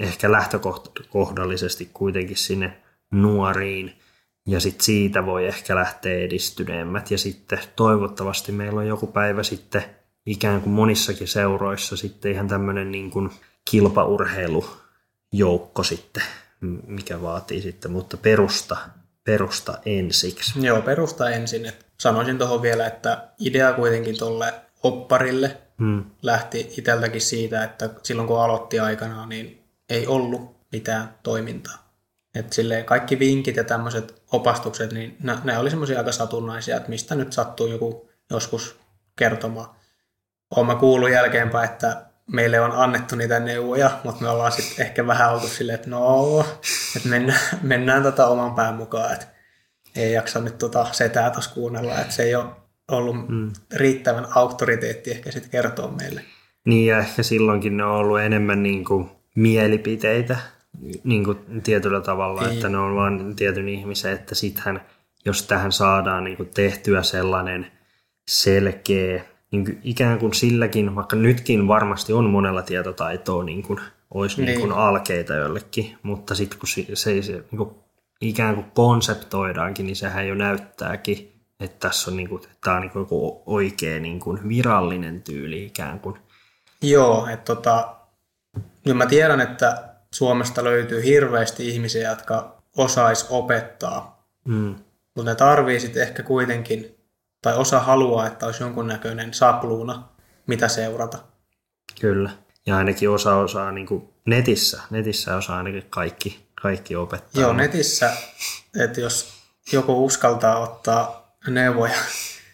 ehkä 0.00 0.32
lähtökohdallisesti 0.32 1.90
kuitenkin 1.92 2.36
sinne 2.36 2.76
nuoriin 3.10 3.92
ja 4.46 4.60
sitten 4.60 4.84
siitä 4.84 5.26
voi 5.26 5.46
ehkä 5.46 5.74
lähteä 5.74 6.18
edistyneemmät 6.18 7.10
ja 7.10 7.18
sitten 7.18 7.58
toivottavasti 7.76 8.52
meillä 8.52 8.80
on 8.80 8.86
joku 8.86 9.06
päivä 9.06 9.42
sitten 9.42 9.84
ikään 10.26 10.62
kuin 10.62 10.72
monissakin 10.72 11.28
seuroissa 11.28 11.96
sitten 11.96 12.32
ihan 12.32 12.48
tämmöinen 12.48 12.90
niin 12.90 13.10
kuin 13.10 13.30
kilpaurheilujoukko 13.70 15.82
sitten, 15.82 16.22
mikä 16.86 17.22
vaatii 17.22 17.62
sitten, 17.62 17.90
mutta 17.90 18.16
perusta, 18.16 18.76
perusta 19.24 19.78
ensiksi. 19.86 20.66
Joo, 20.66 20.82
perusta 20.82 21.30
ensin. 21.30 21.66
Et 21.66 21.86
sanoisin 21.98 22.38
tuohon 22.38 22.62
vielä, 22.62 22.86
että 22.86 23.28
idea 23.38 23.72
kuitenkin 23.72 24.18
tuolle 24.18 24.54
opparille 24.82 25.56
Hmm. 25.82 26.04
lähti 26.22 26.72
iteltäkin 26.78 27.20
siitä, 27.20 27.64
että 27.64 27.90
silloin 28.02 28.28
kun 28.28 28.40
aloitti 28.40 28.80
aikanaan, 28.80 29.28
niin 29.28 29.64
ei 29.88 30.06
ollut 30.06 30.56
mitään 30.72 31.14
toimintaa. 31.22 31.92
Et 32.34 32.52
silleen 32.52 32.84
kaikki 32.84 33.18
vinkit 33.18 33.56
ja 33.56 33.64
tämmöiset 33.64 34.21
opastukset, 34.32 34.92
niin 34.92 35.16
ne 35.44 35.58
oli 35.58 35.70
semmoisia 35.70 35.98
aika 35.98 36.12
satunnaisia, 36.12 36.76
että 36.76 36.88
mistä 36.88 37.14
nyt 37.14 37.32
sattuu 37.32 37.66
joku 37.66 38.10
joskus 38.30 38.76
kertomaan. 39.16 39.70
Olen 40.56 40.66
mä 40.66 40.74
kuullut 40.74 41.10
jälkeenpäin, 41.10 41.70
että 41.70 42.02
meille 42.32 42.60
on 42.60 42.72
annettu 42.72 43.16
niitä 43.16 43.40
neuvoja, 43.40 43.90
mutta 44.04 44.22
me 44.22 44.28
ollaan 44.28 44.52
sitten 44.52 44.86
ehkä 44.86 45.06
vähän 45.06 45.32
oltu 45.32 45.48
silleen, 45.48 45.74
että 45.74 45.90
no, 45.90 46.46
että 46.96 47.08
mennään, 47.08 47.40
mennään 47.62 48.02
tota 48.02 48.26
oman 48.26 48.54
pään 48.54 48.74
mukaan, 48.74 49.12
että 49.12 49.26
ei 49.96 50.12
jaksa 50.12 50.40
nyt 50.40 50.58
tota 50.58 50.86
setää 50.92 51.30
tuossa 51.30 51.54
kuunnella, 51.54 51.98
että 51.98 52.14
se 52.14 52.22
ei 52.22 52.34
ole 52.34 52.46
ollut 52.90 53.28
mm. 53.28 53.52
riittävän 53.74 54.26
auktoriteetti 54.34 55.10
ehkä 55.10 55.30
sitten 55.30 55.50
kertoa 55.50 55.90
meille. 55.90 56.22
Niin 56.66 56.86
ja 56.86 56.98
ehkä 56.98 57.22
silloinkin 57.22 57.76
ne 57.76 57.84
on 57.84 57.90
ollut 57.90 58.20
enemmän 58.20 58.62
niin 58.62 58.84
kuin 58.84 59.10
mielipiteitä 59.36 60.36
niin 61.04 61.24
kuin 61.24 61.38
tietyllä 61.62 62.00
tavalla, 62.00 62.42
Niin. 62.42 62.52
että 62.52 62.68
ne 62.68 62.78
on 62.78 62.94
vain 62.94 63.36
tietyn 63.36 63.68
ihmisen, 63.68 64.12
että 64.12 64.34
sittenhän 64.34 64.80
jos 65.24 65.42
tähän 65.42 65.72
saadaan 65.72 66.24
niin 66.24 66.36
kuin 66.36 66.48
tehtyä 66.54 67.02
sellainen 67.02 67.66
selkeä, 68.28 69.24
niin 69.50 69.64
kuin 69.64 69.80
ikään 69.84 70.18
kuin 70.18 70.34
silläkin, 70.34 70.94
vaikka 70.94 71.16
nytkin 71.16 71.68
varmasti 71.68 72.12
on 72.12 72.30
monella 72.30 72.62
tietotaitoa, 72.62 73.44
niin 73.44 73.62
kuin 73.62 73.80
olisi 74.14 74.36
niin. 74.36 74.46
Niin. 74.46 74.60
Kuin 74.60 74.72
alkeita 74.72 75.34
jollekin, 75.34 75.96
mutta 76.02 76.34
sitten 76.34 76.58
kun 76.58 76.68
se, 76.68 76.86
se, 76.94 77.22
se 77.22 77.32
niin 77.32 77.56
kuin 77.56 77.70
ikään 78.20 78.54
kuin 78.54 78.66
konseptoidaankin, 78.74 79.86
niin 79.86 79.96
sehän 79.96 80.28
jo 80.28 80.34
näyttääkin, 80.34 81.32
että 81.60 81.88
tässä 81.88 82.10
on, 82.10 82.16
niin 82.16 82.28
kuin, 82.28 82.42
että 82.42 82.56
tämä 82.64 82.76
on 82.76 82.82
niin 82.82 82.90
kuin 82.90 83.00
joku 83.00 83.42
oikea 83.46 84.00
niin 84.00 84.20
kuin 84.20 84.48
virallinen 84.48 85.22
tyyli 85.22 85.64
ikään 85.64 86.00
kuin. 86.00 86.16
Joo, 86.82 87.26
että 87.26 87.44
tota, 87.54 87.96
kyllä 88.84 88.96
mä 88.96 89.06
tiedän, 89.06 89.40
että 89.40 89.91
Suomesta 90.14 90.64
löytyy 90.64 91.04
hirveästi 91.04 91.68
ihmisiä, 91.68 92.10
jotka 92.10 92.62
osais 92.76 93.26
opettaa, 93.30 94.22
Mm. 94.44 94.74
mutta 95.14 95.30
ne 95.30 95.34
tarvii 95.34 95.80
sitten 95.80 96.02
ehkä 96.02 96.22
kuitenkin, 96.22 96.96
tai 97.42 97.56
osa 97.56 97.80
haluaa, 97.80 98.26
että 98.26 98.46
olisi 98.46 98.62
jonkunnäköinen 98.62 99.34
sapluuna, 99.34 100.08
mitä 100.46 100.68
seurata. 100.68 101.18
Kyllä. 102.00 102.30
Ja 102.66 102.76
ainakin 102.76 103.10
osa 103.10 103.36
osaa 103.36 103.72
niin 103.72 103.86
kuin 103.86 104.08
netissä, 104.26 104.82
netissä 104.90 105.36
osaa 105.36 105.56
ainakin 105.56 105.86
kaikki, 105.90 106.46
kaikki 106.62 106.96
opettaa. 106.96 107.42
Joo, 107.42 107.52
netissä, 107.52 108.12
että 108.84 109.00
jos 109.00 109.32
joku 109.72 110.04
uskaltaa 110.04 110.58
ottaa 110.58 111.34
neuvoja, 111.48 111.94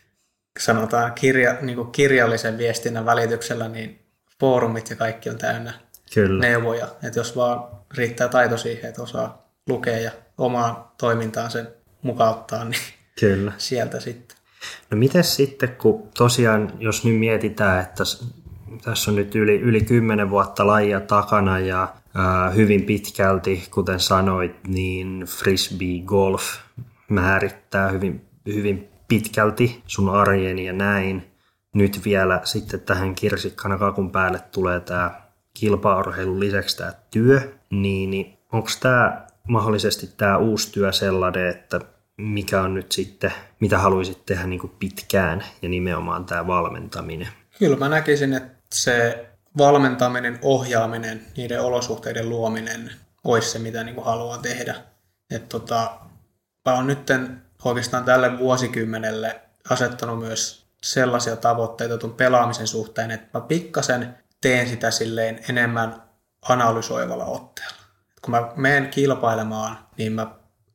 sanotaan 0.59 1.13
kirja, 1.13 1.57
niin 1.61 1.77
kuin 1.77 1.93
kirjallisen 1.93 2.59
viestinnän 2.59 3.07
välityksellä, 3.07 3.69
niin 3.69 4.07
foorumit 4.41 4.91
ja 4.91 4.97
kaikki 4.97 5.31
on 5.31 5.39
täynnä 5.39 5.75
Kyllä. 6.15 6.41
neuvoja. 6.41 6.89
Että 7.03 7.21
jos 7.21 7.37
vaan 7.37 7.65
riittää 7.97 8.29
taito 8.29 8.57
siihen, 8.57 8.89
että 8.89 9.03
osaa 9.03 9.49
lukea 9.69 9.99
ja 9.99 10.11
omaan 10.39 10.85
toimintaan 11.01 11.51
sen 11.51 11.69
mukauttaa, 12.03 12.65
niin 12.65 12.81
Kyllä. 13.21 13.53
sieltä 13.69 14.01
sitten. 14.01 14.39
No 14.91 14.99
miten 14.99 15.25
sitten, 15.25 15.69
kun 15.69 16.09
tosiaan, 16.19 16.73
jos 16.79 17.05
nyt 17.05 17.19
mietitään, 17.19 17.81
että 17.81 18.05
tässä 18.85 19.11
on 19.11 19.17
nyt 19.17 19.35
yli, 19.35 19.61
yli 19.61 19.81
10 19.81 20.31
vuotta 20.31 20.67
lajia 20.67 21.01
takana 21.01 21.59
ja 21.59 21.95
ää, 22.15 22.51
hyvin 22.51 22.83
pitkälti, 22.83 23.69
kuten 23.71 24.01
sanoit, 24.01 24.57
niin 24.67 25.25
frisbee 25.27 26.01
golf 26.05 26.43
määrittää 27.09 27.89
hyvin, 27.89 28.27
hyvin 28.47 28.89
pitkälti 29.09 29.83
sun 29.87 30.09
arjen 30.09 30.59
ja 30.59 30.73
näin. 30.73 31.33
Nyt 31.75 32.01
vielä 32.05 32.41
sitten 32.45 32.81
tähän 32.81 33.15
kirsikkana 33.15 33.79
kakun 33.79 34.11
päälle 34.11 34.39
tulee 34.39 34.81
tämä 34.81 35.28
kilpaurheilun 35.61 36.41
lisäksi 36.41 36.77
tämä 36.77 36.93
työ, 37.11 37.53
niin, 37.71 38.11
niin 38.11 38.39
onko 38.53 38.69
tämä 38.81 39.27
mahdollisesti 39.49 40.11
tämä 40.17 40.39
uusi 40.39 40.73
työ 40.73 40.93
sellainen, 40.93 41.49
että 41.49 41.81
mikä 42.17 42.63
on 42.63 42.75
nyt 42.75 42.93
sitten, 42.93 43.33
mitä 43.61 43.79
haluaisit 43.79 44.27
tehdä 44.27 44.47
niin 44.47 44.61
kuin 44.61 44.73
pitkään 44.79 45.45
ja 45.63 45.69
nimenomaan 45.69 46.25
tämä 46.25 46.47
valmentaminen? 46.47 47.29
Kyllä 47.59 47.77
mä 47.77 47.89
näkisin, 47.89 48.35
että 48.35 48.59
se 48.75 49.27
valmentaminen, 49.59 50.39
ohjaaminen, 50.43 51.23
niiden 51.37 51.61
olosuhteiden 51.61 52.29
luominen 52.29 52.91
olisi 53.25 53.51
se, 53.51 53.59
mitä 53.59 53.85
niin 53.85 53.95
kuin 53.95 54.05
haluaa 54.05 54.39
tehdä. 54.39 54.75
Et 55.31 55.49
tota, 55.49 55.91
mä 56.67 56.75
oon 56.75 56.87
nyt 56.87 57.11
oikeastaan 57.65 58.05
tälle 58.05 58.39
vuosikymmenelle 58.39 59.41
asettanut 59.71 60.19
myös 60.19 60.67
sellaisia 60.83 61.37
tavoitteita 61.37 61.99
tuon 61.99 62.13
pelaamisen 62.13 62.67
suhteen, 62.67 63.11
että 63.11 63.39
mä 63.39 63.45
pikkasen 63.45 64.15
teen 64.41 64.68
sitä 64.68 64.91
silleen 64.91 65.41
enemmän 65.49 66.03
analysoivalla 66.49 67.24
otteella. 67.24 67.78
Kun 68.22 68.30
mä 68.30 68.53
menen 68.57 68.89
kilpailemaan, 68.89 69.78
niin 69.97 70.12
mä 70.12 70.26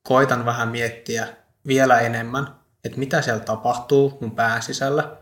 koitan 0.03 0.45
vähän 0.45 0.67
miettiä 0.67 1.27
vielä 1.67 1.99
enemmän, 1.99 2.47
että 2.85 2.99
mitä 2.99 3.21
siellä 3.21 3.43
tapahtuu 3.43 4.17
mun 4.21 4.31
pään 4.31 4.61
sisällä, 4.61 5.17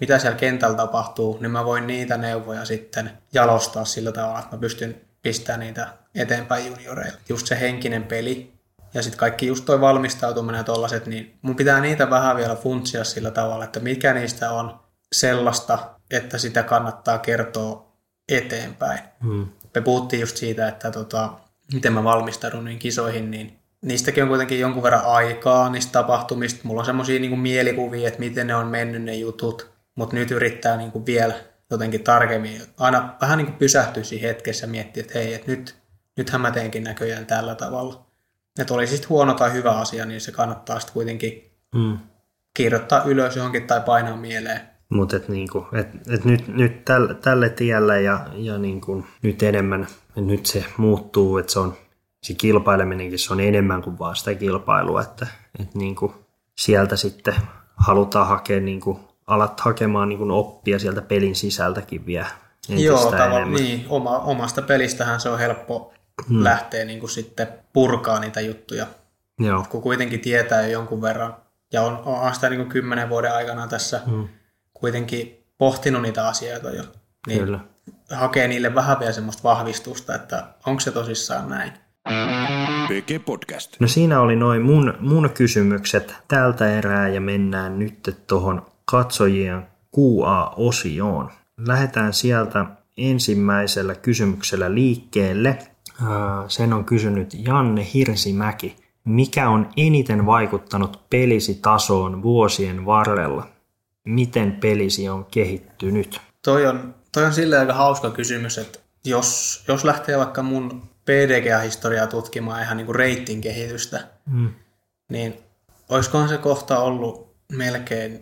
mitä 0.00 0.18
siellä 0.18 0.38
kentällä 0.38 0.76
tapahtuu, 0.76 1.38
niin 1.40 1.50
mä 1.50 1.64
voin 1.64 1.86
niitä 1.86 2.16
neuvoja 2.16 2.64
sitten 2.64 3.10
jalostaa 3.32 3.84
sillä 3.84 4.12
tavalla, 4.12 4.38
että 4.38 4.56
mä 4.56 4.60
pystyn 4.60 5.00
pistämään 5.22 5.60
niitä 5.60 5.88
eteenpäin 6.14 6.66
junioreille. 6.66 7.18
Just 7.28 7.46
se 7.46 7.60
henkinen 7.60 8.04
peli 8.04 8.54
ja 8.94 9.02
sitten 9.02 9.18
kaikki 9.18 9.46
just 9.46 9.64
toi 9.64 9.80
valmistautuminen 9.80 10.58
ja 10.58 10.64
tollaset, 10.64 11.06
niin 11.06 11.38
mun 11.42 11.56
pitää 11.56 11.80
niitä 11.80 12.10
vähän 12.10 12.36
vielä 12.36 12.56
funtsia 12.56 13.04
sillä 13.04 13.30
tavalla, 13.30 13.64
että 13.64 13.80
mikä 13.80 14.14
niistä 14.14 14.50
on 14.50 14.80
sellaista, 15.12 15.78
että 16.10 16.38
sitä 16.38 16.62
kannattaa 16.62 17.18
kertoa 17.18 17.83
eteenpäin. 18.28 18.98
Mm. 19.22 19.46
Me 19.74 19.80
puhuttiin 19.80 20.20
just 20.20 20.36
siitä, 20.36 20.68
että 20.68 20.90
tota, 20.90 21.30
miten 21.72 21.92
mä 21.92 22.04
valmistaudun 22.04 22.64
niin 22.64 22.78
kisoihin, 22.78 23.30
niin 23.30 23.58
niistäkin 23.82 24.22
on 24.22 24.28
kuitenkin 24.28 24.60
jonkun 24.60 24.82
verran 24.82 25.04
aikaa 25.04 25.70
niistä 25.70 25.92
tapahtumista. 25.92 26.60
Mulla 26.64 26.80
on 26.80 26.86
semmoisia 26.86 27.20
niin 27.20 27.38
mielikuvia, 27.38 28.08
että 28.08 28.20
miten 28.20 28.46
ne 28.46 28.54
on 28.54 28.66
mennyt 28.66 29.02
ne 29.02 29.14
jutut, 29.14 29.70
mutta 29.94 30.16
nyt 30.16 30.30
yrittää 30.30 30.76
niin 30.76 30.92
kuin 30.92 31.06
vielä 31.06 31.34
jotenkin 31.70 32.04
tarkemmin, 32.04 32.62
aina 32.78 33.14
vähän 33.20 33.38
niin 33.38 33.46
kuin 33.46 33.58
pysähtyä 33.58 34.02
siinä 34.02 34.26
hetkessä 34.28 34.66
miettiä, 34.66 35.00
että 35.00 35.18
hei, 35.18 35.34
että 35.34 35.50
nyt, 35.50 35.76
nythän 36.16 36.40
mä 36.40 36.50
teenkin 36.50 36.84
näköjään 36.84 37.26
tällä 37.26 37.54
tavalla. 37.54 38.06
Että 38.58 38.74
oli 38.74 38.86
sitten 38.86 39.08
huono 39.08 39.34
tai 39.34 39.52
hyvä 39.52 39.70
asia, 39.70 40.06
niin 40.06 40.20
se 40.20 40.32
kannattaa 40.32 40.80
sitten 40.80 40.94
kuitenkin 40.94 41.50
Mm. 41.74 41.98
kirjoittaa 42.54 43.02
ylös 43.04 43.36
johonkin 43.36 43.66
tai 43.66 43.80
painaa 43.80 44.16
mieleen. 44.16 44.60
Mutta 44.94 45.16
et 45.16 45.28
niinku, 45.28 45.66
et, 45.72 45.88
et 46.08 46.24
nyt, 46.24 46.48
nyt 46.48 46.84
täl, 46.84 47.14
tälle 47.14 47.48
tielle 47.48 48.02
ja, 48.02 48.26
ja 48.32 48.58
niinku, 48.58 49.04
nyt 49.22 49.42
enemmän, 49.42 49.86
nyt 50.16 50.46
se 50.46 50.64
muuttuu, 50.76 51.38
että 51.38 51.52
se 51.52 51.58
on 51.58 51.74
se 52.22 52.34
kilpaileminenkin 52.34 53.18
se 53.18 53.32
on 53.32 53.40
enemmän 53.40 53.82
kuin 53.82 53.98
vaan 53.98 54.16
sitä 54.16 54.34
kilpailua, 54.34 55.02
että 55.02 55.26
et 55.58 55.74
niinku, 55.74 56.14
sieltä 56.58 56.96
sitten 56.96 57.34
halutaan 57.76 58.26
hakea, 58.26 58.60
niinku, 58.60 59.00
alat 59.26 59.60
hakemaan 59.60 60.08
niinku, 60.08 60.26
oppia 60.30 60.78
sieltä 60.78 61.02
pelin 61.02 61.34
sisältäkin 61.34 62.06
vielä 62.06 62.26
Joo, 62.68 63.10
tavallaan 63.10 63.52
niin. 63.52 63.86
Oma, 63.88 64.18
omasta 64.18 64.62
pelistähän 64.62 65.20
se 65.20 65.28
on 65.28 65.38
helppo 65.38 65.94
hmm. 66.28 66.44
lähteä 66.44 66.84
niin 66.84 67.00
kuin 67.00 67.10
sitten 67.10 67.48
purkaa 67.72 68.20
niitä 68.20 68.40
juttuja, 68.40 68.86
Joo, 69.38 69.66
kun 69.68 69.82
kuitenkin 69.82 70.20
tietää 70.20 70.62
jo 70.62 70.68
jonkun 70.68 71.02
verran. 71.02 71.36
Ja 71.72 71.82
on, 71.82 72.02
on 72.04 72.34
sitä 72.34 72.50
niin 72.50 72.60
kuin 72.60 72.68
kymmenen 72.68 73.08
vuoden 73.08 73.34
aikana 73.34 73.66
tässä 73.66 74.00
hmm. 74.06 74.28
Kuitenkin 74.74 75.44
pohtinut 75.58 76.02
niitä 76.02 76.28
asioita 76.28 76.70
jo. 76.70 76.84
Niin 77.26 77.40
kyllä. 77.40 77.60
hakee 78.10 78.48
niille 78.48 78.74
vähän 78.74 79.00
vielä 79.00 79.12
semmoista 79.12 79.42
vahvistusta, 79.42 80.14
että 80.14 80.46
onko 80.66 80.80
se 80.80 80.90
tosissaan 80.90 81.48
näin. 81.48 81.72
PG 82.88 83.24
Podcast. 83.24 83.80
No 83.80 83.88
siinä 83.88 84.20
oli 84.20 84.36
noin 84.36 84.62
mun, 84.62 84.94
mun 85.00 85.30
kysymykset 85.34 86.14
tältä 86.28 86.78
erää 86.78 87.08
ja 87.08 87.20
mennään 87.20 87.78
nyt 87.78 88.16
tuohon 88.26 88.66
katsojien 88.84 89.66
QA-osioon. 89.98 91.30
Lähdetään 91.66 92.12
sieltä 92.12 92.66
ensimmäisellä 92.96 93.94
kysymyksellä 93.94 94.74
liikkeelle. 94.74 95.58
Sen 96.48 96.72
on 96.72 96.84
kysynyt 96.84 97.34
Janne 97.46 97.86
Hirsimäki. 97.94 98.76
Mikä 99.04 99.48
on 99.48 99.68
eniten 99.76 100.26
vaikuttanut 100.26 101.00
pelisi 101.10 101.54
tasoon 101.54 102.22
vuosien 102.22 102.86
varrella? 102.86 103.46
Miten 104.04 104.52
pelisi 104.52 105.08
on 105.08 105.24
kehittynyt? 105.24 106.20
Toi 106.42 106.66
on, 106.66 106.94
toi 107.12 107.24
on 107.24 107.34
silleen 107.34 107.60
aika 107.60 107.74
hauska 107.74 108.10
kysymys, 108.10 108.58
että 108.58 108.78
jos, 109.04 109.62
jos 109.68 109.84
lähtee 109.84 110.18
vaikka 110.18 110.42
mun 110.42 110.82
PDG-historiaa 111.04 112.06
tutkimaan 112.06 112.62
ihan 112.62 112.76
niin 112.76 112.86
kuin 112.86 112.96
reitin 112.96 113.40
kehitystä, 113.40 114.00
Mm. 114.26 114.50
niin 115.08 115.38
olisikohan 115.88 116.28
se 116.28 116.38
kohta 116.38 116.78
ollut 116.78 117.34
melkein 117.52 118.20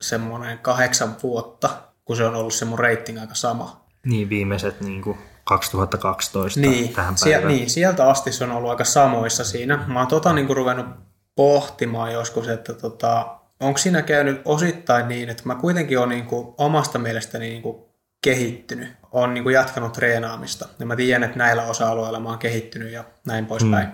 semmoinen 0.00 0.58
kahdeksan 0.58 1.16
vuotta, 1.22 1.70
kun 2.04 2.16
se 2.16 2.24
on 2.24 2.34
ollut 2.34 2.54
se 2.54 2.64
mun 2.64 2.78
rating 2.78 3.20
aika 3.20 3.34
sama. 3.34 3.84
Niin 4.06 4.28
viimeiset 4.28 4.80
niin 4.80 5.02
kuin 5.02 5.18
2012 5.44 6.60
Niin, 6.60 6.94
tähän 6.94 7.18
sie- 7.18 7.32
päivään. 7.32 7.54
niin, 7.54 7.70
sieltä 7.70 8.08
asti 8.10 8.32
se 8.32 8.44
on 8.44 8.50
ollut 8.52 8.70
aika 8.70 8.84
samoissa 8.84 9.44
siinä. 9.44 9.84
Mä 9.86 9.98
oon 9.98 10.08
tota 10.08 10.32
niin 10.32 10.46
kuin 10.46 10.56
ruvennut 10.56 10.86
pohtimaan 11.34 12.12
joskus, 12.12 12.48
että 12.48 12.72
tota, 12.74 13.37
onko 13.60 13.78
siinä 13.78 14.02
käynyt 14.02 14.40
osittain 14.44 15.08
niin, 15.08 15.28
että 15.28 15.42
mä 15.46 15.54
kuitenkin 15.54 15.98
olen 15.98 16.08
niin 16.08 16.26
kuin 16.26 16.54
omasta 16.58 16.98
mielestäni 16.98 17.48
niin 17.48 17.62
kuin 17.62 17.76
kehittynyt. 18.20 18.88
Olen 19.12 19.34
niin 19.34 19.44
kuin 19.44 19.54
jatkanut 19.54 19.92
treenaamista. 19.92 20.68
Ja 20.78 20.86
mä 20.86 20.96
tiedän, 20.96 21.22
että 21.22 21.38
näillä 21.38 21.62
osa-alueilla 21.62 22.20
mä 22.20 22.28
oon 22.28 22.38
kehittynyt 22.38 22.92
ja 22.92 23.04
näin 23.26 23.46
poispäin. 23.46 23.86
Mm. 23.86 23.92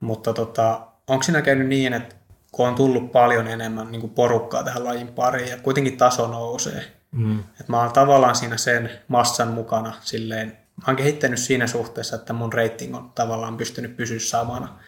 Mutta 0.00 0.32
tota, 0.32 0.86
onko 1.06 1.22
siinä 1.22 1.42
käynyt 1.42 1.68
niin, 1.68 1.92
että 1.92 2.14
kun 2.52 2.68
on 2.68 2.74
tullut 2.74 3.12
paljon 3.12 3.48
enemmän 3.48 3.92
niin 3.92 4.00
kuin 4.00 4.12
porukkaa 4.12 4.64
tähän 4.64 4.84
lajin 4.84 5.08
pariin 5.08 5.48
ja 5.50 5.56
kuitenkin 5.58 5.96
taso 5.96 6.26
nousee, 6.26 6.84
Mm. 7.12 7.38
et 7.60 7.68
mä 7.68 7.80
oon 7.80 7.92
tavallaan 7.92 8.34
siinä 8.34 8.56
sen 8.56 8.90
massan 9.08 9.48
mukana 9.48 9.92
silleen, 10.00 10.48
mä 10.48 10.84
oon 10.86 10.96
kehittänyt 10.96 11.38
siinä 11.38 11.66
suhteessa, 11.66 12.16
että 12.16 12.32
mun 12.32 12.52
rating 12.52 12.96
on 12.96 13.12
tavallaan 13.14 13.56
pystynyt 13.56 13.96
pysyä 13.96 14.18
samana. 14.18 14.78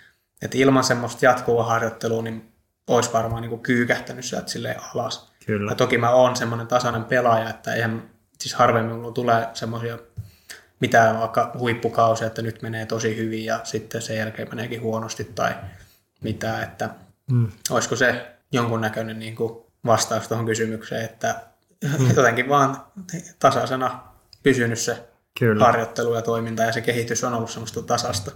Et 0.42 0.54
ilman 0.54 0.84
semmoista 0.84 1.24
jatkuvaa 1.24 1.64
harjoittelua, 1.64 2.22
niin 2.22 2.52
olisi 2.88 3.12
varmaan 3.12 3.42
niin 3.42 3.60
kyykähtänyt 3.60 4.24
sieltä 4.24 4.50
silleen 4.50 4.80
alas. 4.94 5.32
Kyllä. 5.46 5.72
Ja 5.72 5.76
toki 5.76 5.98
mä 5.98 6.10
oon 6.10 6.36
semmoinen 6.36 6.66
tasainen 6.66 7.04
pelaaja, 7.04 7.50
että 7.50 7.74
eihän, 7.74 8.10
siis 8.38 8.54
harvemmin 8.54 8.96
mulla 8.96 9.12
tulee 9.12 9.48
semmoisia 9.54 9.98
mitään 10.80 11.20
vaikka 11.20 11.52
huippukausia, 11.58 12.26
että 12.26 12.42
nyt 12.42 12.62
menee 12.62 12.86
tosi 12.86 13.16
hyvin 13.16 13.44
ja 13.44 13.60
sitten 13.64 14.02
sen 14.02 14.16
jälkeen 14.16 14.48
meneekin 14.48 14.82
huonosti 14.82 15.24
tai 15.24 15.54
mitä, 16.22 16.62
että 16.62 16.90
Mm. 17.30 17.48
olisiko 17.70 17.96
se 17.96 18.26
jonkunnäköinen 18.52 19.18
niin 19.18 19.36
kuin 19.36 19.64
vastaus 19.86 20.28
tuohon 20.28 20.46
kysymykseen, 20.46 21.04
että 21.04 21.40
jotenkin 22.16 22.48
vaan 22.48 22.82
tasaisena 23.38 24.00
pysynyt 24.42 24.78
se 24.78 25.08
Kyllä. 25.38 25.64
harjoittelu 25.64 26.14
ja 26.14 26.22
toiminta 26.22 26.62
ja 26.62 26.72
se 26.72 26.80
kehitys 26.80 27.24
on 27.24 27.34
ollut 27.34 27.50
semmoista 27.50 27.82
tasasta. 27.82 28.30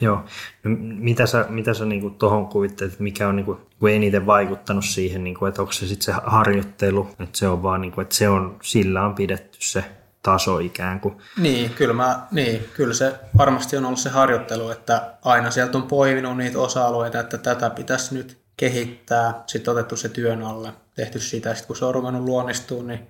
Joo. 0.00 0.24
No, 0.64 0.76
mitä 0.80 1.26
sä, 1.26 1.46
mitä 1.48 1.74
sä 1.74 1.84
niinku 1.84 2.10
tuohon 2.10 2.46
kuvittelet, 2.46 2.92
että 2.92 3.02
mikä 3.02 3.28
on 3.28 3.36
niinku, 3.36 3.60
eniten 3.86 4.26
vaikuttanut 4.26 4.84
siihen, 4.84 5.24
niinku, 5.24 5.46
että 5.46 5.62
onko 5.62 5.72
se 5.72 5.86
sitten 5.86 6.04
se 6.04 6.20
harjoittelu, 6.24 7.08
että 7.18 7.38
se 7.38 7.48
on 7.48 7.62
vaan, 7.62 7.80
niinku, 7.80 8.00
että 8.00 8.14
se 8.14 8.28
on, 8.28 8.56
sillä 8.62 9.06
on 9.06 9.14
pidetty 9.14 9.58
se 9.60 9.84
taso 10.22 10.58
ikään 10.58 11.00
kuin. 11.00 11.16
Niin, 11.38 11.70
kyllä, 11.70 11.94
mä, 11.94 12.26
niin, 12.30 12.68
kyllä 12.74 12.94
se 12.94 13.14
varmasti 13.38 13.76
on 13.76 13.84
ollut 13.84 14.00
se 14.00 14.10
harjoittelu, 14.10 14.70
että 14.70 15.14
aina 15.24 15.50
sieltä 15.50 15.78
on 15.78 15.86
poiminut 15.86 16.36
niitä 16.36 16.58
osa-alueita, 16.58 17.20
että 17.20 17.38
tätä 17.38 17.70
pitäisi 17.70 18.14
nyt 18.14 18.38
kehittää, 18.56 19.44
sitten 19.46 19.72
otettu 19.72 19.96
se 19.96 20.08
työn 20.08 20.42
alle, 20.42 20.72
tehty 20.94 21.20
sitä, 21.20 21.54
sitten 21.54 21.66
kun 21.66 21.76
se 21.76 21.84
on 21.84 21.94
ruvennut 21.94 22.24
luonnistumaan, 22.24 22.86
niin 22.86 23.06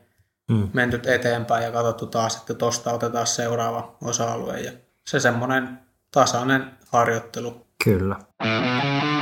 Mm. 0.50 0.68
menty 0.72 1.00
eteenpäin 1.06 1.64
ja 1.64 1.72
katsottu 1.72 2.06
taas, 2.06 2.36
että 2.36 2.54
tosta 2.54 2.92
otetaan 2.92 3.26
seuraava 3.26 3.96
osa-alue 4.04 4.60
ja 4.60 4.72
se 5.06 5.20
semmoinen 5.20 5.78
tasainen 6.12 6.70
harjoittelu. 6.88 7.66
Kyllä. 7.84 8.16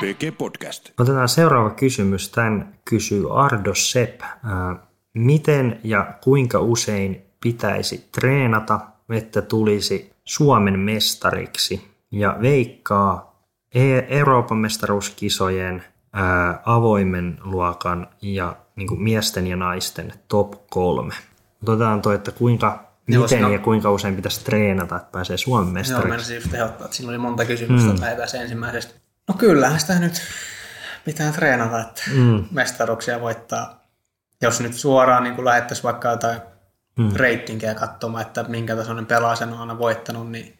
PG 0.00 0.38
Podcast. 0.38 0.90
Otetaan 1.00 1.28
seuraava 1.28 1.70
kysymys. 1.70 2.28
Tämän 2.28 2.74
kysyy 2.84 3.44
Ardo 3.44 3.74
Sepp. 3.74 4.20
Ää, 4.22 4.76
Miten 5.14 5.80
ja 5.84 6.06
kuinka 6.24 6.60
usein 6.60 7.22
pitäisi 7.40 8.08
treenata, 8.12 8.80
että 9.10 9.42
tulisi 9.42 10.12
Suomen 10.24 10.78
mestariksi 10.78 11.90
ja 12.10 12.36
veikkaa 12.40 13.42
E- 13.74 14.06
Euroopan 14.18 14.58
mestaruuskisojen 14.58 15.84
ää, 16.12 16.62
avoimen 16.64 17.38
luokan 17.44 18.06
ja 18.22 18.56
niin 18.76 18.88
kuin 18.88 19.02
miesten 19.02 19.46
ja 19.46 19.56
naisten 19.56 20.12
top 20.28 20.52
kolme. 20.70 21.14
Otetaan 21.62 22.02
toi, 22.02 22.14
että 22.14 22.32
kuinka, 22.32 22.84
Joo, 23.08 23.22
miten 23.22 23.42
no- 23.42 23.52
ja 23.52 23.58
kuinka 23.58 23.90
usein 23.90 24.16
pitäisi 24.16 24.44
treenata, 24.44 24.96
että 24.96 25.08
pääsee 25.12 25.36
Suomen 25.36 25.66
Joo, 25.66 25.72
mestariksi. 25.72 26.08
menisin 26.08 26.36
just 26.36 26.54
ehdottaa, 26.54 26.84
että 26.84 26.96
siinä 26.96 27.10
oli 27.10 27.18
monta 27.18 27.44
kysymystä, 27.44 27.92
mm. 27.92 27.98
se 28.26 28.38
ensimmäisestä. 28.38 28.94
No 29.28 29.34
kyllähän 29.38 29.80
sitä 29.80 29.98
nyt 29.98 30.22
pitää 31.04 31.32
treenata, 31.32 31.80
että 31.80 32.02
Mm. 32.14 32.44
mestaruksia 32.50 33.20
voittaa. 33.20 33.80
Jos 34.42 34.60
nyt 34.60 34.74
suoraan 34.74 35.24
niin 35.24 35.44
lähettäisiin 35.44 35.84
vaikka 35.84 36.10
jotain 36.10 36.40
mm. 36.98 37.12
reitinkiä 37.16 37.74
katsomaan, 37.74 38.22
että 38.22 38.42
minkä 38.42 38.76
tasoinen 38.76 39.06
pelaaja 39.06 39.36
sen 39.36 39.52
on 39.52 39.60
aina 39.60 39.78
voittanut, 39.78 40.30
niin 40.30 40.58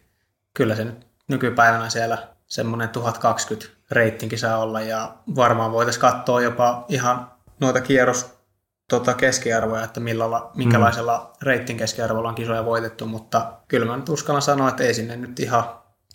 kyllä 0.53 0.75
se 0.75 0.83
nyt 0.83 1.07
nykypäivänä 1.27 1.89
siellä 1.89 2.27
semmoinen 2.47 2.89
1020 2.89 3.67
reitinki 3.91 4.37
saa 4.37 4.57
olla 4.57 4.81
ja 4.81 5.15
varmaan 5.35 5.71
voitaisiin 5.71 6.01
katsoa 6.01 6.41
jopa 6.41 6.85
ihan 6.87 7.31
noita 7.59 7.81
kierros 7.81 8.38
tota 8.89 9.13
keskiarvoja, 9.13 9.83
että 9.83 9.99
millalla, 9.99 10.51
minkälaisella 10.55 11.17
mm. 11.17 11.45
reitin 11.47 11.77
keskiarvolla 11.77 12.29
on 12.29 12.35
kisoja 12.35 12.65
voitettu, 12.65 13.05
mutta 13.05 13.53
kyllä 13.67 13.85
mä 13.85 13.97
nyt 13.97 14.09
uskallan 14.09 14.41
sanoa, 14.41 14.69
että 14.69 14.83
ei 14.83 14.93
sinne 14.93 15.17
nyt 15.17 15.39
ihan 15.39 15.63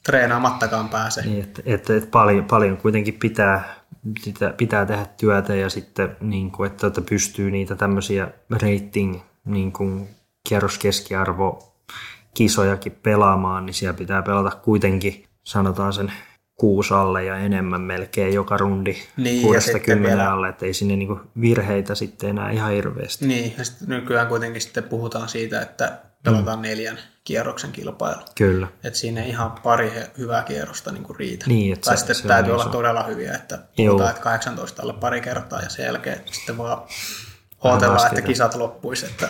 treenaamattakaan 0.06 0.88
pääse. 0.88 1.22
Niin, 1.22 1.42
että, 1.42 1.62
että, 1.66 1.96
että 1.96 2.10
paljon, 2.10 2.44
paljon 2.44 2.76
kuitenkin 2.76 3.14
pitää, 3.14 3.74
sitä, 4.20 4.54
pitää 4.56 4.86
tehdä 4.86 5.06
työtä 5.20 5.54
ja 5.54 5.70
sitten, 5.70 6.16
niin 6.20 6.50
kuin, 6.50 6.70
että, 6.70 6.86
että 6.86 7.00
pystyy 7.00 7.50
niitä 7.50 7.76
tämmöisiä 7.76 8.28
rating, 8.50 9.20
niin 9.44 9.72
kuin 9.72 10.08
kierroskeskiarvo 10.48 11.74
kisojakin 12.34 12.98
pelaamaan, 13.02 13.66
niin 13.66 13.74
siellä 13.74 13.98
pitää 13.98 14.22
pelata 14.22 14.56
kuitenkin, 14.56 15.24
sanotaan 15.44 15.92
sen 15.92 16.12
kuusi 16.56 16.94
alle 16.94 17.24
ja 17.24 17.36
enemmän 17.38 17.80
melkein 17.80 18.34
joka 18.34 18.56
rundi 18.56 18.96
Niin, 19.16 19.42
kuudesta 19.42 19.78
vielä- 20.02 20.32
alle, 20.32 20.48
että 20.48 20.66
ei 20.66 20.74
sinne 20.74 20.96
niinku 20.96 21.20
virheitä 21.40 21.94
sitten 21.94 22.30
enää 22.30 22.50
ihan 22.50 22.72
hirveästi. 22.72 23.26
Niin, 23.26 23.54
ja 23.58 23.64
sitten 23.64 23.88
nykyään 23.88 24.26
kuitenkin 24.28 24.60
sitten 24.62 24.84
puhutaan 24.84 25.28
siitä, 25.28 25.60
että 25.60 25.98
pelataan 26.22 26.62
neljän 26.62 26.98
kierroksen 27.24 27.72
kilpailu. 27.72 28.20
Kyllä. 28.34 28.66
Että 28.84 28.98
siinä 28.98 29.22
ei 29.22 29.28
ihan 29.28 29.52
pari 29.52 29.92
hyvää 30.18 30.42
kierrosta 30.42 30.92
niin 30.92 31.02
kuin 31.04 31.16
riitä. 31.16 31.44
Niin, 31.48 31.72
että 31.72 31.84
tai 31.84 31.96
se- 31.96 31.98
sitten 32.00 32.16
se 32.16 32.28
täytyy 32.28 32.52
olla 32.52 32.62
iso. 32.62 32.72
todella 32.72 33.02
hyviä, 33.02 33.32
että 33.34 33.58
Joo. 33.78 33.88
puhutaan, 33.88 34.10
että 34.10 34.22
18 34.22 34.82
alle 34.82 34.92
pari 34.92 35.20
kertaa 35.20 35.60
ja 35.62 35.68
sen 35.68 35.84
jälkeen 35.86 36.20
sitten 36.32 36.58
vaan 36.58 36.82
odotellaan, 37.64 38.06
että 38.06 38.22
kisat 38.22 38.54
loppuisi, 38.54 39.06
että 39.06 39.28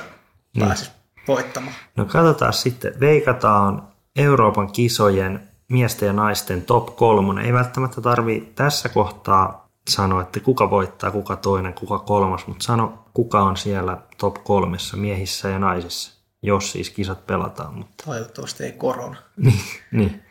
Niin. 0.56 0.66
pääsisi 0.66 0.90
voittamaan. 1.28 1.76
No 1.96 2.04
katsotaan 2.04 2.52
sitten, 2.52 3.00
veikataan 3.00 3.88
Euroopan 4.16 4.72
kisojen 4.72 5.48
miesten 5.68 6.06
ja 6.06 6.12
naisten 6.12 6.62
top 6.62 6.96
kolmonen. 6.96 7.44
Ei 7.44 7.52
välttämättä 7.52 8.00
tarvi 8.00 8.52
tässä 8.54 8.88
kohtaa 8.88 9.68
sanoa, 9.88 10.22
että 10.22 10.40
kuka 10.40 10.70
voittaa, 10.70 11.10
kuka 11.10 11.36
toinen, 11.36 11.74
kuka 11.74 11.98
kolmas, 11.98 12.46
mutta 12.46 12.64
sano, 12.64 13.04
kuka 13.14 13.42
on 13.42 13.56
siellä 13.56 13.98
top 14.18 14.34
kolmessa 14.44 14.96
miehissä 14.96 15.48
ja 15.48 15.58
naisissa, 15.58 16.20
jos 16.42 16.72
siis 16.72 16.90
kisat 16.90 17.26
pelataan. 17.26 17.74
Mutta, 17.74 18.04
Toivottavasti 18.04 18.64
ei 18.64 18.72
korona. 18.72 19.16
niin, 19.36 19.60
niin. 19.92 20.22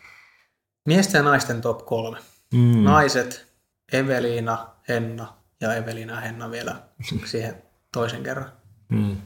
Miesten 0.86 1.20
ja 1.20 1.24
naisten 1.24 1.62
top 1.62 1.86
kolme. 1.86 2.18
Mm, 2.54 2.84
Naiset, 2.84 3.54
Eveliina, 3.94 4.68
Henna 4.90 5.34
ja 5.62 5.74
Eveliina 5.76 6.20
Henna 6.20 6.52
vielä 6.52 6.76
siihen 7.32 7.64
toisen 7.94 8.24
kerran. 8.24 8.52
mm. 8.90 9.18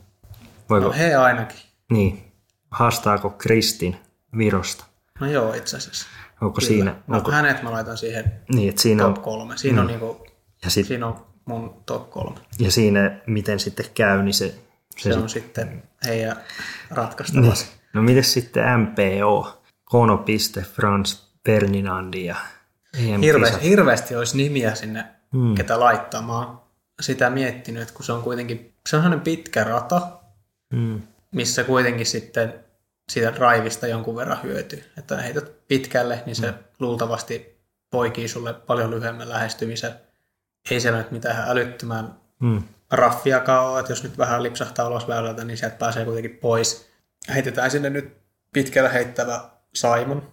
Voiko, 0.70 0.88
No 0.88 0.94
he 0.94 1.16
ainakin. 1.16 1.58
niin. 1.92 2.32
Haastaako 2.72 3.30
Kristin 3.30 3.96
Virosta? 4.38 4.86
No 5.20 5.28
joo, 5.28 5.54
itse 5.54 5.78
asiassa. 5.78 6.08
Onko 6.42 6.56
Kyllä. 6.56 6.68
siinä, 6.68 6.96
no, 7.08 7.18
onko, 7.18 7.32
hänet 7.32 7.64
mä 7.64 7.72
laitan 7.72 7.98
siihen 7.98 8.32
niin, 8.54 8.70
että 8.70 8.82
siinä 8.82 9.04
top 9.04 9.18
on, 9.18 9.24
kolme. 9.24 9.58
Siinä, 9.58 9.82
on, 9.82 9.88
niinku, 9.88 10.28
ja, 10.64 10.70
sit, 10.70 10.88
siinä 10.88 11.08
on 11.08 11.26
mun 11.46 11.84
top 11.86 12.10
kolme. 12.10 12.40
ja 12.60 12.72
siinä 12.72 13.22
miten 13.28 13.60
sitten 13.60 13.86
käy, 13.94 14.24
niin 14.24 14.34
se, 14.34 14.56
se, 14.98 15.14
Se 15.14 15.20
on 15.20 15.30
sitten 15.30 15.84
heidän 16.06 16.38
ratkaistavasi. 16.90 17.66
Niin. 17.66 17.74
No 17.94 18.02
miten 18.02 18.24
sitten 18.24 18.64
MPO? 18.80 19.62
Kono 19.84 20.18
Piste, 20.18 20.62
Frans 20.62 21.32
Ferdinandi 21.46 22.26
ja 22.26 22.36
EM 22.94 23.22
Hirveästi, 23.22 23.70
hirveästi 23.70 24.16
olisi 24.16 24.38
nimiä 24.38 24.76
sinne, 24.76 25.06
mm. 25.34 25.56
ketä 25.56 25.80
laittaa. 25.80 26.22
Mä 26.22 26.38
oon 26.38 26.62
sitä 27.02 27.30
miettinyt, 27.30 27.82
että 27.82 27.94
kun 27.94 28.06
se 28.06 28.12
on 28.12 28.24
kuitenkin 28.24 28.74
se 28.88 28.96
on 28.96 29.02
sellainen 29.04 29.24
pitkä 29.24 29.64
rata, 29.64 30.02
Mm. 30.74 31.02
missä 31.32 31.64
kuitenkin 31.64 32.06
sitten 32.06 32.54
siitä 33.12 33.34
raivista 33.38 33.88
jonkun 33.88 34.16
verran 34.16 34.44
hyötyy. 34.44 34.92
Että 34.98 35.18
heität 35.18 35.68
pitkälle, 35.68 36.24
niin 36.26 36.36
se 36.36 36.54
luultavasti 36.80 37.62
poikii 37.90 38.28
sulle 38.28 38.54
paljon 38.54 38.92
lyhyemmän 38.92 39.30
lähestymisen. 39.30 39.94
Ei 40.72 40.82
siellä 40.82 41.00
nyt 41.00 41.12
mitään 41.12 41.50
älyttömän 41.50 42.14
Mm. 42.40 42.64
raffiakaan 42.92 43.66
ole, 43.66 43.80
että 43.80 43.92
jos 43.92 44.04
nyt 44.04 44.18
vähän 44.18 44.44
lipsahtaa 44.44 44.88
ulos 44.88 45.08
väylältä, 45.08 45.44
niin 45.44 45.58
sieltä 45.58 45.76
pääsee 45.76 46.06
kuitenkin 46.06 46.38
pois. 46.38 46.90
Heitetään 47.34 47.72
sinne 47.72 47.90
nyt 47.90 48.18
pitkällä 48.54 48.90
heittävä 48.90 49.50
Simon, 49.74 50.32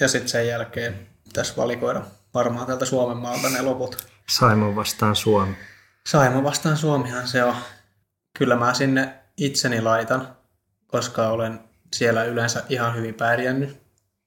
ja 0.00 0.08
sitten 0.08 0.28
sen 0.28 0.46
jälkeen 0.46 1.06
tässä 1.32 1.54
valikoida 1.56 2.02
varmaan 2.34 2.66
tältä 2.66 2.84
Suomen 2.84 3.16
maalta 3.16 3.48
ne 3.48 3.62
loput. 3.62 4.06
Simon 4.28 4.76
vastaan 4.76 5.16
Suomi. 5.16 5.56
Simon 6.06 6.44
vastaan 6.44 6.76
Suomihan 6.76 7.28
se 7.28 7.44
on. 7.44 7.56
Kyllä 8.38 8.56
mä 8.56 8.74
sinne 8.74 9.14
itseni 9.36 9.80
laitan, 9.82 10.36
koska 10.86 11.28
olen 11.28 11.60
siellä 11.92 12.24
yleensä 12.24 12.64
ihan 12.68 12.96
hyvin 12.96 13.14
pärjännyt, 13.14 13.82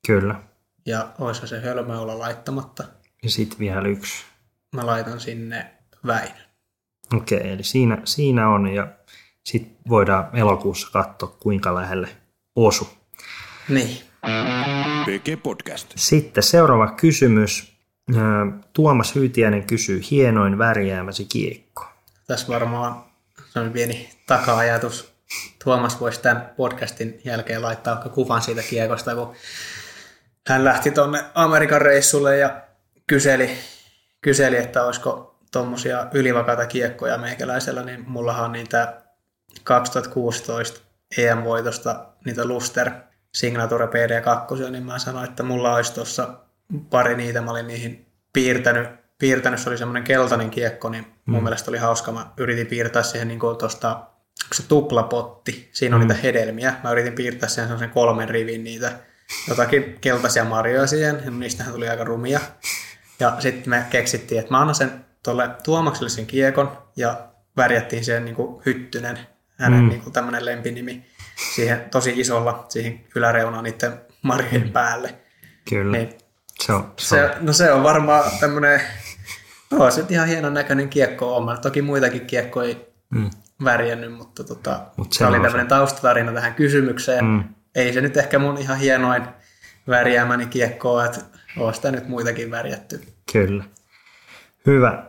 Kyllä. 0.08 0.36
ja 0.86 1.10
olisi 1.20 1.48
se 1.48 1.60
hölmö 1.62 1.98
olla 1.98 2.20
laittamatta. 2.20 2.84
Ja 3.24 3.30
sitten 3.30 3.60
vielä 3.60 3.88
yksi. 3.88 4.26
Mä 4.76 4.86
laitan 4.86 5.20
sinne 5.20 5.72
Väinön. 6.06 6.46
Okei, 7.14 7.50
eli 7.50 7.64
siinä, 7.64 7.98
siinä 8.04 8.50
on 8.50 8.68
ja 8.68 8.88
sitten 9.44 9.78
voidaan 9.90 10.30
elokuussa 10.34 10.92
katsoa, 10.92 11.38
kuinka 11.40 11.76
lähelle 11.76 12.08
osu. 12.56 12.90
Niin. 13.70 13.98
PG 15.06 15.44
Podcast. 15.44 15.94
Sitten 15.96 16.44
seuraava 16.44 16.88
kysymys. 16.88 17.76
Tuomas 18.74 19.16
Hyytiäinen 19.16 19.68
kysyy, 19.68 20.02
hienoin 20.12 20.58
värjäämäsi 20.58 21.26
kiekko. 21.26 21.86
Tässä 22.28 22.48
varmaan 22.48 23.04
on 23.56 23.72
pieni 23.72 24.10
taka-ajatus. 24.28 25.15
Tuomas 25.64 26.00
voisi 26.00 26.22
tämän 26.22 26.54
podcastin 26.58 27.22
jälkeen 27.24 27.62
laittaa 27.62 27.94
vaikka 27.94 28.10
kuvan 28.10 28.42
siitä 28.42 28.62
kiekosta, 28.62 29.16
kun 29.16 29.36
hän 30.48 30.66
lähti 30.66 30.92
tuonne 30.92 31.24
Amerikan 31.34 31.82
reissulle 31.82 32.38
ja 32.38 32.62
kyseli, 33.08 33.58
kyseli 34.22 34.58
että 34.58 34.84
olisiko 34.84 35.40
tuommoisia 35.52 36.08
ylivakaita 36.14 36.66
kiekkoja 36.66 37.18
meikäläisellä, 37.18 37.84
niin 37.84 38.04
mullahan 38.08 38.46
on 38.46 38.52
niitä 38.52 39.02
2016 39.64 40.80
EM-voitosta, 41.18 42.06
niitä 42.26 42.46
Luster 42.46 42.92
Signature 43.36 43.86
PD2, 43.86 44.70
niin 44.70 44.86
mä 44.86 45.00
sanoin, 45.00 45.30
että 45.30 45.44
mulla 45.44 45.76
olisi 45.76 45.94
tuossa 45.94 46.40
pari 46.90 47.16
niitä, 47.16 47.42
mä 47.42 47.52
olin 47.52 47.68
niihin 47.68 48.06
piirtänyt, 48.34 48.90
piirtänyt 49.18 49.60
se 49.60 49.70
oli 49.70 49.78
semmoinen 49.78 50.04
keltainen 50.04 50.50
kiekko, 50.50 50.90
niin 50.90 51.06
mun 51.26 51.40
mm. 51.40 51.44
mielestä 51.44 51.72
oli 51.72 51.78
hauska, 51.78 52.12
mä 52.12 52.26
yritin 52.38 52.68
piirtää 52.68 53.04
siihen 53.04 53.28
niin 53.28 53.40
tuosta, 53.40 54.08
se 54.54 54.64
tuplapotti, 54.68 55.70
siinä 55.74 55.96
on 55.96 56.02
mm. 56.02 56.08
niitä 56.08 56.22
hedelmiä, 56.22 56.74
mä 56.84 56.92
yritin 56.92 57.14
piirtää 57.14 57.50
siihen 57.50 57.68
semmoisen 57.68 57.90
kolmen 57.90 58.30
rivin 58.30 58.64
niitä, 58.64 59.00
jotakin 59.50 59.98
keltaisia 60.02 60.44
marjoja 60.44 60.88
siihen, 60.88 61.22
ja 61.26 61.32
niistähän 61.32 61.74
tuli 61.74 61.90
aika 61.90 62.04
rumia. 62.04 62.40
Ja 63.20 63.36
sitten 63.40 63.70
me 63.70 63.86
keksittiin, 63.90 64.40
että 64.40 64.54
mä 64.54 64.60
annan 64.62 64.76
sen 64.76 65.06
tuolle 65.24 65.50
Tuomakselle 65.64 66.10
sen 66.10 66.26
kiekon, 66.26 66.78
ja 66.96 67.28
värjättiin 67.58 68.06
siihen 68.06 68.26
niin 68.26 68.36
kuin 68.36 68.62
Hyttynen, 68.66 69.20
hänen 69.60 69.80
mm. 69.80 69.90
niin 69.90 70.02
kuin 70.02 70.14
tämmöinen 70.14 70.46
lempinimi, 70.46 71.06
siihen 71.56 71.86
tosi 71.92 72.14
isolla, 72.16 72.66
siihen 72.70 73.06
yläreunaan 73.16 73.64
niiden 73.64 74.02
marjojen 74.22 74.70
päälle. 74.72 75.16
Kyllä. 75.70 75.98
Niin 75.98 76.10
Se 76.60 76.74
on, 76.74 76.94
se 77.00 77.24
on. 77.24 77.30
se, 77.30 77.38
no 77.42 77.54
se 77.54 77.72
on 77.72 77.84
varmaan 77.84 78.32
tämmöinen, 78.40 78.82
no 79.72 79.92
se 79.92 80.06
ihan 80.10 80.28
hienon 80.28 80.54
näköinen 80.54 80.90
kiekko 80.90 81.38
on. 81.38 81.58
Toki 81.62 81.82
muitakin 81.82 82.26
kiekkoja 82.26 82.76
Mm. 83.10 83.30
Värjännyt, 83.64 84.14
mutta 84.14 84.44
tota, 84.44 84.82
Mut 84.98 85.14
se 85.14 85.26
oli 85.26 85.40
tämmöinen 85.40 85.68
taustatarina 85.68 86.32
tähän 86.32 86.54
kysymykseen. 86.54 87.26
Mm. 87.26 87.44
Ei 87.76 87.94
se 87.94 88.02
nyt 88.02 88.18
ehkä 88.18 88.40
mun 88.40 88.58
ihan 88.58 88.78
hienoin 88.78 89.24
värjäämäni 89.88 90.46
kiekko 90.46 90.94
ole, 90.94 91.06
että 91.06 91.22
on 91.58 91.74
sitä 91.74 91.92
nyt 91.92 92.08
muitakin 92.08 92.52
värjätty. 92.52 93.02
Kyllä. 93.32 93.64
Hyvä. 94.66 95.04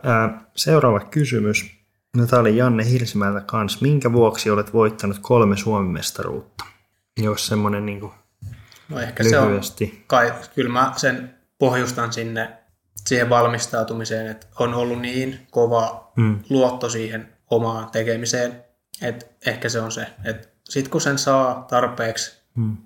Seuraava 0.55 0.99
kysymys. 0.99 1.71
No, 2.17 2.25
tämä 2.27 2.39
oli 2.39 2.57
Janne 2.57 2.89
Hirsimäeltä 2.91 3.41
kanssa. 3.41 3.79
Minkä 3.81 4.11
vuoksi 4.13 4.49
olet 4.49 4.73
voittanut 4.73 5.17
kolme 5.21 5.57
Suomen 5.57 5.91
mestaruutta? 5.91 6.65
Jos 7.17 7.47
semmoinen 7.47 7.85
niin 7.85 7.99
kuin 7.99 8.11
No 8.89 8.99
ehkä 8.99 9.23
se 9.23 9.39
on, 9.39 9.47
lyhyesti. 9.47 10.03
kai, 10.07 10.33
kyllä 10.55 10.69
mä 10.69 10.93
sen 10.95 11.33
pohjustan 11.59 12.13
sinne 12.13 12.57
siihen 13.05 13.29
valmistautumiseen, 13.29 14.27
että 14.27 14.47
on 14.59 14.73
ollut 14.73 15.01
niin 15.01 15.39
kova 15.51 16.07
Mm. 16.15 16.39
luotto 16.49 16.89
siihen 16.89 17.33
omaan 17.51 17.91
tekemiseen, 17.91 18.63
että 19.01 19.25
ehkä 19.45 19.69
se 19.69 19.79
on 19.81 19.91
se, 19.91 20.07
että 20.23 20.47
sit 20.69 20.87
kun 20.87 21.01
sen 21.01 21.17
saa 21.17 21.65
tarpeeksi 21.69 22.37
Mm. 22.55 22.77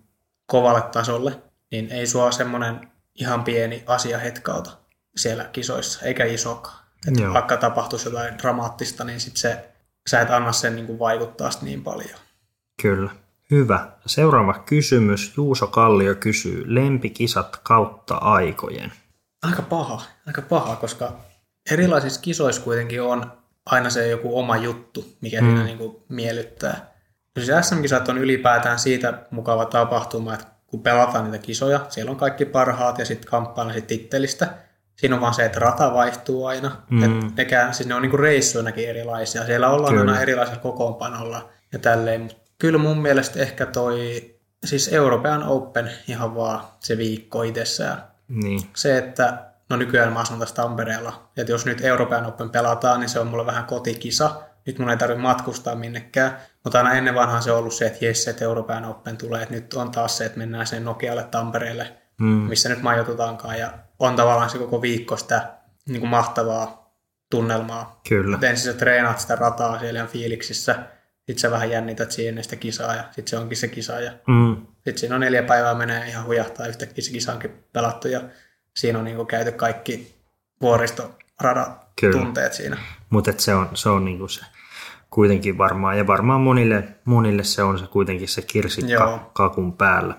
kovalle 0.45 0.81
tasolle, 0.81 1.41
niin 1.71 1.91
ei 1.91 2.07
sua 2.07 2.31
semmoinen 2.31 2.91
ihan 3.15 3.43
pieni 3.43 3.83
asia 3.87 4.17
hetkauta 4.17 4.71
siellä 5.15 5.43
kisoissa, 5.43 6.05
eikä 6.05 6.25
isokaan. 6.25 6.77
Et 7.07 7.19
Joo. 7.19 7.33
vaikka 7.33 7.57
tapahtuisi 7.57 8.07
jotain 8.09 8.37
dramaattista, 8.37 9.03
niin 9.03 9.19
sit 9.19 9.37
se, 9.37 9.69
sä 10.09 10.21
et 10.21 10.29
anna 10.29 10.51
sen 10.51 10.75
niin 10.75 10.85
kuin 10.87 10.99
vaikuttaa 10.99 11.49
niin 11.61 11.83
paljon. 11.83 12.19
Kyllä. 12.81 13.11
Hyvä. 13.51 13.91
Seuraava 14.05 14.53
kysymys. 14.53 15.33
Juuso 15.37 15.67
Kallio 15.67 16.15
kysyy, 16.15 16.75
lempikisat 16.75 17.59
kautta 17.63 18.15
aikojen. 18.15 18.91
Aika 19.43 19.61
paha, 19.61 20.01
aika 20.27 20.41
paha, 20.41 20.75
koska 20.75 21.13
erilaisissa 21.71 22.21
kisoissa 22.21 22.61
kuitenkin 22.61 23.01
on 23.01 23.31
aina 23.65 23.89
se 23.89 24.07
joku 24.07 24.39
oma 24.39 24.57
juttu, 24.57 25.05
mikä 25.21 25.41
mm. 25.41 25.47
siinä 25.47 25.63
niin 25.63 25.77
kuin 25.77 26.03
miellyttää. 26.09 26.91
Siis 27.39 27.67
SM-kisat 27.67 28.09
on 28.09 28.17
ylipäätään 28.17 28.79
siitä 28.79 29.13
mukava 29.31 29.65
tapahtuma, 29.65 30.33
että 30.33 30.47
kun 30.67 30.83
pelataan 30.83 31.31
niitä 31.31 31.45
kisoja, 31.45 31.85
siellä 31.89 32.11
on 32.11 32.17
kaikki 32.17 32.45
parhaat 32.45 32.99
ja 32.99 33.05
sitten 33.05 33.29
kamppaillaan 33.29 33.75
sit 33.75 33.87
tittelistä. 33.87 34.47
Siinä 34.95 35.15
on 35.15 35.21
vaan 35.21 35.33
se, 35.33 35.45
että 35.45 35.59
rata 35.59 35.93
vaihtuu 35.93 36.45
aina. 36.45 36.81
Mm. 36.89 37.03
Et 37.03 37.35
nekään, 37.35 37.73
siis 37.73 37.89
ne 37.89 37.95
on 37.95 38.01
niinku 38.01 38.17
reissuinakin 38.17 38.89
erilaisia. 38.89 39.45
Siellä 39.45 39.69
ollaan 39.69 39.93
Kyllä. 39.93 40.11
aina 40.11 40.21
erilaisella 40.21 40.59
kokoonpanolla 40.59 41.49
ja 41.73 41.79
tälleen. 41.79 42.21
Mut 42.21 42.41
Kyllä 42.61 42.77
mun 42.77 42.97
mielestä 42.97 43.39
ehkä 43.39 43.65
toi, 43.65 44.21
siis 44.65 44.93
European 44.93 45.43
Open 45.43 45.91
ihan 46.07 46.35
vaan 46.35 46.61
se 46.79 46.97
viikko 46.97 47.43
itsessään 47.43 48.03
Niin. 48.27 48.61
se, 48.75 48.97
että 48.97 49.50
no 49.71 49.77
nykyään 49.77 50.13
mä 50.13 50.19
asun 50.19 50.39
tässä 50.39 50.55
Tampereella, 50.55 51.29
että 51.37 51.51
jos 51.51 51.65
nyt 51.65 51.81
Euroopan 51.85 52.25
Open 52.25 52.49
pelataan, 52.49 52.99
niin 52.99 53.09
se 53.09 53.19
on 53.19 53.27
mulle 53.27 53.45
vähän 53.45 53.65
kotikisa. 53.65 54.41
Nyt 54.65 54.79
mun 54.79 54.89
ei 54.89 54.97
tarvitse 54.97 55.21
matkustaa 55.21 55.75
minnekään, 55.75 56.37
mutta 56.63 56.77
aina 56.77 56.93
ennen 56.93 57.15
vanhaan 57.15 57.43
se 57.43 57.51
on 57.51 57.57
ollut 57.57 57.73
se, 57.73 57.85
että 57.87 58.05
jes, 58.05 58.27
että 58.27 58.45
Euroopan 58.45 58.85
Open 58.85 59.17
tulee, 59.17 59.41
että 59.41 59.53
nyt 59.55 59.73
on 59.73 59.91
taas 59.91 60.17
se, 60.17 60.25
että 60.25 60.37
mennään 60.37 60.67
sen 60.67 60.85
Nokialle 60.85 61.23
Tampereelle, 61.23 61.91
Mm. 62.19 62.27
missä 62.27 62.69
nyt 62.69 62.81
majoitutaankaan 62.81 63.59
ja 63.59 63.73
on 63.99 64.15
tavallaan 64.15 64.49
se 64.49 64.57
koko 64.57 64.81
viikko 64.81 65.17
sitä 65.17 65.53
niin 65.85 65.99
kuin 65.99 66.09
mahtavaa 66.09 66.93
tunnelmaa. 67.31 68.01
Kyllä. 68.09 68.35
Et 68.35 68.43
ensin 68.43 68.71
sä 68.73 68.77
treenaat 68.79 69.19
sitä 69.19 69.35
rataa 69.35 69.79
siellä 69.79 69.97
ihan 69.97 70.09
fiiliksissä, 70.09 70.73
sitten 71.17 71.39
sä 71.39 71.51
vähän 71.51 71.69
jännität 71.71 72.11
siihen 72.11 72.43
sitä 72.43 72.55
kisaa 72.55 72.95
ja 72.95 73.03
sitten 73.03 73.27
se 73.27 73.37
onkin 73.37 73.57
se 73.57 73.67
kisa 73.67 73.99
ja 73.99 74.11
Mm, 74.27 74.55
sitten 74.75 74.97
siinä 74.97 75.15
on 75.15 75.21
neljä 75.21 75.43
päivää 75.43 75.73
menee 75.75 76.07
ihan 76.07 76.25
hujahtaa 76.25 76.67
yhtäkkiä 76.67 77.03
se 77.03 77.11
kisa 77.11 77.33
onkin 77.33 77.63
pelattu 77.73 78.07
ja 78.07 78.21
siinä 78.75 78.99
on 78.99 79.05
niin 79.05 79.15
kuin 79.15 79.27
käyty 79.27 79.51
kaikki 79.51 80.15
vuoristoradat-tunteet 80.61 82.53
siinä. 82.53 82.77
mutta 83.09 83.33
se 83.37 83.55
on, 83.55 83.69
se 83.73 83.89
on 83.89 84.05
niinku 84.05 84.27
se 84.27 84.45
kuitenkin 85.09 85.57
varmaan, 85.57 85.97
ja 85.97 86.07
varmaan 86.07 86.41
monille, 86.41 86.83
monille 87.05 87.43
se 87.43 87.63
on 87.63 87.79
se 87.79 87.87
kuitenkin 87.87 88.27
se 88.27 88.41
kirsikka 88.41 89.29
kakun 89.33 89.73
päällä. 89.77 90.15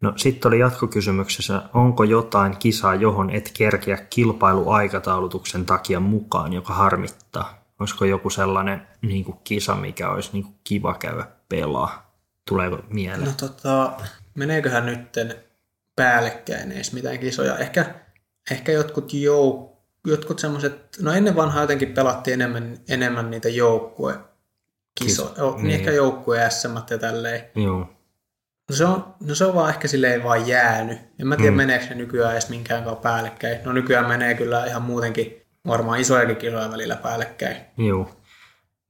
No 0.00 0.12
sitten 0.16 0.48
oli 0.48 0.58
jatkokysymyksessä, 0.58 1.62
onko 1.74 2.04
jotain 2.04 2.56
kisaa, 2.56 2.94
johon 2.94 3.30
et 3.30 3.50
kerkeä 3.58 3.96
kilpailuaikataulutuksen 3.96 5.64
takia 5.64 6.00
mukaan, 6.00 6.52
joka 6.52 6.74
harmittaa? 6.74 7.66
Olisiko 7.80 8.04
joku 8.04 8.30
sellainen 8.30 8.86
niin 9.02 9.24
kuin 9.24 9.38
kisa, 9.44 9.74
mikä 9.74 10.10
olisi 10.10 10.30
niin 10.32 10.44
kuin 10.44 10.54
kiva 10.64 10.94
käydä 10.94 11.26
pelaa? 11.48 12.12
Tuleeko 12.48 12.78
mieleen? 12.90 13.24
No 13.24 13.32
tota, 13.36 13.92
meneeköhän 14.34 14.86
nytten 14.86 15.34
päällekkäin 15.96 16.72
edes 16.72 16.92
mitään 16.92 17.18
kisoja? 17.18 17.58
Ehkä, 17.58 17.94
ehkä 18.50 18.72
jotkut 18.72 19.12
jouk, 19.14 19.76
jotkut 20.06 20.38
semmoiset, 20.38 20.96
no 21.02 21.12
ennen 21.12 21.36
vanhaa 21.36 21.60
jotenkin 21.62 21.92
pelattiin 21.94 22.34
enemmän, 22.34 22.78
enemmän 22.88 23.30
niitä 23.30 23.48
joukkue 23.48 24.18
kisoja, 25.00 25.28
Kis- 25.30 25.54
niin. 25.56 25.62
niin. 25.66 25.74
ehkä 25.80 25.92
joukkue 25.92 26.50
SM 26.50 26.76
ja 26.90 26.98
tälleen. 26.98 27.44
Joo, 27.54 27.92
No 28.70 28.76
se, 28.76 28.84
on, 28.84 29.14
no 29.26 29.34
se 29.34 29.44
on 29.44 29.54
vaan 29.54 29.70
ehkä 29.70 29.88
silleen 29.88 30.24
vaan 30.24 30.46
jäänyt. 30.48 30.98
En 31.20 31.26
mä 31.26 31.36
tiedä, 31.36 31.50
Mm. 31.50 31.56
meneekö 31.56 31.84
se 31.86 31.94
nykyään 31.94 32.32
edes 32.32 32.48
minkään 32.50 32.84
kanssa 32.84 33.02
päällekkäin. 33.02 33.58
No 33.64 33.72
nykyään 33.72 34.08
menee 34.08 34.34
kyllä 34.34 34.64
ihan 34.66 34.82
muutenkin 34.82 35.42
varmaan 35.66 36.00
isojakin 36.00 36.36
kisoja 36.36 36.70
välillä 36.70 36.96
päällekkäin. 36.96 37.56
joo. 37.78 38.10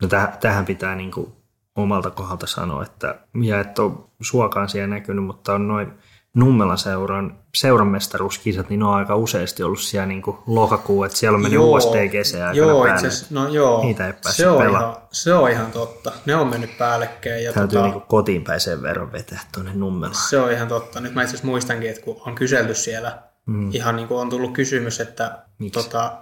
No 0.03 0.09
täh, 0.09 0.39
tähän 0.39 0.65
pitää 0.65 0.95
niin 0.95 1.11
kuin 1.11 1.33
omalta 1.77 2.11
kohdalta 2.11 2.47
sanoa, 2.47 2.83
että, 2.83 3.15
ja 3.45 3.61
et 3.61 3.79
ole 3.79 3.93
suokaan 4.23 4.69
siellä 4.69 4.95
näkynyt, 4.95 5.25
mutta 5.25 5.53
on 5.55 5.69
noin 5.69 5.93
Nummelan 6.37 6.78
seuran, 6.78 7.39
seuran 7.55 7.87
mestaruuskisat, 7.87 8.68
niin 8.68 8.80
ne 8.80 8.87
on 8.87 8.95
aika 8.95 9.16
useasti 9.16 9.62
ollut 9.62 9.78
siellä 9.80 10.07
niin 10.07 10.22
kuin 10.22 10.37
lokakuu, 10.47 11.05
että 11.05 11.18
siellä 11.18 11.37
on 11.37 11.43
mennyt 11.43 11.61
USTGC 11.61 12.34
aikana 12.34 12.53
joo, 12.53 12.84
päälle. 12.84 13.09
no 13.30 13.49
joo, 13.49 13.82
Niitä 13.82 14.07
ei 14.07 14.12
se, 14.30 14.49
on 14.49 14.70
ihan, 14.70 14.97
se 15.12 15.34
on 15.34 15.51
ihan 15.51 15.72
totta. 15.72 16.12
Ne 16.26 16.37
on 16.37 16.47
mennyt 16.49 16.78
päällekkäin. 16.78 17.45
Ja 17.45 17.53
Täytyy 17.53 17.78
tota, 17.78 17.91
niin 17.93 18.03
kotiin 18.03 18.45
päin 18.45 18.61
sen 18.61 18.82
verran 18.82 19.12
vetää 19.12 19.41
tuonne 19.55 19.70
Nummelaan. 19.74 20.14
Se 20.28 20.39
on 20.39 20.53
ihan 20.53 20.68
totta. 20.68 21.01
Nyt 21.01 21.14
mä 21.14 21.22
itse 21.22 21.30
asiassa 21.30 21.47
muistankin, 21.47 21.91
että 21.91 22.03
kun 22.03 22.22
on 22.26 22.34
kyselty 22.34 22.74
siellä, 22.74 23.18
mm. 23.47 23.70
ihan 23.72 23.97
niin 23.97 24.09
kuin 24.09 24.20
on 24.20 24.30
tullut 24.30 24.53
kysymys, 24.53 25.01
että 25.01 25.39
Miksi? 25.59 25.82
tota, 25.82 26.12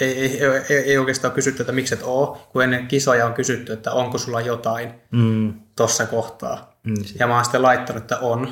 ei, 0.00 0.08
ei, 0.20 0.40
ei, 0.68 0.76
ei, 0.76 0.98
oikeastaan 0.98 1.32
kysytty, 1.34 1.62
että 1.62 1.72
miksi 1.72 1.94
et 1.94 2.00
oo, 2.04 2.48
kun 2.52 2.62
ennen 2.64 2.86
kisoja 2.86 3.26
on 3.26 3.34
kysytty, 3.34 3.72
että 3.72 3.92
onko 3.92 4.18
sulla 4.18 4.40
jotain 4.40 4.94
Mm, 5.12 5.54
tuossa 5.76 6.06
kohtaa. 6.06 6.72
mm, 6.84 6.94
Ja 7.18 7.26
mä 7.26 7.34
oon 7.34 7.44
sitten 7.44 7.62
laittanut, 7.62 8.02
että 8.02 8.18
on, 8.18 8.48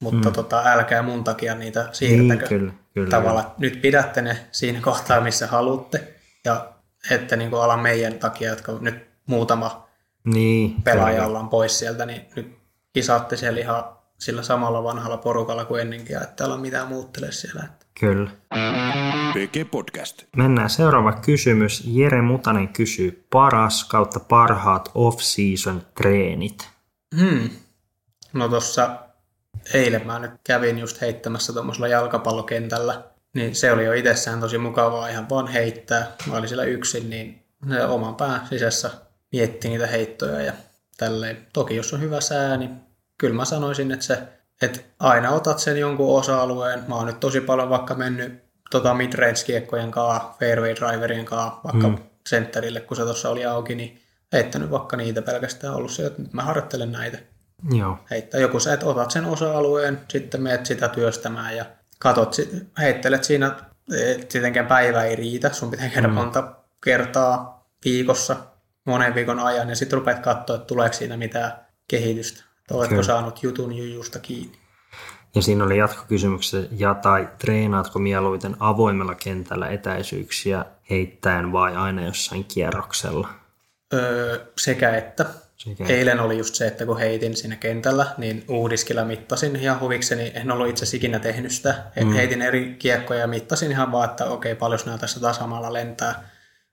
mutta 0.00 0.28
mm. 0.28 0.32
tota, 0.32 0.62
älkää 0.64 1.02
mun 1.02 1.24
takia 1.24 1.54
niitä 1.54 1.88
siirtäkö. 1.92 2.40
Niin, 2.40 2.48
kyllä, 2.48 2.72
kyllä. 2.94 3.10
Tavallaan 3.10 3.52
nyt 3.58 3.82
pidätte 3.82 4.22
ne 4.22 4.36
siinä 4.52 4.80
kohtaa, 4.90 5.20
missä 5.20 5.46
haluatte, 5.46 6.14
ja 6.44 6.72
ette 7.10 7.36
niin 7.36 7.50
kuin 7.50 7.62
ala 7.62 7.76
meidän 7.76 8.14
takia, 8.14 8.50
jotka 8.50 8.72
nyt 8.80 9.06
muutama 9.26 9.88
Niin, 10.24 10.82
pelaaja 10.82 11.14
kyllä. 11.14 11.26
ollaan 11.26 11.48
pois 11.48 11.78
sieltä, 11.78 12.06
niin 12.06 12.22
nyt 12.36 12.58
kisaatte 12.92 13.36
siellä 13.36 13.60
ihan 13.60 13.84
sillä 14.18 14.42
samalla 14.42 14.84
vanhalla 14.84 15.16
porukalla 15.16 15.64
kuin 15.64 15.80
ennenkin, 15.80 16.14
ja 16.14 16.20
ette 16.20 16.44
ala 16.44 16.56
mitään 16.56 16.88
muuttele 16.88 17.32
siellä. 17.32 17.68
Kyllä. 18.00 18.30
PG 19.32 19.70
Podcast. 19.70 20.22
Mennään 20.36 20.70
seuraava 20.70 21.12
kysymys. 21.12 21.82
Jere 21.86 22.22
Mutanen 22.22 22.68
kysyy 22.68 23.26
paras 23.30 23.84
kautta 23.84 24.20
parhaat 24.20 24.90
off-season 24.94 25.82
treenit. 25.94 26.68
Hmm. 27.20 27.50
No 28.32 28.48
tossa 28.48 28.98
eilen 29.74 30.06
mä 30.06 30.18
nyt 30.18 30.30
kävin 30.44 30.78
just 30.78 31.00
heittämässä 31.00 31.52
tuommoisella 31.52 31.88
jalkapallokentällä, 31.88 33.02
niin 33.34 33.54
se 33.54 33.72
oli 33.72 33.84
jo 33.84 33.92
itsessään 33.92 34.40
tosi 34.40 34.58
mukavaa 34.58 35.08
ihan 35.08 35.28
vaan 35.28 35.46
heittää. 35.46 36.12
Mä 36.26 36.36
olin 36.36 36.48
siellä 36.48 36.64
yksin, 36.64 37.10
niin 37.10 37.42
ne 37.64 37.84
oman 37.84 38.14
pään 38.14 38.46
sisässä 38.48 38.90
mietti 39.32 39.68
niitä 39.68 39.86
heittoja 39.86 40.40
ja 40.40 40.52
tälleen. 40.96 41.46
Toki 41.52 41.76
jos 41.76 41.92
on 41.94 42.00
hyvä 42.00 42.20
sää, 42.20 42.56
niin 42.56 42.70
kyllä 43.18 43.34
mä 43.34 43.44
sanoisin, 43.44 43.92
että 43.92 44.04
se, 44.04 44.18
että 44.62 44.80
aina 44.98 45.30
otat 45.30 45.58
sen 45.58 45.76
jonkun 45.76 46.18
osa-alueen. 46.18 46.84
Mä 46.88 46.94
oon 46.94 47.06
nyt 47.06 47.20
tosi 47.20 47.40
paljon 47.40 47.70
vaikka 47.70 47.94
mennyt 47.94 48.44
tota 48.70 48.94
midrange-kiekkojen 48.94 49.90
kaa, 49.90 50.36
fairway 50.40 50.74
driverien 50.76 51.24
kaa, 51.24 51.60
vaikka 51.64 51.88
mm. 51.88 51.98
sentterille, 52.26 52.80
kun 52.80 52.96
se 52.96 53.02
tuossa 53.02 53.30
oli 53.30 53.44
auki, 53.44 53.74
niin 53.74 54.02
heittänyt 54.32 54.70
vaikka 54.70 54.96
niitä 54.96 55.22
pelkästään 55.22 55.74
ollut 55.74 55.90
se, 55.90 56.06
että 56.06 56.22
nyt 56.22 56.32
mä 56.32 56.42
harjoittelen 56.42 56.92
näitä 56.92 57.18
Joo. 57.70 57.98
heittää 58.10 58.40
joku 58.40 58.60
sä, 58.60 58.72
että 58.72 58.86
otat 58.86 59.10
sen 59.10 59.24
osa-alueen, 59.24 60.00
sitten 60.08 60.42
meet 60.42 60.66
sitä 60.66 60.88
työstämään 60.88 61.56
ja 61.56 61.64
katot, 61.98 62.36
heittelet 62.78 63.24
siinä, 63.24 63.54
et 63.92 64.28
tietenkään 64.28 64.66
päivä 64.66 65.04
ei 65.04 65.16
riitä, 65.16 65.52
sun 65.52 65.70
pitää 65.70 65.88
käydä 65.88 66.08
mm. 66.08 66.14
monta 66.14 66.54
kertaa 66.84 67.66
viikossa, 67.84 68.36
monen 68.86 69.14
viikon 69.14 69.38
ajan, 69.38 69.68
ja 69.68 69.76
sitten 69.76 69.98
rupeat 69.98 70.18
katsoa, 70.18 70.56
että 70.56 70.66
tuleeko 70.66 70.94
siinä 70.94 71.16
mitään 71.16 71.52
kehitystä, 71.88 72.44
että 72.60 72.74
oletko 72.74 72.90
Kyllä. 72.90 73.02
saanut 73.02 73.42
jutun 73.42 73.72
jujusta 73.76 74.18
kiinni. 74.18 74.58
Ja 75.34 75.42
siinä 75.42 75.64
oli 75.64 75.78
jatkokysymyksessä, 75.78 76.68
ja 76.76 76.94
tai 76.94 77.28
treenaatko 77.38 77.98
mieluiten 77.98 78.56
avoimella 78.60 79.14
kentällä 79.14 79.68
etäisyyksiä 79.68 80.64
heittäen 80.90 81.52
vai 81.52 81.76
aina 81.76 82.04
jossain 82.04 82.44
kierroksella? 82.44 83.28
Öö, 83.94 84.46
sekä 84.58 84.96
että. 84.96 85.26
Sekä- 85.64 85.86
Eilen 85.88 86.20
oli 86.20 86.38
just 86.38 86.54
se, 86.54 86.66
että 86.66 86.86
kun 86.86 86.98
heitin 86.98 87.36
siinä 87.36 87.56
kentällä, 87.56 88.06
niin 88.18 88.44
uudiskilla 88.48 89.04
mittasin 89.04 89.56
ihan 89.56 89.80
huvikseni. 89.80 90.32
En 90.34 90.50
ollut 90.50 90.68
itse 90.68 90.82
asiassa 90.82 90.96
ikinä 90.96 91.18
tehnyt 91.18 91.52
sitä. 91.52 91.74
Mm. 92.04 92.12
Heitin 92.12 92.42
eri 92.42 92.76
kiekkoja 92.78 93.20
ja 93.20 93.26
mittasin 93.26 93.70
ihan 93.70 93.92
vaan, 93.92 94.10
että 94.10 94.24
okei, 94.24 94.54
paljon 94.54 94.80
nämä 94.86 94.98
tässä 94.98 95.20
tasamalla 95.20 95.72
lentää. 95.72 96.28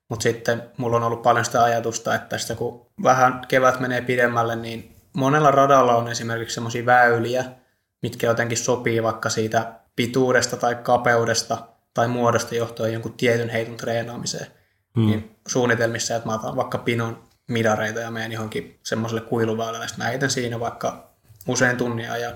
Mutta 0.08 0.22
sitten 0.22 0.62
mulla 0.76 0.96
on 0.96 1.02
ollut 1.02 1.22
paljon 1.22 1.44
sitä 1.44 1.62
ajatusta, 1.62 2.14
että 2.14 2.28
tästä 2.28 2.54
kun 2.54 2.86
vähän 3.02 3.40
kevät 3.48 3.80
menee 3.80 4.00
pidemmälle, 4.00 4.56
niin 4.56 4.96
monella 5.12 5.50
radalla 5.50 5.96
on 5.96 6.08
esimerkiksi 6.08 6.54
semmoisia 6.54 6.86
väyliä, 6.86 7.44
mitkä 8.02 8.26
jotenkin 8.26 8.58
sopii 8.58 9.02
vaikka 9.02 9.28
siitä 9.28 9.72
pituudesta 9.96 10.56
tai 10.56 10.74
kapeudesta 10.74 11.58
tai 11.94 12.08
muodosta 12.08 12.54
johtuen 12.54 12.92
jonkun 12.92 13.12
tietyn 13.12 13.48
heiton 13.48 13.76
treenaamiseen. 13.76 14.46
Mm. 14.96 15.06
Niin 15.06 15.36
suunnitelmissa, 15.48 16.16
että 16.16 16.28
mä 16.28 16.34
otan 16.34 16.56
vaikka 16.56 16.78
pinon 16.78 17.27
midareita 17.48 18.00
ja 18.00 18.10
menen 18.10 18.32
johonkin 18.32 18.78
semmoiselle 18.82 19.20
kuiluväylälle. 19.20 19.88
Sitten 19.88 20.04
mä 20.04 20.10
heitän 20.10 20.30
siinä 20.30 20.60
vaikka 20.60 21.10
usein 21.48 21.76
tunnia 21.76 22.16
ja 22.16 22.30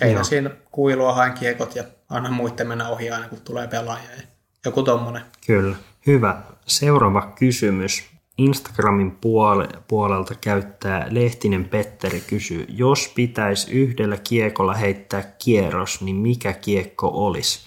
heitän 0.00 0.14
Joo. 0.14 0.24
siinä 0.24 0.50
kuilua, 0.70 1.14
haen 1.14 1.32
kiekot 1.32 1.76
ja 1.76 1.84
annan 2.08 2.32
muiden 2.32 2.68
mennä 2.68 2.88
ohi 2.88 3.10
aina, 3.10 3.28
kun 3.28 3.40
tulee 3.40 3.68
pelaaja. 3.68 4.10
Ja 4.16 4.22
joku 4.64 4.82
tommonen. 4.82 5.22
Kyllä. 5.46 5.76
Hyvä. 6.06 6.42
Seuraava 6.66 7.32
kysymys. 7.38 8.04
Instagramin 8.38 9.10
puole- 9.10 9.78
puolelta 9.88 10.34
käyttää 10.40 11.06
Lehtinen 11.10 11.64
Petteri 11.64 12.20
kysyy, 12.20 12.64
jos 12.68 13.12
pitäisi 13.14 13.70
yhdellä 13.72 14.16
kiekolla 14.16 14.74
heittää 14.74 15.34
kierros, 15.44 16.02
niin 16.02 16.16
mikä 16.16 16.52
kiekko 16.52 17.10
olisi? 17.26 17.60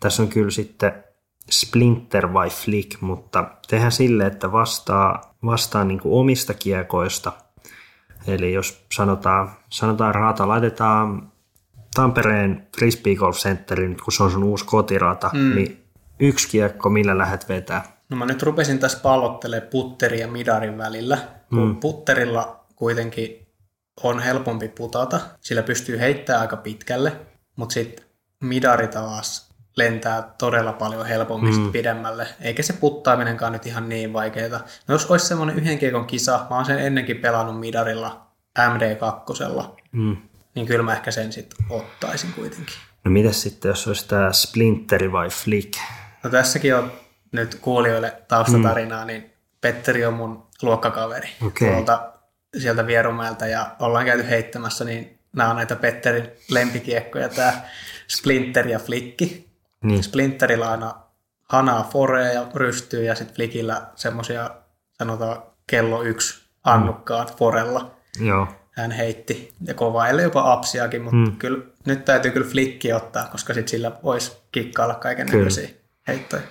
Tässä 0.00 0.22
on 0.22 0.28
kyllä 0.28 0.50
sitten 0.50 1.04
splinter 1.50 2.32
vai 2.32 2.50
flick, 2.50 3.00
mutta 3.00 3.50
tehdään 3.68 3.92
sille, 3.92 4.26
että 4.26 4.52
vastaa, 4.52 5.34
vastaa 5.44 5.84
niin 5.84 6.00
kuin 6.00 6.14
omista 6.14 6.54
kiekoista. 6.54 7.32
Eli 8.26 8.52
jos 8.52 8.86
sanotaan, 8.94 9.50
sanotaan 9.70 10.14
rata, 10.14 10.48
laitetaan 10.48 11.32
Tampereen 11.94 12.68
Frisbee 12.78 13.14
Golf 13.14 13.36
Centerin, 13.36 13.96
kun 14.04 14.12
se 14.12 14.22
on 14.22 14.30
sun 14.30 14.44
uusi 14.44 14.64
kotirata, 14.64 15.30
mm. 15.32 15.54
niin 15.54 15.84
yksi 16.20 16.48
kiekko, 16.48 16.90
millä 16.90 17.18
lähdet 17.18 17.48
vetää. 17.48 17.84
No 18.08 18.16
mä 18.16 18.26
nyt 18.26 18.42
rupesin 18.42 18.78
tässä 18.78 18.98
pallottelemaan 19.02 19.70
putterin 19.70 20.20
ja 20.20 20.28
midarin 20.28 20.78
välillä. 20.78 21.18
Mm. 21.50 21.76
Putterilla 21.76 22.64
kuitenkin 22.76 23.46
on 24.02 24.20
helpompi 24.20 24.68
putata, 24.68 25.20
sillä 25.40 25.62
pystyy 25.62 25.98
heittämään 26.00 26.42
aika 26.42 26.56
pitkälle, 26.56 27.12
mutta 27.56 27.72
sitten 27.72 28.04
midari 28.42 28.88
taas 28.88 29.45
lentää 29.76 30.22
todella 30.38 30.72
paljon 30.72 31.06
helpommin 31.06 31.60
mm. 31.60 31.72
pidemmälle, 31.72 32.28
eikä 32.40 32.62
se 32.62 32.72
puttaaminenkaan 32.72 33.52
nyt 33.52 33.66
ihan 33.66 33.88
niin 33.88 34.12
vaikeaa. 34.12 34.60
No 34.88 34.94
jos 34.94 35.06
olisi 35.06 35.26
semmoinen 35.26 35.56
yhden 35.56 35.78
kiekon 35.78 36.06
kisa, 36.06 36.46
mä 36.50 36.56
oon 36.56 36.64
sen 36.64 36.78
ennenkin 36.78 37.16
pelannut 37.16 37.60
midarilla 37.60 38.26
MD2, 38.58 39.76
Mm. 39.92 40.16
niin 40.54 40.66
kyllä 40.66 40.82
mä 40.82 40.92
ehkä 40.92 41.10
sen 41.10 41.32
sitten 41.32 41.66
ottaisin 41.70 42.32
kuitenkin. 42.32 42.74
No 43.04 43.10
mitäs 43.10 43.42
sitten, 43.42 43.68
jos 43.68 43.88
olisi 43.88 44.08
tämä 44.08 44.32
splinteri 44.32 45.12
vai 45.12 45.28
flick? 45.30 45.74
No 46.22 46.30
tässäkin 46.30 46.76
on 46.76 46.92
nyt 47.32 47.54
kuulijoille 47.54 48.22
taustatarinaa, 48.28 49.00
mm. 49.04 49.06
niin 49.06 49.32
Petteri 49.60 50.06
on 50.06 50.14
mun 50.14 50.46
luokkakaveri 50.62 51.28
Okei. 51.46 51.70
tuolta 51.70 52.12
sieltä 52.58 52.86
Vierumäeltä 52.86 53.46
ja 53.46 53.76
ollaan 53.78 54.04
käyty 54.04 54.28
heittämässä, 54.28 54.84
niin 54.84 55.18
nämä 55.36 55.50
on 55.50 55.56
näitä 55.56 55.76
Petterin 55.76 56.28
lempikiekkoja, 56.50 57.28
tämä 57.28 57.52
Splinter 58.08 58.68
ja 58.68 58.78
Flikki. 58.78 59.46
Niin. 59.84 60.02
Splinterillä 60.02 60.70
aina 60.70 60.94
hanaa 61.48 61.88
forea 61.92 62.32
ja 62.32 62.46
rystyy 62.54 63.04
ja 63.04 63.14
sitten 63.14 63.36
flikillä 63.36 63.82
semmoisia 63.94 64.50
sanotaan 64.92 65.42
kello 65.66 66.02
yksi 66.02 66.46
annukkaat 66.64 67.36
forella 67.36 67.90
Joo. 68.20 68.48
hän 68.70 68.90
heitti. 68.90 69.54
Ja 69.66 69.74
kovaille 69.74 70.22
jopa 70.22 70.52
apsiakin, 70.52 71.02
mutta 71.02 71.16
mm. 71.16 71.36
kyllä, 71.36 71.64
nyt 71.86 72.04
täytyy 72.04 72.30
kyllä 72.30 72.48
flikki 72.50 72.92
ottaa, 72.92 73.26
koska 73.26 73.54
sit 73.54 73.68
sillä 73.68 73.92
voisi 74.02 74.36
kikkailla 74.52 74.94
kaiken 74.94 75.26
näköisiä 75.26 75.68
heittoja. 76.08 76.42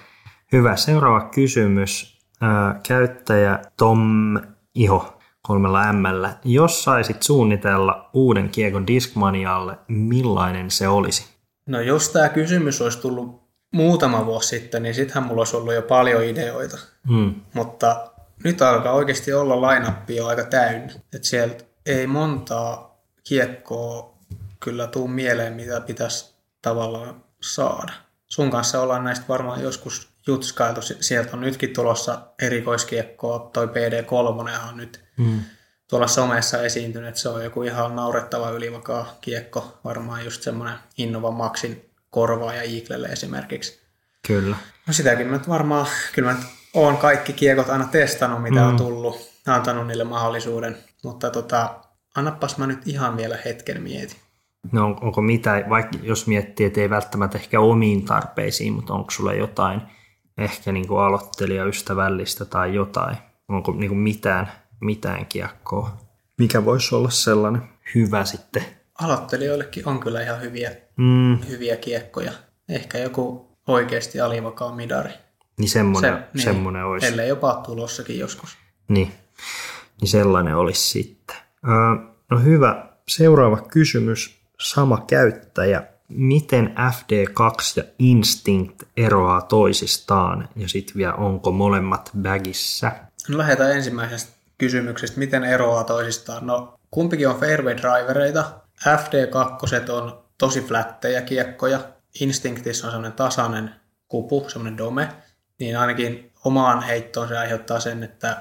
Hyvä. 0.51 0.75
Seuraava 0.75 1.29
kysymys. 1.29 2.19
Ää, 2.41 2.79
käyttäjä 2.87 3.59
Tom 3.77 4.37
Iho 4.75 5.19
kolmella 5.41 5.93
M. 5.93 6.03
Jos 6.43 6.83
saisit 6.83 7.23
suunnitella 7.23 8.09
uuden 8.13 8.49
kiekon 8.49 8.87
Discmanialle, 8.87 9.77
millainen 9.87 10.71
se 10.71 10.87
olisi? 10.87 11.34
No 11.65 11.81
jos 11.81 12.09
tämä 12.09 12.29
kysymys 12.29 12.81
olisi 12.81 12.99
tullut 12.99 13.43
muutama 13.73 14.25
vuosi 14.25 14.47
sitten, 14.47 14.83
niin 14.83 14.95
sittenhän 14.95 15.23
mulla 15.23 15.41
olisi 15.41 15.55
ollut 15.55 15.73
jo 15.73 15.81
paljon 15.81 16.23
ideoita. 16.23 16.77
Hmm. 17.07 17.35
Mutta 17.53 18.11
nyt 18.43 18.61
alkaa 18.61 18.93
oikeasti 18.93 19.33
olla 19.33 19.61
lainappi 19.61 20.15
jo 20.15 20.27
aika 20.27 20.43
täynnä. 20.43 20.93
Että 21.13 21.27
sieltä 21.27 21.63
ei 21.85 22.07
montaa 22.07 23.01
kiekkoa 23.23 24.17
kyllä 24.59 24.87
tuu 24.87 25.07
mieleen, 25.07 25.53
mitä 25.53 25.81
pitäisi 25.81 26.33
tavallaan 26.61 27.23
saada. 27.41 27.93
Sun 28.27 28.51
kanssa 28.51 28.81
ollaan 28.81 29.03
näistä 29.03 29.25
varmaan 29.27 29.61
joskus 29.61 30.09
jutskailtu. 30.27 30.81
Sieltä 30.81 31.29
on 31.33 31.41
nytkin 31.41 31.73
tulossa 31.73 32.21
erikoiskiekkoa. 32.41 33.49
Toi 33.53 33.67
PD3 33.67 34.69
on 34.69 34.77
nyt 34.77 35.05
Hmm. 35.17 35.39
Tuolla 35.89 36.07
somessa 36.07 36.63
esiintynyt, 36.63 37.09
että 37.09 37.21
se 37.21 37.29
on 37.29 37.43
joku 37.43 37.63
ihan 37.63 37.95
naurettava 37.95 38.49
ylivakaa 38.49 39.17
kiekko. 39.21 39.79
Varmaan 39.83 40.25
just 40.25 40.41
semmoinen 40.41 40.75
Innova 40.97 41.31
Maxin 41.31 41.89
korvaaja 42.09 42.61
Eaglelle 42.61 43.07
esimerkiksi. 43.07 43.81
Kyllä. 44.27 44.55
No 44.87 44.93
sitäkin 44.93 45.27
mä 45.27 45.33
nyt 45.33 45.49
varmaan, 45.49 45.87
kyllä 46.13 46.31
mä 46.31 46.37
nyt 46.37 46.47
oon 46.73 46.97
kaikki 46.97 47.33
kiekot 47.33 47.69
aina 47.69 47.85
testannut, 47.85 48.43
mitä 48.43 48.59
mm. 48.59 48.67
on 48.67 48.77
tullut, 48.77 49.31
antanut 49.47 49.87
niille 49.87 50.03
mahdollisuuden. 50.03 50.77
Mutta 51.03 51.29
tota, 51.29 51.75
annapas 52.15 52.57
mä 52.57 52.67
nyt 52.67 52.87
ihan 52.87 53.17
vielä 53.17 53.37
hetken 53.45 53.83
mietin. 53.83 54.17
No 54.71 54.85
on, 54.85 54.97
onko 55.01 55.21
mitä, 55.21 55.63
vaikka 55.69 55.97
jos 56.03 56.27
miettii, 56.27 56.65
että 56.65 56.81
ei 56.81 56.89
välttämättä 56.89 57.37
ehkä 57.37 57.59
omiin 57.59 58.05
tarpeisiin, 58.05 58.73
mutta 58.73 58.93
onko 58.93 59.11
sulla 59.11 59.33
jotain 59.33 59.81
ehkä 60.37 60.71
niin 60.71 60.87
kuin 60.87 60.99
aloittelijaystävällistä 60.99 62.45
tai 62.45 62.75
jotain? 62.75 63.17
Onko 63.49 63.71
niin 63.71 63.89
kuin 63.89 63.99
mitään, 63.99 64.51
mitään 64.81 65.25
kiekkoa? 65.25 65.97
Mikä 66.37 66.65
voisi 66.65 66.95
olla 66.95 67.09
sellainen 67.09 67.61
hyvä 67.95 68.25
sitten? 68.25 68.65
Aloittelijoillekin 69.01 69.87
on 69.87 69.99
kyllä 69.99 70.21
ihan 70.21 70.41
hyviä, 70.41 70.71
Mm, 70.97 71.39
hyviä 71.49 71.75
kiekkoja. 71.77 72.31
Ehkä 72.69 72.97
joku 72.97 73.51
oikeasti 73.67 74.21
alivakaa 74.21 74.75
midari. 74.75 75.11
niin 75.57 75.69
semmoinen, 75.69 76.13
Se- 76.13 76.23
niin. 76.33 76.43
semmoinen 76.43 76.85
olisi. 76.85 77.07
Ellei 77.07 77.29
jopa 77.29 77.61
tulossakin 77.65 78.19
joskus. 78.19 78.57
Niin, 78.87 79.11
niin 80.01 80.09
sellainen 80.09 80.55
olisi 80.55 80.89
sitten. 80.89 81.35
Öö, 81.67 82.05
no 82.31 82.39
hyvä. 82.39 82.89
Seuraava 83.07 83.57
kysymys. 83.57 84.35
Sama 84.59 85.03
käyttäjä. 85.07 85.83
Miten 86.09 86.75
FD2 86.77 87.73
ja 87.75 87.83
Instinct 87.99 88.83
eroaa 88.97 89.41
toisistaan? 89.41 90.49
Ja 90.55 90.67
sitten 90.69 90.95
vielä, 90.95 91.13
onko 91.13 91.51
molemmat 91.51 92.11
bagissa? 92.21 92.91
No 93.29 93.37
lähdetään 93.37 93.71
ensimmäisestä 93.71 94.31
kysymyksestä, 94.57 95.19
miten 95.19 95.43
eroaa 95.43 95.83
toisistaan. 95.83 96.47
No 96.47 96.79
kumpikin 96.91 97.27
on 97.27 97.39
fairway 97.39 97.77
drivereita. 97.77 98.45
FD2 98.81 99.91
on 99.91 100.23
tosi 100.37 100.61
flättejä 100.61 101.21
kiekkoja. 101.21 101.79
Instinctissa 102.19 102.87
on 102.87 102.91
semmoinen 102.91 103.15
tasainen 103.15 103.75
kupu, 104.07 104.45
semmoinen 104.49 104.77
dome. 104.77 105.09
Niin 105.59 105.77
ainakin 105.77 106.31
omaan 106.45 106.83
heittoon 106.83 107.27
se 107.27 107.37
aiheuttaa 107.37 107.79
sen, 107.79 108.03
että 108.03 108.37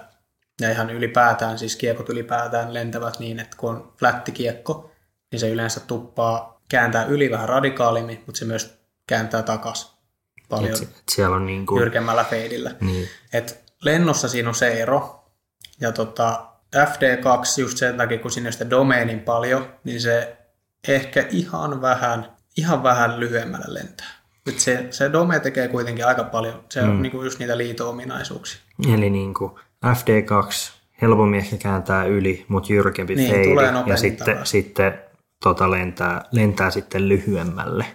ja 0.61 0.71
ihan 0.71 0.91
ylipäätään, 0.91 1.59
siis 1.59 1.77
kiekot 1.77 2.09
ylipäätään 2.09 2.75
lentävät 2.75 3.19
niin, 3.19 3.41
että 3.41 3.57
kun 3.57 3.71
on 3.71 3.93
flätti 3.99 4.33
kiekko, 4.33 4.91
niin 5.33 5.41
se 5.41 5.49
yleensä 5.49 5.81
tuppaa 5.81 6.61
kääntää 6.69 7.05
yli 7.05 7.31
vähän 7.31 7.49
radikaalimmin, 7.49 8.23
mutta 8.27 8.39
se 8.39 8.45
myös 8.45 8.79
kääntää 9.07 9.43
takas 9.43 9.95
paljon 10.49 10.83
et 10.83 11.03
siellä 11.11 11.37
on 11.37 11.47
niin 11.47 11.67
kuin, 11.67 11.81
jyrkemmällä 11.81 12.25
feidillä. 12.25 12.75
niin, 12.81 13.09
Et 13.33 13.65
lennossa 13.83 14.29
siinä 14.29 14.49
on 14.49 14.55
se 14.55 14.83
ero. 14.83 15.24
Ja 15.81 15.93
tota, 15.93 16.47
FD2 16.77 17.61
just 17.61 17.79
sen 17.79 17.97
takia, 17.97 18.19
kun 18.19 18.31
on 18.47 18.53
sitä 18.53 18.71
domeenin 18.71 19.21
paljon, 19.21 19.67
niin 19.85 20.01
se 20.01 20.37
ehkä 20.89 21.27
ihan 21.31 21.83
vähän, 21.83 22.33
ihan 22.57 22.83
vähän 22.83 23.21
lyhyemmällä 23.21 23.75
lentää. 23.75 24.07
Et 24.47 24.61
se, 24.61 24.87
se 24.91 25.13
dome 25.13 25.41
tekee 25.41 25.69
kuitenkin 25.69 26.07
aika 26.07 26.25
paljon. 26.25 26.65
Se 26.69 26.83
on 26.83 27.03
niinku 27.03 27.23
just 27.23 27.39
niitä 27.39 27.59
liito-ominaisuuksia. 27.59 28.61
eli 28.95 29.11
niin 29.11 29.35
kuin 29.35 29.53
FD2 29.87 30.73
helpommin 31.03 31.41
ehkä 31.41 31.57
kääntää 31.57 32.05
yli, 32.05 32.45
mutta 32.49 32.73
jyrkempi 32.73 33.15
Niin, 33.15 33.31
feidi. 33.31 33.49
tulee 33.49 33.73
Ja 33.87 33.97
sitten, 33.97 34.39
sitten 34.45 34.99
tota 35.43 35.71
lentää, 35.71 36.25
lentää 36.33 36.71
sitten 36.71 37.09
lyhyemmälle. 37.09 37.87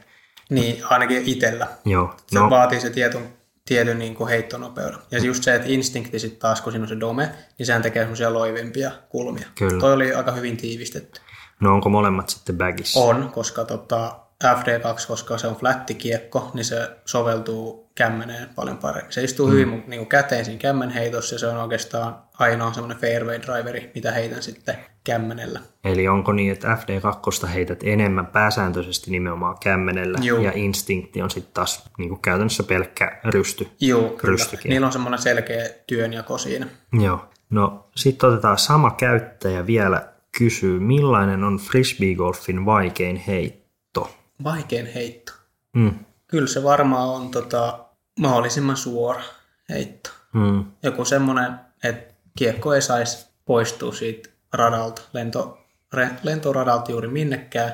Niin, 0.50 0.86
ainakin 0.86 1.24
itsellä. 1.26 1.68
Joo, 1.86 2.16
Se 2.28 2.40
no, 2.40 2.50
vaatii 2.50 2.80
se 2.80 2.90
tietyn, 2.90 3.34
tietyn 3.70 4.00
niin 4.00 4.16
kuin 4.16 4.30
heittonopeuden. 4.30 5.00
Ja 5.12 5.20
just 5.20 5.44
se, 5.44 5.56
että 5.56 5.68
instinkti 5.68 6.20
sitten 6.20 6.40
taas, 6.40 6.62
kun 6.62 6.72
siinä 6.72 6.84
on 6.84 6.90
se 6.90 7.00
dome, 7.00 7.32
niin 7.58 7.66
sehän 7.66 7.82
tekee 7.82 8.04
semmoisia 8.04 8.34
loivempia 8.34 8.92
kulmia. 9.10 9.48
Kyllä. 9.58 9.80
Toi 9.80 9.94
oli 9.94 10.14
aika 10.14 10.32
hyvin 10.32 10.58
tiivistetty. 10.58 11.22
no 11.60 11.74
onko 11.74 11.90
molemmat 11.90 12.30
sitten 12.30 12.58
bagissa? 12.58 13.00
On, 13.00 13.30
koska 13.34 13.66
tota, 13.66 14.20
FD2, 14.44 15.08
koska 15.08 15.38
se 15.38 15.48
on 15.48 15.56
flätti 15.56 15.94
kiekko, 15.94 16.52
niin 16.54 16.66
se 16.66 16.90
soveltuu 17.06 17.92
kämmeneen 17.96 18.50
paljon 18.56 18.78
paremmin. 18.78 19.14
Se 19.14 19.24
istuu 19.24 19.48
mm. 19.48 19.54
hyvin 19.54 19.84
niin 19.88 20.00
kuin 20.00 20.10
käteen 20.10 20.46
siinä 20.46 20.60
kämmenheitossa 20.60 21.36
ja 21.36 21.40
se 21.40 21.48
on 21.48 21.58
oikeastaan 21.58 22.24
ainoa 22.40 22.74
semmoinen 22.74 22.98
fairway 22.98 23.42
driveri, 23.42 23.92
mitä 23.96 24.12
heitän 24.12 24.44
sitten 24.44 24.78
kämmenellä. 25.04 25.60
Eli 25.84 26.08
onko 26.08 26.32
niin, 26.32 26.52
että 26.52 26.78
FD2 26.82 27.48
heität 27.48 27.80
enemmän 27.84 28.28
pääsääntöisesti 28.28 29.12
nimenomaan 29.12 29.58
kämmenellä 29.64 30.20
Juu. 30.22 30.42
ja 30.42 30.52
instinkti 30.56 31.22
on 31.22 31.32
sitten 31.32 31.54
taas 31.54 31.90
niin 31.98 32.10
kuin 32.10 32.22
käytännössä 32.22 32.64
pelkkä 32.64 33.20
rysty. 33.26 33.68
Joo, 33.80 34.02
kyllä. 34.10 34.32
Rystykiekko. 34.32 34.70
Niillä 34.70 34.88
on 34.88 34.94
semmoinen 34.94 35.22
selkeä 35.22 35.70
työnjako 35.88 36.38
siinä. 36.38 36.68
Joo. 36.94 37.30
No 37.50 37.90
sitten 37.96 38.30
otetaan 38.30 38.58
sama 38.58 38.92
käyttäjä 38.92 39.68
vielä 39.68 40.08
kysyy, 40.38 40.80
millainen 40.80 41.44
on 41.44 41.58
frisbeegolfin 41.58 42.66
vaikein 42.66 43.18
heitto? 43.18 44.16
Vaikein 44.44 44.86
heitto. 44.94 45.34
Mm. 45.76 45.92
Kyllä 46.28 46.48
se 46.48 46.64
varmaan 46.64 47.10
on 47.10 47.32
tota, 47.32 47.86
mahdollisimman 48.20 48.78
suora 48.78 49.22
heitto. 49.70 50.10
Mm. 50.34 50.66
Joku 50.84 51.06
semmoinen, 51.06 51.54
että 51.84 52.14
kiekko 52.38 52.74
ei 52.74 52.82
saisi 52.82 53.28
poistua 53.46 53.94
siitä 53.94 54.29
radalta, 54.54 55.02
lento, 55.14 55.58
re, 55.94 56.10
lentoradalta 56.24 56.92
juuri 56.92 57.08
minnekään. 57.08 57.74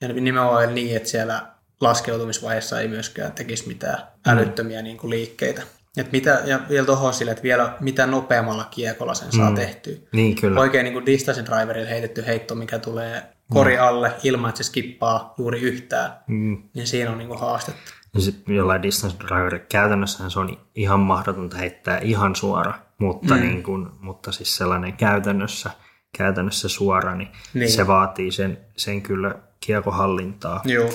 Ja 0.00 0.08
nimenomaan 0.08 0.74
niin, 0.74 0.96
että 0.96 1.08
siellä 1.08 1.46
laskeutumisvaiheessa 1.80 2.80
ei 2.80 2.88
myöskään 2.88 3.32
tekisi 3.32 3.68
mitään 3.68 3.98
älyttömiä 4.26 4.82
niin 4.82 4.96
kuin 4.96 5.10
liikkeitä. 5.10 5.62
Et 5.96 6.12
mitä, 6.12 6.42
ja 6.44 6.60
vielä 6.68 6.86
tuohon 6.86 7.14
sille, 7.14 7.30
että 7.30 7.42
vielä 7.42 7.76
mitä 7.80 8.06
nopeammalla 8.06 8.64
kiekolla 8.70 9.14
sen 9.14 9.32
saa 9.32 9.52
tehtyä. 9.52 9.96
Niin 10.12 10.36
kyllä. 10.36 10.60
Oikein 10.60 10.84
niin 10.84 10.92
kuin 10.92 11.06
distance 11.06 11.44
driverilla 11.44 11.88
heitetty 11.90 12.26
heitto, 12.26 12.54
mikä 12.54 12.78
tulee 12.78 13.22
kori 13.50 13.78
alle 13.78 14.12
ilman, 14.22 14.48
että 14.48 14.62
se 14.62 14.66
skippaa 14.66 15.34
juuri 15.38 15.60
yhtään, 15.60 16.12
Mm. 16.26 16.62
niin 16.74 16.86
siinä 16.86 17.10
on 17.10 17.18
niin 17.18 17.28
kuin 17.28 17.40
haastetta. 17.40 17.92
Ja 18.14 18.20
sit 18.20 18.42
jollain 18.48 18.82
distance 18.82 19.16
driver 19.18 19.58
käytännössähän 19.58 20.30
se 20.30 20.38
on 20.40 20.58
ihan 20.74 21.00
mahdotonta 21.00 21.56
heittää 21.56 21.98
ihan 21.98 22.36
suora, 22.36 22.74
mutta, 22.98 23.34
mm. 23.34 23.40
niin 23.40 23.62
kun, 23.62 23.98
mutta 24.00 24.32
siis 24.32 24.56
sellainen 24.56 24.92
käytännössä, 24.92 25.70
käytännössä 26.18 26.68
suora, 26.68 27.14
niin, 27.14 27.28
Niin. 27.54 27.72
se 27.72 27.86
vaatii 27.86 28.32
sen, 28.32 28.58
sen 28.76 29.02
kyllä 29.02 29.34
kiekohallintaa. 29.60 30.62
Joo. 30.64 30.90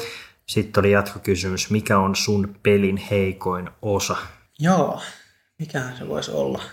Sitten 0.46 0.82
oli 0.82 0.92
jatkokysymys, 0.92 1.70
mikä 1.70 1.98
on 1.98 2.16
sun 2.16 2.56
pelin 2.64 2.98
heikoin 2.98 3.70
osa? 3.82 4.16
Joo, 4.60 5.02
mikähän 5.60 5.98
se 5.98 6.08
voisi 6.08 6.32
olla? 6.32 6.64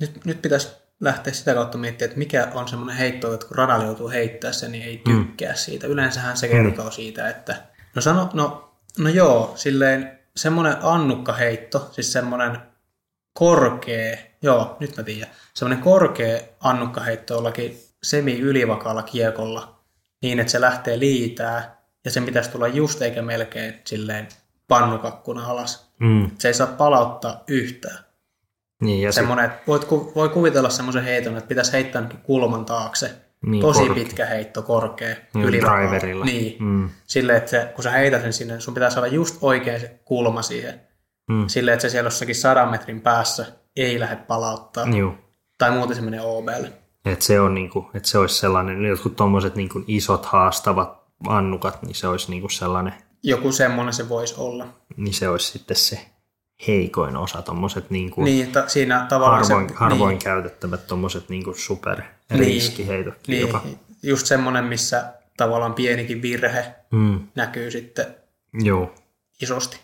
Nyt, 0.00 0.24
nyt 0.24 0.42
pitäisi 0.42 0.68
lähteä 1.00 1.32
sitä 1.32 1.54
kautta 1.54 1.78
miettimään, 1.78 2.08
että 2.08 2.18
mikä 2.18 2.48
on 2.54 2.68
semmoinen 2.68 2.96
heitto, 2.96 3.34
että 3.34 3.46
kun 3.46 3.56
radalla 3.56 3.84
joutuu 3.84 4.10
heittää 4.10 4.52
sen, 4.52 4.72
niin 4.72 4.84
ei 4.84 5.02
tykkää 5.04 5.52
mm. 5.52 5.56
siitä. 5.56 5.86
Yleensähän 5.86 6.36
se 6.36 6.48
kertoo 6.48 6.90
siitä, 6.90 7.28
että... 7.28 7.56
No 7.94 8.02
sano, 8.02 8.30
no, 8.32 8.74
no 8.98 9.08
joo, 9.08 9.52
silleen 9.56 10.18
semmoinen 10.36 10.76
annukkaheitto, 10.82 11.88
siis 11.92 12.12
semmoinen 12.12 12.58
korkea, 13.32 14.16
joo, 14.42 14.76
nyt 14.80 14.96
mä 14.96 15.02
tiedän, 15.02 15.30
semmoinen 15.54 15.84
korkea 15.84 16.40
annukkaheitto 16.60 17.34
jollakin 17.34 17.78
semi-ylivakaalla 18.02 19.02
kiekolla, 19.02 19.78
niin 20.22 20.40
että 20.40 20.50
se 20.52 20.60
lähtee 20.60 20.98
liitää, 20.98 21.82
ja 22.04 22.10
sen 22.10 22.24
pitäisi 22.24 22.50
tulla 22.50 22.68
just 22.68 23.02
eikä 23.02 23.22
melkein 23.22 23.74
silleen 23.84 24.28
pannukakkuna 24.68 25.46
alas. 25.46 25.92
Mm. 25.98 26.30
Se 26.38 26.48
ei 26.48 26.54
saa 26.54 26.66
palauttaa 26.66 27.44
yhtään. 27.48 27.98
Niin, 28.82 29.02
ja 29.02 29.12
Semmoinen, 29.12 29.44
että 29.44 29.58
voit, 29.66 29.84
ku, 29.84 30.12
voi 30.14 30.28
kuvitella 30.28 30.70
semmoisen 30.70 31.04
heiton, 31.04 31.36
että 31.36 31.48
pitäisi 31.48 31.72
heittää 31.72 32.08
kulman 32.22 32.64
taakse 32.64 33.10
Niin, 33.46 33.60
tosi 33.60 33.78
korkea. 33.86 33.94
pitkä 34.04 34.26
heitto 34.26 34.62
korkea 34.62 35.16
Niin, 35.34 35.44
ylivapaa. 35.46 35.78
driverilla. 35.78 36.24
Niin, 36.24 36.56
Mm. 36.62 36.90
silleen, 37.06 37.38
että 37.38 37.50
se, 37.50 37.72
kun 37.74 37.84
sä 37.84 37.90
heität 37.90 38.22
sen 38.22 38.32
sinne, 38.32 38.60
sun 38.60 38.74
pitää 38.74 38.90
saada 38.90 39.06
just 39.06 39.38
oikein 39.40 39.80
se 39.80 40.00
kulma 40.04 40.42
siihen. 40.42 40.80
Mm. 41.28 41.48
Silleen, 41.48 41.72
että 41.72 41.82
se 41.82 41.88
siellä 41.90 42.06
jossakin 42.06 42.34
sadan 42.34 42.70
metrin 42.70 43.00
päässä 43.00 43.46
ei 43.76 44.00
lähde 44.00 44.16
palauttaa. 44.16 44.86
Joo. 44.88 45.14
Tai 45.58 45.70
muuten 45.70 45.96
se 45.96 46.02
menee 46.02 46.20
OBlle. 46.20 46.72
Että 47.04 47.24
se, 47.24 47.40
on 47.40 47.54
niinku, 47.54 47.90
että 47.94 48.08
se 48.08 48.18
olisi 48.18 48.34
sellainen, 48.34 48.84
jotkut 48.84 49.16
tuommoiset 49.16 49.54
niinku 49.54 49.84
isot 49.86 50.24
haastavat 50.26 51.02
annukat, 51.28 51.82
niin 51.82 51.94
se 51.94 52.08
olisi 52.08 52.30
niinku 52.30 52.48
sellainen, 52.48 52.94
Joku 53.22 53.52
semmoinen 53.52 53.94
se 53.94 54.08
voisi 54.08 54.34
olla. 54.38 54.66
niin 54.96 55.14
se 55.14 55.28
olisi 55.28 55.52
sitten 55.52 55.76
se 55.76 56.00
heikoin 56.68 57.16
osa, 57.16 57.42
tuommoiset 57.42 57.90
niinku 57.90 58.24
Niin, 58.24 58.52
ta, 58.52 58.68
siinä 58.68 59.06
tavallaan 59.08 59.42
harvoin, 59.42 59.68
se, 59.68 59.74
harvoin 59.74 60.08
niin, 60.08 60.22
käytettävät 60.22 60.86
tuommoiset 60.86 61.28
niinku 61.28 61.54
super 61.54 62.02
Niin. 62.30 62.40
riskiheitot 62.40 63.14
niin, 63.26 63.40
jopa. 63.40 63.60
just 64.02 64.26
semmoinen, 64.26 64.64
missä 64.64 65.12
tavallaan 65.36 65.74
pienikin 65.74 66.22
virhe 66.22 66.74
Mm. 66.90 67.20
näkyy 67.34 67.70
sitten 67.70 68.06
Joo. 68.54 68.94
isosti. 69.42 69.80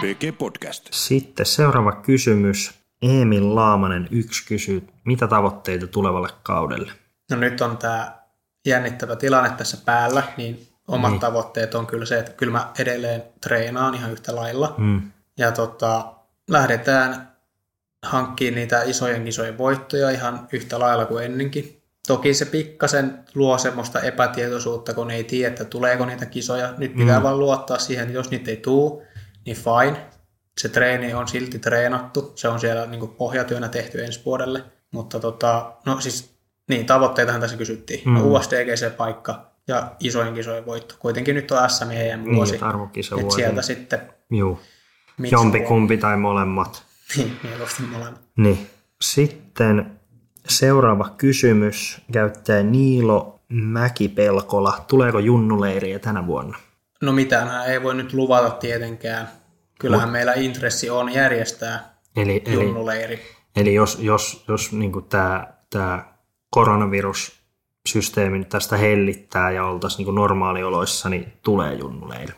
PG 0.00 0.38
Podcast. 0.38 0.88
Sitten 0.90 1.46
seuraava 1.46 1.92
kysymys. 1.92 2.82
Emil 3.02 3.54
Laamanen 3.54 4.08
yksi 4.10 4.46
kysyy, 4.46 4.88
mitä 5.04 5.26
tavoitteita 5.26 5.86
tulevalle 5.86 6.28
kaudelle? 6.42 6.92
No 7.30 7.36
nyt 7.36 7.60
on 7.60 7.78
tämä 7.78 8.12
jännittävä 8.66 9.16
tilanne 9.16 9.50
tässä 9.50 9.76
päällä, 9.84 10.22
niin 10.36 10.68
omat 10.88 11.02
Niin. 11.02 11.12
niin. 11.12 11.20
tavoitteet 11.20 11.74
on 11.74 11.86
kyllä 11.86 12.04
se, 12.06 12.18
että 12.18 12.32
kyllä 12.32 12.52
mä 12.52 12.70
edelleen 12.78 13.22
treenaan 13.40 13.94
ihan 13.94 14.12
yhtä 14.12 14.36
lailla. 14.36 14.74
Mm. 14.78 15.10
Ja 15.38 15.52
tota, 15.52 16.14
lähdetään 16.50 17.32
hankkimaan 18.06 18.54
niitä 18.54 18.82
isojen 18.82 19.28
isojen 19.28 19.58
voittoja 19.58 20.10
ihan 20.10 20.48
yhtä 20.52 20.78
lailla 20.78 21.04
kuin 21.06 21.24
ennenkin. 21.24 21.81
Toki 22.06 22.34
se 22.34 22.44
pikkasen 22.44 23.18
luo 23.34 23.58
semmoista 23.58 24.00
epätietoisuutta, 24.00 24.94
kun 24.94 25.10
ei 25.10 25.24
tiedä, 25.24 25.48
että 25.48 25.64
tuleeko 25.64 26.06
niitä 26.06 26.26
kisoja. 26.26 26.74
Nyt 26.78 26.94
pitää 26.96 27.18
Mm. 27.18 27.22
vaan 27.22 27.38
luottaa 27.38 27.78
siihen, 27.78 28.02
että 28.02 28.14
jos 28.14 28.30
niitä 28.30 28.50
ei 28.50 28.56
tuu, 28.56 29.02
niin 29.46 29.56
fine. 29.56 30.06
Se 30.60 30.68
treeni 30.68 31.14
on 31.14 31.28
silti 31.28 31.58
treenattu. 31.58 32.32
Se 32.34 32.48
on 32.48 32.60
siellä 32.60 32.86
niin 32.86 33.08
pohjatyönä 33.08 33.68
tehty 33.68 34.04
ensi 34.04 34.20
vuodelle. 34.24 34.64
Mutta 34.90 35.20
tota, 35.20 35.72
no 35.86 36.00
siis, 36.00 36.34
niin 36.68 36.86
tavoitteitahan 36.86 37.40
tässä 37.40 37.56
kysyttiin. 37.56 38.02
Mm. 38.04 38.12
No 38.14 38.20
USDGC-paikka 38.24 39.34
ja 39.68 39.92
isojen 40.00 40.34
kisojen 40.34 40.66
voitto. 40.66 40.94
Kuitenkin 40.98 41.34
nyt 41.34 41.50
on 41.50 41.70
SM 41.70 41.90
ja 41.90 42.02
EM 42.02 42.24
vuosi. 42.34 42.52
Niin, 42.52 43.22
vuosi. 43.22 43.36
sieltä 43.36 43.62
sitten. 43.62 44.00
Mitsu 45.18 45.36
Jompi 45.36 45.60
kumpi 45.60 45.96
tai 45.98 46.16
molemmat. 46.16 46.82
Niin, 47.16 47.36
mieluusti 47.42 47.82
molemmat. 47.82 48.20
Niin. 48.36 48.66
Sitten 49.02 50.00
seuraava 50.48 51.08
kysymys 51.18 52.00
käyttää 52.12 52.62
Niilo 52.62 53.40
Mäkipelkola. 53.48 54.84
Tuleeko 54.88 55.18
junnuleiriä 55.18 55.98
tänä 55.98 56.26
vuonna? 56.26 56.58
No 57.02 57.12
mitään 57.12 57.70
ei 57.70 57.82
voi 57.82 57.94
nyt 57.94 58.12
luvata 58.12 58.50
tietenkään. 58.50 59.28
Kyllähän 59.78 60.10
meillä 60.10 60.32
intressi 60.32 60.90
on 60.90 61.12
järjestää 61.12 61.92
Eli, 62.16 62.42
eli, 62.46 62.54
junnuleiri. 62.54 63.20
eli 63.56 63.74
jos, 63.74 63.98
jos, 64.00 64.44
jos 64.48 64.72
niin 64.72 64.92
tämä, 65.08 65.46
tämä 65.70 66.04
koronavirussysteemi 66.50 68.38
nyt 68.38 68.48
tästä 68.48 68.76
hellittää 68.76 69.50
ja 69.50 69.64
oltaisiin 69.64 70.06
niin 70.06 70.14
normaalioloissa, 70.14 71.08
niin 71.08 71.32
tulee 71.42 71.74
junnuleiri. 71.74 72.34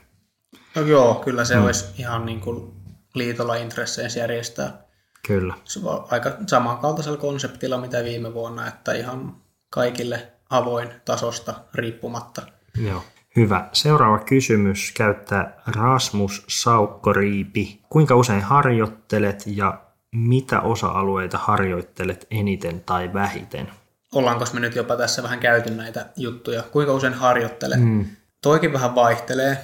No 0.75 0.83
joo, 0.83 1.15
kyllä 1.15 1.45
se 1.45 1.57
mm. 1.57 1.65
olisi 1.65 1.85
ihan 1.99 2.27
niin 2.27 2.41
kuin 2.41 2.73
liitolla 3.15 3.55
intresseissä 3.55 4.21
järjestää. 4.21 4.85
Kyllä. 5.27 5.55
Se 5.65 5.81
on 5.85 6.07
aika 6.11 6.33
samankaltaisella 6.47 7.19
konseptilla 7.19 7.79
mitä 7.79 8.05
viime 8.05 8.35
vuonna, 8.35 8.69
että 8.69 8.93
ihan 8.93 9.37
kaikille 9.71 10.33
avoin 10.51 10.89
tasosta 11.05 11.55
riippumatta. 11.75 12.43
Joo. 12.87 13.03
Hyvä. 13.37 13.69
Seuraava 13.73 14.19
kysymys 14.19 14.93
käyttää 14.97 15.63
Rasmus 15.67 16.45
Saukkoriipi. 16.49 17.81
Kuinka 17.89 18.15
usein 18.15 18.43
harjoittelet 18.43 19.43
ja 19.47 19.81
mitä 20.13 20.61
osa-alueita 20.61 21.39
harjoittelet 21.39 22.27
eniten 22.31 22.81
tai 22.81 23.13
vähiten? 23.13 23.71
Ollaanko 24.15 24.45
me 24.53 24.61
nyt 24.61 24.77
jopa 24.77 24.97
tässä 24.97 25.23
vähän 25.23 25.41
käyty 25.41 25.71
näitä 25.71 26.07
juttuja? 26.17 26.63
Kuinka 26.63 26.93
usein 26.93 27.15
harjoittelet? 27.15 27.81
Mm. 27.81 28.07
Toikin 28.43 28.73
vähän 28.73 28.95
vaihtelee. 28.95 29.59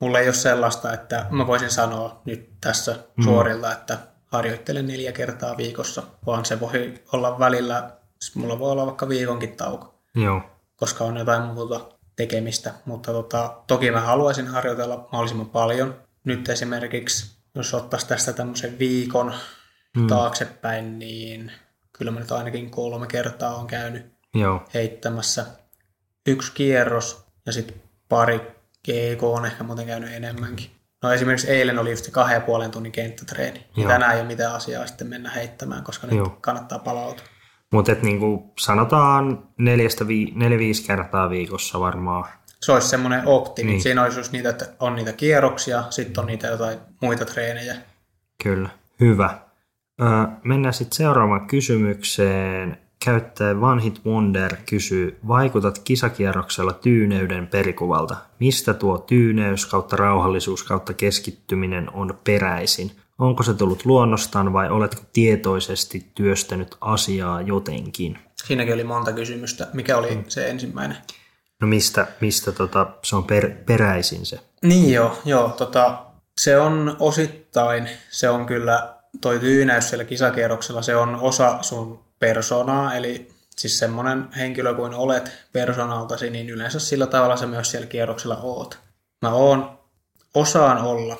Mulla 0.00 0.18
ei 0.18 0.26
ole 0.26 0.34
sellaista, 0.34 0.92
että 0.92 1.26
mä 1.30 1.46
voisin 1.46 1.70
sanoa 1.70 2.22
nyt 2.24 2.50
tässä 2.60 2.96
mm. 3.16 3.24
suorilta, 3.24 3.72
että 3.72 3.98
harjoittelen 4.32 4.86
neljä 4.86 5.12
kertaa 5.12 5.56
viikossa, 5.56 6.02
vaan 6.26 6.44
se 6.44 6.60
voi 6.60 6.94
olla 7.12 7.38
välillä, 7.38 7.90
mulla 8.34 8.58
voi 8.58 8.72
olla 8.72 8.86
vaikka 8.86 9.08
viikonkin 9.08 9.56
tauko, 9.56 9.94
Joo. 10.14 10.42
koska 10.76 11.04
on 11.04 11.16
jotain 11.16 11.42
muuta 11.42 11.80
tekemistä. 12.16 12.74
Mutta 12.84 13.12
tota, 13.12 13.56
toki 13.66 13.90
mä 13.90 14.00
haluaisin 14.00 14.46
harjoitella 14.46 15.08
mahdollisimman 15.12 15.50
paljon. 15.50 15.94
Nyt 16.24 16.48
esimerkiksi, 16.48 17.36
jos 17.54 17.74
ottaisiin 17.74 18.08
tästä 18.08 18.32
tämmöisen 18.32 18.78
viikon 18.78 19.34
mm. 19.96 20.06
taaksepäin, 20.06 20.98
niin 20.98 21.52
kyllä 21.92 22.10
mä 22.10 22.20
nyt 22.20 22.32
ainakin 22.32 22.70
kolme 22.70 23.06
kertaa 23.06 23.54
on 23.54 23.66
käynyt 23.66 24.12
Joo. 24.34 24.62
heittämässä 24.74 25.46
yksi 26.26 26.52
kierros 26.52 27.24
ja 27.46 27.52
sitten 27.52 27.82
pari 28.08 28.38
GK 28.84 29.22
on 29.22 29.46
ehkä 29.46 29.64
muuten 29.64 29.86
käynyt 29.86 30.12
enemmänkin. 30.12 30.70
No 31.02 31.12
esimerkiksi 31.12 31.50
eilen 31.50 31.78
oli 31.78 31.90
just 31.90 32.04
se 32.04 32.10
kahden 32.10 32.34
ja 32.34 32.40
puolen 32.40 32.70
tunnin 32.70 32.92
kenttätreeni. 32.92 33.66
Joo. 33.76 33.88
tänään 33.88 34.14
ei 34.14 34.20
ole 34.20 34.26
mitään 34.28 34.54
asiaa 34.54 34.86
sitten 34.86 35.06
mennä 35.06 35.30
heittämään, 35.30 35.84
koska 35.84 36.06
nyt 36.06 36.16
Joo. 36.16 36.38
kannattaa 36.40 36.78
palautua. 36.78 37.24
Mutta 37.72 37.92
niinku 38.02 38.52
sanotaan 38.58 39.48
neljästä 39.58 40.08
vi- 40.08 40.32
neljä-viisi 40.36 40.86
kertaa 40.86 41.30
viikossa 41.30 41.80
varmaan. 41.80 42.24
Se 42.60 42.72
olisi 42.72 42.88
semmoinen 42.88 43.26
optimi. 43.26 43.70
Niin. 43.70 43.82
Siinä 43.82 44.02
olisi 44.02 44.18
just 44.20 44.32
niitä, 44.32 44.48
että 44.48 44.66
on 44.80 44.94
niitä 44.94 45.12
kierroksia, 45.12 45.84
sitten 45.90 46.20
on 46.20 46.26
niitä 46.26 46.46
jotain 46.46 46.78
muita 47.00 47.24
treenejä. 47.24 47.74
Kyllä. 48.42 48.68
Hyvä. 49.00 49.38
Mennään 50.44 50.74
sitten 50.74 50.96
seuraavaan 50.96 51.46
kysymykseen. 51.46 52.78
Käyttäjä 53.04 53.54
One 53.60 53.82
Hit 53.82 54.00
Wonder 54.06 54.56
kysyy, 54.66 55.18
vaikutat 55.28 55.78
kisakierroksella 55.78 56.72
tyyneyden 56.72 57.46
perikuvalta. 57.46 58.16
Mistä 58.40 58.74
tuo 58.74 58.98
tyyneys 58.98 59.66
kautta 59.66 59.96
rauhallisuus 59.96 60.62
kautta 60.62 60.92
keskittyminen 60.92 61.90
on 61.94 62.18
peräisin? 62.24 62.92
Onko 63.18 63.42
se 63.42 63.54
tullut 63.54 63.84
luonnostaan 63.84 64.52
vai 64.52 64.70
oletko 64.70 65.02
tietoisesti 65.12 66.06
työstänyt 66.14 66.76
asiaa 66.80 67.40
jotenkin? 67.40 68.18
Siinäkin 68.44 68.74
oli 68.74 68.84
monta 68.84 69.12
kysymystä. 69.12 69.66
Mikä 69.72 69.96
oli 69.96 70.14
mm. 70.14 70.24
se 70.28 70.50
ensimmäinen? 70.50 70.96
No 71.60 71.66
mistä, 71.66 72.06
mistä 72.20 72.52
tota, 72.52 72.86
se 73.02 73.16
on 73.16 73.24
per, 73.24 73.50
peräisin 73.66 74.26
se? 74.26 74.40
Niin 74.62 74.92
joo, 74.92 75.18
joo 75.24 75.48
tota, 75.48 76.04
se 76.40 76.58
on 76.58 76.96
osittain, 76.98 77.88
se 78.10 78.30
on 78.30 78.46
kyllä 78.46 78.94
toi 79.20 79.38
tyynäys 79.38 79.88
siellä 79.88 80.04
kisakierroksella, 80.04 80.82
se 80.82 80.96
on 80.96 81.16
osa 81.16 81.58
sun 81.62 82.11
persoonaa, 82.22 82.94
eli 82.94 83.28
siis 83.56 83.78
semmoinen 83.78 84.28
henkilö 84.36 84.74
kuin 84.74 84.94
olet 84.94 85.32
persoonaltasi, 85.52 86.30
niin 86.30 86.50
yleensä 86.50 86.80
sillä 86.80 87.06
tavalla 87.06 87.36
sä 87.36 87.46
myös 87.46 87.70
siellä 87.70 87.86
kierroksella 87.86 88.36
oot. 88.36 88.78
Mä 89.22 89.32
oon, 89.32 89.78
osaan 90.34 90.78
olla, 90.78 91.16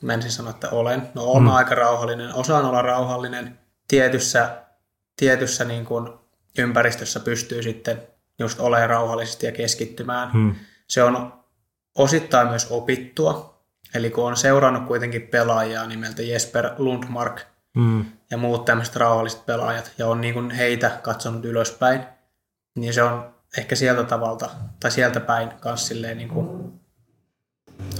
mä 0.00 0.14
ensin 0.14 0.30
sano, 0.30 0.50
että 0.50 0.68
olen, 0.70 1.08
no 1.14 1.22
oon 1.22 1.42
mm. 1.42 1.48
aika 1.48 1.74
rauhallinen, 1.74 2.34
osaan 2.34 2.64
olla 2.64 2.82
rauhallinen, 2.82 3.58
tietyssä, 3.88 4.62
tietyssä 5.16 5.64
niin 5.64 5.84
kuin 5.84 6.08
ympäristössä 6.58 7.20
pystyy 7.20 7.62
sitten 7.62 8.02
just 8.38 8.60
olemaan 8.60 8.90
rauhallisesti 8.90 9.46
ja 9.46 9.52
keskittymään. 9.52 10.32
Hmm. 10.32 10.54
Se 10.88 11.02
on 11.02 11.32
osittain 11.94 12.48
myös 12.48 12.66
opittua, 12.70 13.60
eli 13.94 14.10
kun 14.10 14.24
on 14.24 14.36
seurannut 14.36 14.86
kuitenkin 14.86 15.22
pelaajaa 15.22 15.86
nimeltä 15.86 16.22
Jesper 16.22 16.70
Lundmark 16.78 17.40
Mm. 17.76 18.04
ja 18.30 18.38
muut 18.38 18.64
tämmöiset 18.64 18.96
rauhalliset 18.96 19.46
pelaajat, 19.46 19.92
ja 19.98 20.06
on 20.06 20.20
niin 20.20 20.34
kuin 20.34 20.50
heitä 20.50 20.98
katsonut 21.02 21.44
ylöspäin, 21.44 22.00
niin 22.74 22.94
se 22.94 23.02
on 23.02 23.34
ehkä 23.56 23.76
sieltä 23.76 24.04
tavalta, 24.04 24.50
tai 24.80 24.90
sieltä 24.90 25.20
päin 25.20 25.48
kanssa 25.60 25.86
silleen 25.86 26.18
niin 26.18 26.28
kuin 26.28 26.72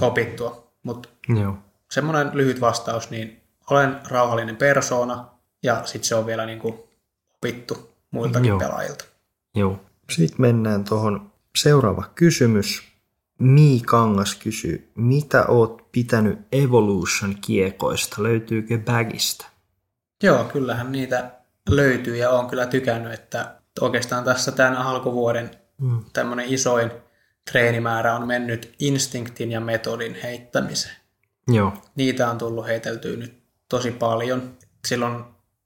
opittua. 0.01 0.71
Mutta 0.83 1.09
Joo. 1.41 1.57
semmoinen 1.91 2.29
lyhyt 2.33 2.61
vastaus, 2.61 3.09
niin 3.09 3.41
olen 3.69 3.99
rauhallinen 4.09 4.55
persoona, 4.55 5.27
ja 5.63 5.81
sitten 5.85 6.07
se 6.07 6.15
on 6.15 6.25
vielä 6.25 6.45
niin 6.45 6.59
kuin 6.59 6.79
opittu 7.37 7.91
muiltakin 8.11 8.49
Joo. 8.49 8.59
pelaajilta. 8.59 9.05
Joo. 9.55 9.79
Sitten 10.09 10.41
mennään 10.41 10.83
tuohon 10.83 11.31
seuraava 11.57 12.03
kysymys. 12.15 12.83
Mi 13.39 13.81
Kangas 13.85 14.35
kysyy, 14.35 14.91
mitä 14.95 15.45
oot 15.45 15.91
pitänyt 15.91 16.39
Evolution 16.51 17.35
kiekoista? 17.41 18.23
Löytyykö 18.23 18.77
bagista? 18.77 19.50
Joo, 20.21 20.43
kyllähän 20.43 20.91
niitä 20.91 21.31
löytyy 21.69 22.17
ja 22.17 22.29
olen 22.29 22.47
kyllä 22.49 22.65
tykännyt, 22.65 23.13
että 23.13 23.55
oikeastaan 23.81 24.23
tässä 24.23 24.51
tämän 24.51 24.77
alkuvuoden 24.77 25.51
Mm. 25.81 26.03
tämmöinen 26.13 26.45
isoin 26.49 26.91
treenimäärä 27.51 28.15
on 28.15 28.27
mennyt 28.27 28.75
instinktin 28.79 29.51
ja 29.51 29.59
metodin 29.59 30.17
heittämiseen. 30.23 30.95
Joo. 31.47 31.73
Niitä 31.95 32.29
on 32.29 32.37
tullut 32.37 32.67
heiteltyä 32.67 33.17
nyt 33.17 33.43
tosi 33.69 33.91
paljon. 33.91 34.57
Silloin 34.87 35.23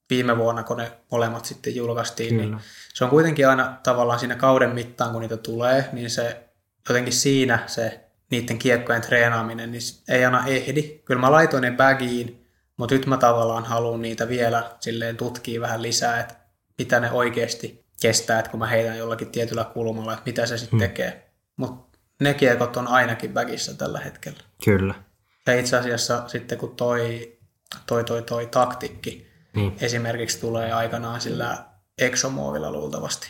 viime 0.10 0.38
vuonna, 0.38 0.64
kun 0.64 0.78
ne 0.78 0.92
molemmat 1.12 1.46
sitten 1.46 1.76
julkaistiin, 1.76 2.30
Kyllä. 2.30 2.44
niin 2.44 2.60
se 2.94 3.04
on 3.04 3.10
kuitenkin 3.10 3.48
aina 3.48 3.78
tavallaan 3.84 4.20
siinä 4.20 4.36
kauden 4.36 4.70
mittaan, 4.70 5.12
kun 5.12 5.22
niitä 5.22 5.38
tulee, 5.38 5.90
niin 5.94 6.10
se 6.10 6.44
jotenkin 6.90 7.14
siinä 7.14 7.60
se 7.68 8.06
niiden 8.32 8.60
kiekkojen 8.60 9.02
treenaaminen, 9.02 9.72
niin 9.72 9.82
ei 10.10 10.26
aina 10.26 10.48
ehdi. 10.48 11.02
Kyllä 11.06 11.22
mä 11.22 11.32
laitoin 11.32 11.62
ne 11.62 11.72
bagiin, 11.72 12.45
mutta 12.78 12.96
nyt 12.96 13.06
mä 13.06 13.18
tavallaan 13.18 13.66
haluan 13.66 14.02
niitä 14.02 14.28
vielä 14.28 14.72
silleen 14.80 15.18
tutkia 15.18 15.62
vähän 15.62 15.82
lisää, 15.82 16.20
että 16.20 16.36
mitä 16.78 17.00
ne 17.00 17.12
oikeasti 17.12 17.86
kestää, 18.02 18.40
että 18.40 18.52
kun 18.52 18.60
mä 18.60 18.68
heitän 18.68 18.98
jollakin 18.98 19.30
tietyllä 19.32 19.64
kulmalla, 19.64 20.14
että 20.14 20.24
mitä 20.26 20.46
se 20.46 20.58
sitten 20.58 20.80
tekee. 20.80 21.30
Mutta 21.58 21.98
ne 22.22 22.34
kiekot 22.34 22.78
on 22.78 22.88
ainakin 22.88 23.34
bagissa 23.34 23.74
tällä 23.74 24.00
hetkellä. 24.00 24.40
Kyllä. 24.66 24.94
Ja 25.48 25.60
itse 25.60 25.78
asiassa 25.78 26.24
sitten 26.28 26.58
kun 26.58 26.76
toi, 26.76 27.38
toi, 27.88 28.04
toi, 28.04 28.22
toi 28.22 28.46
taktikki 28.48 29.28
Niin, 29.56 29.78
esimerkiksi 29.82 30.40
tulee 30.40 30.72
aikanaan 30.74 31.22
sillä 31.22 31.58
exomuovilla 31.98 32.72
luultavasti, 32.72 33.28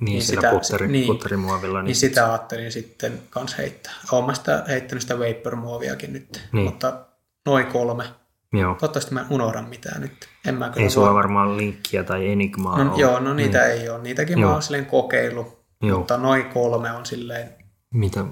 niin, 0.00 0.04
Niin 0.04 0.22
sillä 0.22 0.40
sitä- 0.40 0.50
putteri, 0.52 0.88
niin. 0.88 1.06
putterimuovilla. 1.06 1.78
niin, 1.78 1.84
Niin, 1.86 1.96
sitä 1.96 2.28
ajattelin 2.28 2.72
sitten 2.72 3.22
kans 3.30 3.58
heittää. 3.58 3.92
Olen 4.12 4.24
mä 4.24 4.34
sitä 4.34 4.64
heittänyt 4.68 5.02
sitä 5.02 5.14
vapor-muoviakin 5.18 6.12
nyt, 6.12 6.40
Niin. 6.52 6.64
mutta 6.64 7.04
noin 7.46 7.66
kolme. 7.66 8.04
Joo. 8.52 8.74
Toivottavasti 8.74 9.14
mä 9.14 9.20
en 9.20 9.26
unohda 9.30 9.62
mitään 9.62 10.00
nyt. 10.00 10.28
En 10.46 10.54
mä 10.54 10.68
kyllä 10.70 10.84
Ei 10.84 10.90
sulla 10.90 11.14
varmaan 11.14 11.56
linkkiä 11.56 12.04
tai 12.04 12.30
enigmaa 12.30 12.84
No, 12.84 12.92
ole. 12.92 13.00
joo, 13.00 13.20
no 13.20 13.34
niitä 13.34 13.58
mm. 13.58 13.64
ei 13.64 13.88
ole. 13.88 14.02
Niitäkin 14.02 14.38
Joo. 14.38 14.48
mä 14.48 14.54
oon 14.54 14.62
silleen 14.62 14.86
kokeillut, 14.86 15.58
Joo. 15.82 15.98
mutta 15.98 16.16
noin 16.16 16.44
kolme 16.44 16.92
on 16.92 17.06
silleen, 17.06 17.48
Mitä 17.94 18.24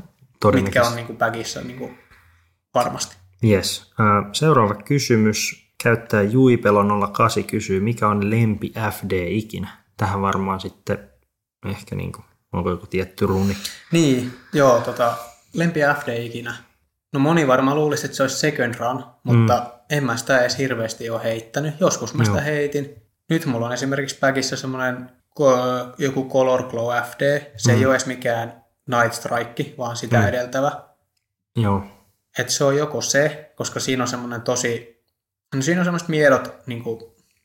mitkä 0.55 0.83
on 0.83 0.97
niinku 0.97 1.13
bagissa 1.15 1.61
niinku 1.61 1.91
varmasti. 2.75 3.17
Yes. 3.45 3.93
Seuraava 4.33 4.75
kysymys. 4.75 5.65
Käyttäjä 5.83 6.31
Juipelo08 6.31 7.45
kysyy, 7.47 7.81
mikä 7.81 8.09
on 8.09 8.31
lempi 8.31 8.73
FD 8.91 9.27
ikinä? 9.29 9.69
Tähän 9.97 10.23
varmaan 10.23 10.61
sitten 10.61 11.11
ehkä 11.67 11.97
niin 11.97 12.13
kuin, 12.13 12.25
onko 12.53 12.71
joku 12.71 12.87
tietty 12.87 13.27
runi. 13.27 13.57
Niin, 13.93 14.33
joo, 14.53 14.81
tota, 14.81 15.15
lempi 15.55 15.81
FD 16.01 16.25
ikinä. 16.25 16.55
No 17.13 17.21
moni 17.21 17.47
varmaan 17.47 17.77
luulisi, 17.77 18.05
että 18.07 18.17
se 18.17 18.23
olisi 18.23 18.37
second 18.37 18.75
run, 18.75 19.05
mutta 19.25 19.59
mm. 19.59 19.74
En 19.91 20.05
mä 20.05 20.17
sitä 20.17 20.41
edes 20.41 20.59
hirveästi 20.59 21.11
ole 21.11 21.25
heittänyt. 21.25 21.75
Joskus 21.81 22.15
mä 22.15 22.25
sitä 22.25 22.37
Joo. 22.37 22.45
heitin. 22.45 23.03
Nyt 23.31 23.47
mulla 23.47 23.67
on 23.67 23.73
esimerkiksi 23.73 24.19
bagissa 24.21 24.57
semmoinen 24.57 25.11
joku 25.99 26.29
Color 26.29 26.63
Glow 26.63 27.03
FD. 27.03 27.41
Se 27.57 27.73
mm. 27.73 27.79
ei 27.79 27.87
ole 27.87 27.95
edes 27.95 28.07
mikään 28.07 28.65
Night 28.87 29.13
Strike, 29.13 29.75
vaan 29.79 29.97
sitä 29.97 30.19
Mm. 30.21 30.29
edeltävä. 30.29 30.73
Joo, 31.57 31.83
Et 32.39 32.49
se 32.49 32.65
on 32.65 32.77
joko 32.77 33.01
se, 33.01 33.53
koska 33.57 33.81
siinä 33.81 34.03
on 34.05 34.09
semmoinen 34.09 34.43
tosi, 34.43 35.03
no 35.55 35.63
siinä 35.63 35.81
on 35.81 35.85
semmoiset 35.85 36.09
miedot 36.09 36.55
niin 36.67 36.83
kuin 36.83 37.01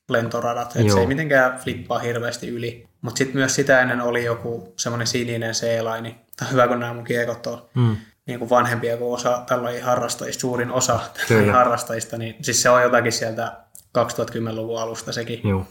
lentoradat, 0.10 0.76
että 0.76 0.94
se 0.94 1.00
ei 1.00 1.08
mitenkään 1.08 1.60
flippaa 1.60 2.00
hirveästi 2.00 2.48
yli. 2.48 2.88
Mutta 3.02 3.18
sitten 3.18 3.38
myös 3.38 3.56
sitä 3.56 3.82
ennen 3.82 4.02
oli 4.02 4.26
joku 4.26 4.74
semmoinen 4.78 5.08
sininen 5.08 5.56
seelaini. 5.56 6.16
Tämä 6.38 6.48
on 6.50 6.52
hyvä, 6.52 6.68
kun 6.68 6.80
nämä 6.80 6.94
mun 6.94 7.04
kiekot 7.04 7.48
on 7.48 7.70
mm. 7.76 7.96
Niin 8.30 8.40
kuin 8.40 8.50
vanhempia 8.50 8.98
kuin 8.98 9.14
osa 9.14 9.44
tällainen 9.48 9.84
harrastajista, 9.84 10.42
suurin 10.42 10.72
osa 10.72 11.00
tällainen 11.28 11.54
harrastajista, 11.56 12.18
niin 12.18 12.36
siis 12.42 12.62
se 12.62 12.70
on 12.70 12.82
jotakin 12.84 13.12
sieltä 13.12 13.54
2010-luvun 13.98 14.82
alusta 14.82 15.12
sekin. 15.14 15.42
joo. 15.44 15.66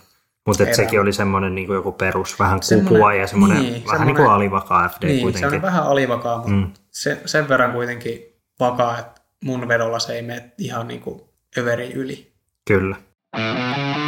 Mutta 0.46 0.64
sekin 0.72 1.00
oli 1.00 1.12
semmoinen 1.12 1.54
niin 1.54 1.66
kuin 1.66 1.74
joku 1.74 1.92
perus, 1.92 2.38
vähän 2.38 2.60
kukua 2.74 3.14
ja 3.14 3.26
semmoinen 3.26 3.58
niin, 3.58 3.72
vähän 3.72 3.82
niin 3.84 3.90
semmonen- 3.90 4.16
kuin 4.16 4.30
alivakaa 4.30 4.88
FD 4.88 5.04
Niin, 5.06 5.16
se 5.18 5.22
kuitenkin. 5.22 5.54
on 5.56 5.62
vähän 5.62 5.82
alivakaa, 5.84 6.36
mutta 6.36 6.50
mm. 6.52 6.70
se, 6.90 7.20
sen 7.26 7.48
verran 7.48 7.72
kuitenkin 7.72 8.22
vakaa, 8.60 8.98
että 8.98 9.20
mun 9.44 9.68
vedolla 9.68 9.98
se 9.98 10.12
ei 10.12 10.22
mene 10.22 10.52
ihan 10.58 10.88
niin 10.88 11.00
kuin 11.00 11.20
överi 11.58 11.92
yli. 11.92 12.32
Kyllä. 12.68 12.96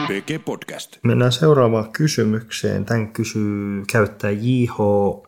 PG 0.06 0.44
Podcast. 0.44 0.98
Mennään 1.02 1.32
seuraavaan 1.32 1.92
kysymykseen. 1.92 2.84
Tämän 2.84 3.12
kysyy 3.12 3.84
käyttäjä 3.92 4.38
J.H. 4.40 4.76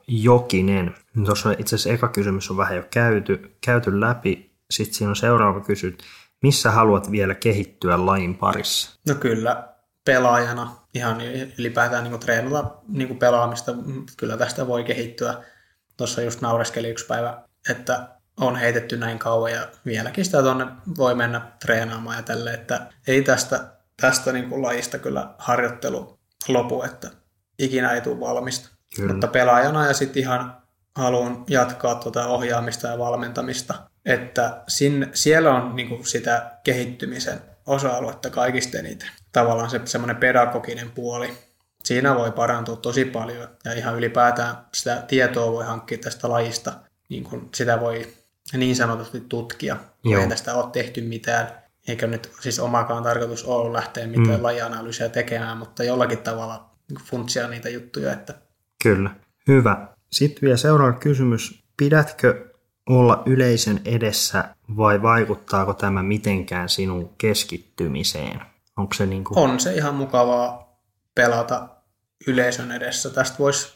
Jokinen. 0.08 0.94
Tuossa 1.24 1.48
on 1.48 1.54
itse 1.58 1.76
asiassa 1.76 1.90
eka 1.90 2.08
kysymys 2.08 2.50
on 2.50 2.56
vähän 2.56 2.76
jo 2.76 2.84
käyty, 2.90 3.56
käyty 3.60 4.00
läpi. 4.00 4.52
Sitten 4.70 4.94
siinä 4.94 5.10
on 5.10 5.16
seuraava 5.16 5.60
kysymys. 5.60 5.98
Missä 6.42 6.70
haluat 6.70 7.10
vielä 7.10 7.34
kehittyä 7.34 8.06
lajin 8.06 8.34
parissa? 8.34 8.98
No 9.08 9.14
kyllä, 9.14 9.68
pelaajana 10.04 10.76
ihan 10.94 11.20
ylipäätään 11.58 12.04
niin 12.04 12.20
treenata 12.20 12.70
niin 12.88 13.18
pelaamista, 13.18 13.72
kyllä 14.16 14.36
tästä 14.36 14.66
voi 14.66 14.84
kehittyä. 14.84 15.34
Tuossa 15.96 16.22
just 16.22 16.40
naureskeli 16.40 16.88
yksi 16.88 17.06
päivä, 17.06 17.42
että 17.70 18.08
on 18.40 18.56
heitetty 18.56 18.96
näin 18.96 19.18
kauan 19.18 19.52
ja 19.52 19.68
vieläkin 19.86 20.24
sitä 20.24 20.42
tuonne 20.42 20.66
voi 20.96 21.14
mennä 21.14 21.40
treenaamaan 21.60 22.16
ja 22.16 22.22
tälle, 22.22 22.54
että 22.54 22.86
ei 23.06 23.22
tästä, 23.22 23.72
tästä 24.00 24.32
niin 24.32 24.48
kuin 24.48 24.62
lajista 24.62 24.98
kyllä 24.98 25.34
harjoittelu 25.38 26.18
lopu, 26.48 26.82
että 26.82 27.10
ikinä 27.58 27.90
ei 27.90 28.00
tule 28.00 28.20
valmista. 28.20 28.68
Kyllä. 28.96 29.12
Mutta 29.12 29.26
pelaajana 29.26 29.86
ja 29.86 29.94
sitten 29.94 30.22
ihan 30.22 30.56
haluan 30.96 31.44
jatkaa 31.48 31.94
tuota 31.94 32.26
ohjaamista 32.26 32.88
ja 32.88 32.98
valmentamista, 32.98 33.74
että 34.04 34.62
sinne, 34.68 35.08
siellä 35.14 35.54
on 35.54 35.76
niin 35.76 35.88
kuin 35.88 36.06
sitä 36.06 36.50
kehittymisen 36.64 37.40
osa-aluetta 37.66 38.30
kaikista 38.30 38.78
eniten. 38.78 39.08
Tavallaan 39.32 39.70
se 39.70 39.80
semmoinen 39.84 40.16
pedagoginen 40.16 40.90
puoli. 40.90 41.34
Siinä 41.84 42.14
voi 42.16 42.32
parantua 42.32 42.76
tosi 42.76 43.04
paljon 43.04 43.48
ja 43.64 43.72
ihan 43.72 43.96
ylipäätään 43.96 44.56
sitä 44.74 45.04
tietoa 45.08 45.52
voi 45.52 45.64
hankkia 45.64 45.98
tästä 45.98 46.30
lajista. 46.30 46.72
Niin 47.08 47.24
kuin 47.24 47.48
sitä 47.54 47.80
voi 47.80 48.14
niin 48.52 48.76
sanotusti 48.76 49.20
tutkia, 49.20 49.76
Joo. 50.04 50.22
ei 50.22 50.28
tästä 50.28 50.54
ole 50.54 50.70
tehty 50.72 51.00
mitään. 51.00 51.61
Eikä 51.88 52.06
nyt 52.06 52.30
siis 52.40 52.60
omakaan 52.60 53.02
tarkoitus 53.02 53.44
ole 53.44 53.72
lähteä 53.72 54.06
mitään 54.06 54.38
Mm. 54.38 54.42
lajianalyysiä 54.42 55.08
tekemään, 55.08 55.58
mutta 55.58 55.84
jollakin 55.84 56.18
tavalla 56.18 56.70
niin 56.90 57.00
funtsia 57.04 57.48
niitä 57.48 57.68
juttuja, 57.68 58.12
että 58.12 58.34
Kyllä. 58.82 59.10
Hyvä. 59.48 59.88
Sitten 60.12 60.42
vielä 60.42 60.56
seuraava 60.56 60.92
kysymys. 60.92 61.62
Pidätkö 61.76 62.48
olla 62.88 63.22
yleisön 63.26 63.80
edessä 63.84 64.44
vai 64.76 65.02
vaikuttaako 65.02 65.74
tämä 65.74 66.02
mitenkään 66.02 66.68
sinun 66.68 67.14
keskittymiseen? 67.18 68.40
Onko 68.76 68.94
se 68.94 69.06
niin 69.06 69.24
kuin... 69.24 69.38
on 69.38 69.60
se 69.60 69.74
ihan 69.74 69.94
mukavaa 69.94 70.78
pelata 71.14 71.68
yleisön 72.26 72.72
edessä. 72.72 73.10
Tästä 73.10 73.38
voisi 73.38 73.72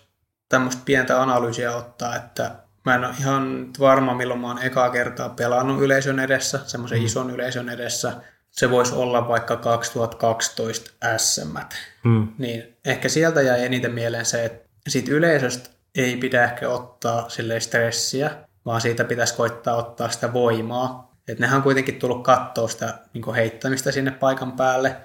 tämmöistä 0.49 0.83
pientä 0.85 1.23
analyysiä 1.23 1.77
ottaa, 1.77 2.17
että 2.17 2.55
mä 2.87 2.95
en 2.95 3.05
ole 3.05 3.15
ihan 3.21 3.71
varma, 3.81 4.15
milloin 4.15 4.41
mä 4.41 4.47
oon 4.47 4.63
ekaa 4.63 4.91
kertaa 4.91 5.29
pelannut 5.29 5.83
yleisön 5.83 6.19
edessä, 6.19 6.61
semmoisen 6.67 6.99
mm. 6.99 7.05
ison 7.05 7.31
yleisön 7.31 7.69
edessä. 7.69 8.13
Se 8.51 8.71
voisi 8.71 8.95
olla 8.95 9.29
vaikka 9.29 9.57
2012 9.57 10.91
SM. 11.17 11.57
Mm, 12.05 12.29
Niin 12.39 12.77
ehkä 12.85 13.09
sieltä 13.09 13.43
jäi 13.43 13.65
eniten 13.65 13.93
mieleen 13.93 14.27
se, 14.27 14.45
että 14.45 14.69
siitä 14.89 15.13
yleisöstä 15.13 15.71
ei 15.95 16.17
pidä 16.17 16.45
ehkä 16.45 16.69
ottaa 16.69 17.29
silleen 17.29 17.61
stressiä, 17.61 18.31
vaan 18.67 18.81
siitä 18.81 19.05
pitäisi 19.05 19.35
koittaa 19.35 19.77
ottaa 19.77 20.11
sitä 20.11 20.33
voimaa. 20.33 21.17
Että 21.29 21.41
nehän 21.41 21.57
on 21.57 21.63
kuitenkin 21.63 21.99
tullut 21.99 22.25
katsoa 22.25 22.69
sitä 22.69 22.99
niin 23.13 23.35
heittämistä 23.35 23.93
sinne 23.93 24.11
paikan 24.11 24.53
päälle. 24.53 24.97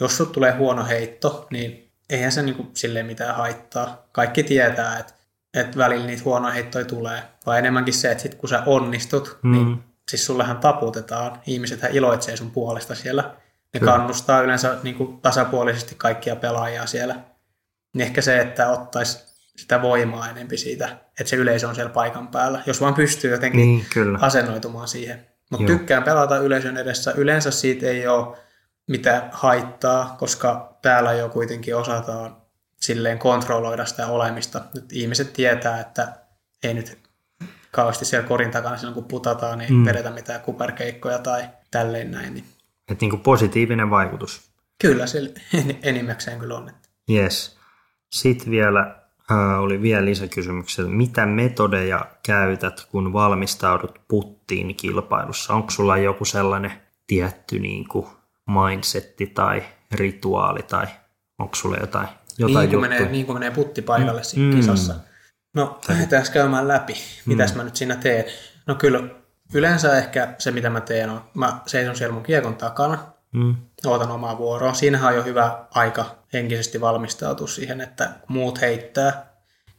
Jos 0.00 0.16
sulla 0.16 0.30
tulee 0.30 0.52
huono 0.52 0.86
heitto, 0.86 1.46
niin 1.50 1.92
eihän 2.10 2.32
se 2.32 2.42
niin 2.42 2.54
kuin, 2.54 2.70
silleen 2.74 3.06
mitään 3.06 3.36
haittaa. 3.36 4.08
Kaikki 4.12 4.42
tietää, 4.42 4.98
että, 4.98 5.14
että 5.54 5.78
välillä 5.78 6.06
niitä 6.06 6.22
huonoja 6.24 6.54
heittoja 6.54 6.84
tulee. 6.84 7.22
Vai 7.46 7.58
enemmänkin 7.58 7.94
se, 7.94 8.10
että 8.10 8.22
sit 8.22 8.34
kun 8.34 8.48
sä 8.48 8.62
onnistut, 8.66 9.38
Mm. 9.42 9.52
niin 9.52 9.84
siis 10.10 10.26
sullehan 10.26 10.58
taputetaan. 10.58 11.40
Ihmisethän 11.46 11.92
iloitsee 11.92 12.36
sun 12.36 12.50
puolesta 12.50 12.94
siellä. 12.94 13.22
Ne 13.74 13.80
Kyllä. 13.80 13.92
kannustaa 13.92 14.40
yleensä 14.40 14.76
niin 14.82 14.94
kuin 14.94 15.20
tasapuolisesti 15.20 15.94
kaikkia 15.98 16.36
pelaajia 16.36 16.86
siellä. 16.86 17.14
Niin 17.94 18.06
ehkä 18.06 18.20
se, 18.22 18.40
että 18.40 18.68
ottaisi 18.68 19.18
sitä 19.56 19.82
voimaa 19.82 20.28
enempi 20.28 20.56
siitä, 20.56 20.88
että 21.20 21.30
se 21.30 21.36
yleisö 21.36 21.68
on 21.68 21.74
siellä 21.74 21.92
paikan 21.92 22.28
päällä. 22.28 22.62
Jos 22.66 22.80
vaan 22.80 22.94
pystyy 22.94 23.30
jotenkin 23.30 23.60
niin, 23.60 23.86
kyllä. 23.94 24.18
asennoitumaan 24.22 24.88
siihen. 24.88 25.26
Mutta 25.50 25.66
tykkään 25.66 26.02
pelata 26.02 26.36
yleisön 26.38 26.76
edessä. 26.76 27.12
Yleensä 27.16 27.50
siitä 27.50 27.86
ei 27.86 28.06
ole 28.06 28.36
mitään 28.88 29.28
haittaa, 29.32 30.16
koska 30.18 30.78
täällä 30.82 31.12
jo 31.12 31.28
kuitenkin 31.28 31.76
osataan 31.76 32.36
silleen 32.80 33.18
kontrolloida 33.18 33.84
sitä 33.86 34.06
olemista. 34.06 34.60
Nyt 34.74 34.92
ihmiset 34.92 35.32
tietää, 35.32 35.80
että 35.80 36.12
ei 36.62 36.74
nyt 36.74 36.98
kauheasti 37.70 38.04
siellä 38.04 38.28
korin 38.28 38.50
takana 38.50 38.76
silloin 38.76 38.94
kun 38.94 39.04
putataan, 39.04 39.58
niin 39.58 39.72
Mm. 39.72 39.84
vedetä 39.84 40.10
mitään 40.10 40.40
kuperkeikkoja 40.40 41.18
tai 41.18 41.48
tälleen 41.70 42.10
näin. 42.10 42.34
Niin 42.34 42.44
Että 42.90 43.02
niin 43.04 43.10
kuin 43.10 43.22
positiivinen 43.22 43.90
vaikutus. 43.90 44.50
kyllä 44.80 45.04
en- 45.54 45.76
enimmäkseen 45.82 46.38
kyllä 46.38 46.56
on. 46.56 46.70
Yes. 47.10 47.58
Sitten 48.12 48.50
vielä 48.50 48.80
äh, 49.30 49.60
oli 49.60 49.82
vielä 49.82 50.04
lisäkysymyksiä. 50.04 50.84
Mitä 50.84 51.26
metodeja 51.26 52.06
käytät, 52.26 52.86
kun 52.90 53.12
valmistaudut 53.12 54.00
puttiin 54.08 54.74
kilpailussa? 54.76 55.54
Onko 55.54 55.70
sulla 55.70 55.96
joku 55.96 56.24
sellainen 56.24 56.72
tietty 57.06 57.58
niin 57.58 57.88
kuin 57.88 58.06
mindsetti 58.46 59.26
tai 59.26 59.62
rituaali 59.92 60.62
tai 60.62 60.86
onko 61.38 61.54
sulla 61.54 61.76
jotain, 61.76 62.08
jotain 62.38 62.56
niin, 62.58 62.70
kun 62.70 62.72
juttuja? 62.84 62.98
menee, 62.98 63.12
niin 63.12 63.26
kuin 63.26 63.36
menee 63.36 63.50
putti 63.50 63.82
paikalle 63.82 64.24
siinä 64.24 64.50
Mm. 64.54 64.56
kisassa. 64.60 64.94
No, 65.54 65.78
lähdetään 65.88 66.24
käymään 66.32 66.68
läpi, 66.68 66.94
mitäs 67.26 67.54
mä 67.54 67.64
nyt 67.64 67.76
siinä 67.76 67.96
teen. 67.96 68.24
No 68.66 68.74
kyllä, 68.74 69.00
yleensä 69.54 69.98
ehkä 69.98 70.34
se, 70.38 70.50
mitä 70.50 70.70
mä 70.70 70.80
teen, 70.80 71.10
on, 71.10 71.20
mä 71.34 71.58
seison 71.66 71.96
siellä 71.96 72.14
mun 72.14 72.22
kiekon 72.22 72.54
takana, 72.56 72.98
Mm. 73.32 73.54
ootan 73.86 74.10
omaa 74.10 74.38
vuoroa. 74.38 74.74
Siinähän 74.74 75.08
on 75.10 75.16
jo 75.16 75.24
hyvä 75.24 75.58
aika 75.70 76.04
henkisesti 76.32 76.80
valmistautua 76.80 77.46
siihen, 77.46 77.80
että 77.80 78.10
muut 78.28 78.60
heittää, 78.60 79.26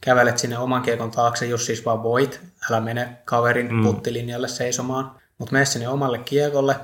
kävelet 0.00 0.38
sinne 0.38 0.58
oman 0.58 0.82
kiekon 0.82 1.10
taakse, 1.10 1.46
jos 1.46 1.66
siis 1.66 1.84
vaan 1.84 2.02
voit, 2.02 2.40
älä 2.70 2.80
mene 2.80 3.16
kaverin 3.24 3.74
mm. 3.74 3.82
puttilinjalle 3.82 4.48
seisomaan, 4.48 5.10
mutta 5.38 5.52
mene 5.52 5.64
sinne 5.64 5.88
omalle 5.88 6.18
kiekolle. 6.18 6.76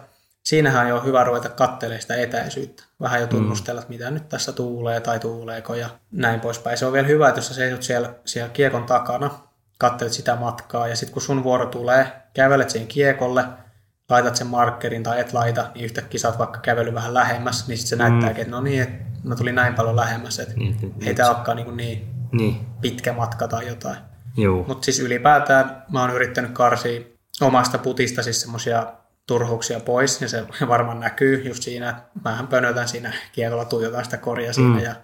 Siinähän 0.47 0.83
on 0.83 0.89
jo 0.89 1.01
hyvä 1.01 1.25
ruveta 1.25 1.49
katselemaan 1.49 2.03
sitä 2.03 2.17
etäisyyttä. 2.17 2.85
Vähän 3.01 3.21
jo 3.21 3.27
tunnustella, 3.27 3.81
että 3.81 3.93
mitä 3.93 4.11
nyt 4.11 4.29
tässä 4.29 4.53
tuulee 4.53 5.01
tai 5.01 5.21
tuuleeko 5.21 5.75
ja 5.75 5.89
näin 6.13 6.41
poispäin. 6.41 6.79
Se 6.79 6.87
on 6.87 6.93
vielä 6.93 7.07
hyvä, 7.07 7.29
että 7.29 7.39
jos 7.39 7.49
sä 7.49 7.55
seisot 7.55 7.83
siellä, 7.83 8.15
siellä 8.25 8.49
kiekon 8.49 8.85
takana, 8.85 9.31
katselet 9.79 10.13
sitä 10.13 10.37
matkaa 10.37 10.89
ja 10.89 10.97
sitten 10.97 11.13
kun 11.13 11.23
sun 11.23 11.45
vuoro 11.45 11.67
tulee, 11.67 12.13
kävelet 12.35 12.71
siihen 12.71 12.89
kiekolle, 12.89 13.45
laitat 14.11 14.37
sen 14.37 14.47
markkerin 14.47 15.03
tai 15.03 15.21
et 15.21 15.33
laita, 15.33 15.71
niin 15.75 15.85
yhtäkkiä 15.85 16.21
oot 16.25 16.39
vaikka 16.39 16.61
kävely 16.61 16.95
vähän 16.95 17.15
lähemmäs, 17.15 17.69
niin 17.69 17.79
sitten 17.79 17.99
se 17.99 18.05
näyttääkin, 18.05 18.43
että 18.43 18.57
no 18.57 18.61
niin, 18.61 18.83
että 18.83 19.05
mä 19.25 19.37
tulin 19.37 19.55
näin 19.55 19.75
paljon 19.75 19.97
lähemmäs, 19.97 20.39
että 20.39 20.55
Niin, 20.55 20.77
niin, 20.81 20.95
ei 21.09 21.15
tämä 21.15 21.29
olekaan 21.31 21.57
niin, 21.57 21.77
niin 21.77 22.09
Niin, 22.33 22.67
pitkä 22.81 23.13
matka 23.13 23.49
tai 23.49 23.69
jotain. 23.69 23.99
Mutta 24.69 24.85
siis 24.85 25.01
ylipäätään 25.01 25.83
mä 25.93 26.01
oon 26.01 26.15
yrittänyt 26.15 26.51
karsia 26.51 27.01
omasta 27.41 27.79
putista 27.79 28.23
siis 28.23 28.41
semmoisia 28.41 28.87
turhuuksia 29.29 29.81
pois, 29.81 30.23
ja 30.23 30.29
se 30.29 30.45
varmaan 30.69 31.01
näkyy 31.01 31.43
just 31.49 31.63
siinä, 31.63 31.91
että 31.91 32.03
mähän 32.25 32.47
pönötän 32.47 32.89
siinä 32.89 33.13
kiekolla, 33.33 33.65
tuijotan 33.65 34.05
sitä 34.05 34.17
korja 34.17 34.53
siinä, 34.53 34.77
Mm. 34.77 34.85
ja 34.85 34.95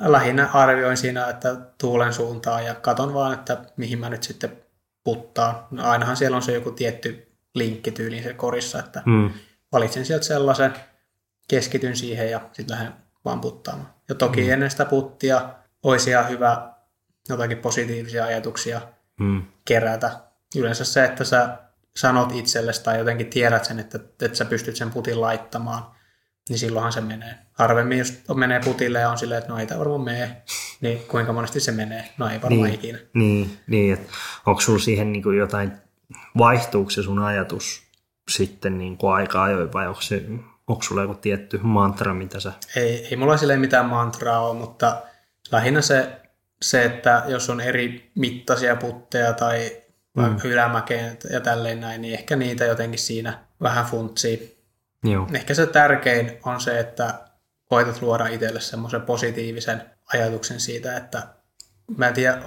lähinnä 0.00 0.50
arvioin 0.52 0.96
siinä, 0.96 1.28
että 1.28 1.56
tuulen 1.80 2.12
suuntaan, 2.12 2.64
ja 2.64 2.74
katon 2.74 3.14
vaan, 3.14 3.34
että 3.34 3.58
mihin 3.76 3.98
mä 3.98 4.08
nyt 4.10 4.22
sitten 4.22 4.56
puttaan. 5.04 5.66
No 5.70 5.84
ainahan 5.90 6.16
siellä 6.16 6.36
on 6.36 6.42
se 6.42 6.52
joku 6.52 6.70
tietty 6.70 7.32
linkki 7.54 7.90
tyyliin 7.90 8.22
se 8.22 8.34
korissa, 8.34 8.78
että 8.78 9.02
Mm. 9.06 9.30
valitsin 9.72 10.06
sieltä 10.06 10.24
sellaisen, 10.24 10.74
keskityn 11.48 11.96
siihen 11.96 12.30
ja 12.30 12.40
sitten 12.52 12.76
lähden 12.76 12.92
vaan 13.24 13.40
puttaamaan. 13.40 13.94
Ja 14.08 14.14
toki 14.14 14.42
mm. 14.44 14.50
ennen 14.50 14.70
sitä 14.70 14.84
puttia 14.84 15.48
olisi 15.82 16.10
ihan 16.10 16.28
hyvä 16.28 16.70
jotakin 17.28 17.58
positiivisia 17.58 18.24
ajatuksia 18.24 18.80
Mm. 19.20 19.42
kerätä. 19.64 20.10
Yleensä 20.56 20.84
se, 20.84 21.04
että 21.04 21.24
sä 21.24 21.58
sanot 21.96 22.32
itsellesi 22.32 22.84
tai 22.84 22.98
jotenkin 22.98 23.26
tiedät 23.26 23.64
sen, 23.64 23.78
että, 23.78 23.98
että 24.22 24.38
sä 24.38 24.44
pystyt 24.44 24.76
sen 24.76 24.90
putin 24.90 25.20
laittamaan, 25.20 25.82
niin 26.48 26.58
silloinhan 26.58 26.92
se 26.92 27.00
menee. 27.00 27.34
Harvemmin 27.52 27.98
jos 27.98 28.22
menee 28.34 28.60
putille 28.64 28.98
ja 29.00 29.10
on 29.10 29.18
silleen, 29.18 29.38
että 29.38 29.52
no 29.52 29.58
ei 29.58 29.66
tämä 29.66 29.78
varmaan 29.78 30.00
mene, 30.00 30.42
niin 30.80 30.98
kuinka 30.98 31.32
monesti 31.32 31.60
se 31.60 31.72
menee? 31.72 32.08
No 32.18 32.28
ei 32.28 32.42
varmaan 32.42 32.62
Niin. 32.62 32.74
ikinä. 32.74 32.98
Niin, 33.14 33.58
niin 33.66 33.94
että 33.94 34.12
onko 34.46 34.60
sulla 34.60 34.78
siihen 34.78 35.12
niin 35.12 35.22
kuin 35.22 35.38
jotain, 35.38 35.72
vaihtuuko 36.38 36.90
se 36.90 37.02
sun 37.02 37.18
ajatus 37.18 37.82
sitten 38.30 38.78
niin 38.78 38.96
kuin 38.96 39.14
aika 39.14 39.42
ajoin 39.42 39.72
vai 39.72 39.88
onko, 39.88 40.00
se, 40.00 40.24
onko 40.66 40.82
sulla 40.82 41.02
joku 41.02 41.14
tietty 41.14 41.60
mantra, 41.62 42.14
mitä 42.14 42.40
sä... 42.40 42.52
Ei, 42.76 43.06
ei 43.10 43.16
mulla 43.16 43.36
sille 43.36 43.56
mitään 43.56 43.86
mantraa 43.86 44.40
ole, 44.40 44.58
mutta 44.58 45.02
lähinnä 45.52 45.80
se, 45.82 46.20
se, 46.62 46.84
että 46.84 47.22
jos 47.26 47.50
on 47.50 47.60
eri 47.60 48.10
mittaisia 48.14 48.76
putteja 48.76 49.32
tai 49.32 49.82
mm. 50.16 50.36
ylämäkeen 50.44 51.18
ja 51.30 51.40
tälleen 51.40 51.80
näin, 51.80 52.02
niin 52.02 52.14
ehkä 52.14 52.36
niitä 52.36 52.64
jotenkin 52.64 52.98
siinä 52.98 53.38
vähän 53.62 53.84
funtsii. 53.84 54.56
Joo. 55.04 55.28
Ehkä 55.32 55.54
se 55.54 55.66
tärkein 55.66 56.38
on 56.44 56.60
se, 56.60 56.78
että 56.80 57.14
koetat 57.64 58.02
luoda 58.02 58.26
itselle 58.26 58.60
semmoisen 58.60 59.02
positiivisen 59.02 59.82
ajatuksen 60.12 60.60
siitä, 60.60 60.96
että 60.96 61.22
mä 61.96 62.08
en 62.08 62.14
tiedä, 62.14 62.42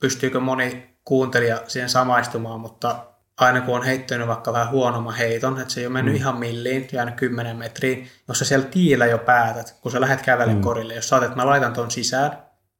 pystyykö 0.00 0.40
moni 0.40 0.96
kuuntelija 1.04 1.62
siihen 1.66 1.88
samaistumaan, 1.88 2.60
mutta 2.60 3.04
aina 3.38 3.60
kun 3.60 3.74
on 3.74 3.82
heittänyt 3.82 4.28
vaikka 4.28 4.52
vähän 4.52 4.70
huonomman 4.70 5.14
heiton, 5.14 5.60
että 5.60 5.74
se 5.74 5.80
ei 5.80 5.86
ole 5.86 5.92
mennyt 5.92 6.14
mm. 6.14 6.16
ihan 6.16 6.38
milliin, 6.38 6.88
jäänyt 6.92 7.14
10 7.14 7.56
metriin, 7.56 8.08
jos 8.28 8.38
sä 8.38 8.44
siellä 8.44 8.66
tiillä 8.66 9.06
jo 9.06 9.18
päätät, 9.18 9.76
kun 9.80 9.92
sä 9.92 10.00
lähdet 10.00 10.22
kävelle 10.22 10.54
mm. 10.54 10.60
korille, 10.60 10.94
jos 10.94 11.08
sä 11.08 11.16
oot, 11.16 11.24
että 11.24 11.36
mä 11.36 11.46
laitan 11.46 11.72
ton 11.72 11.90
sisään, 11.90 12.38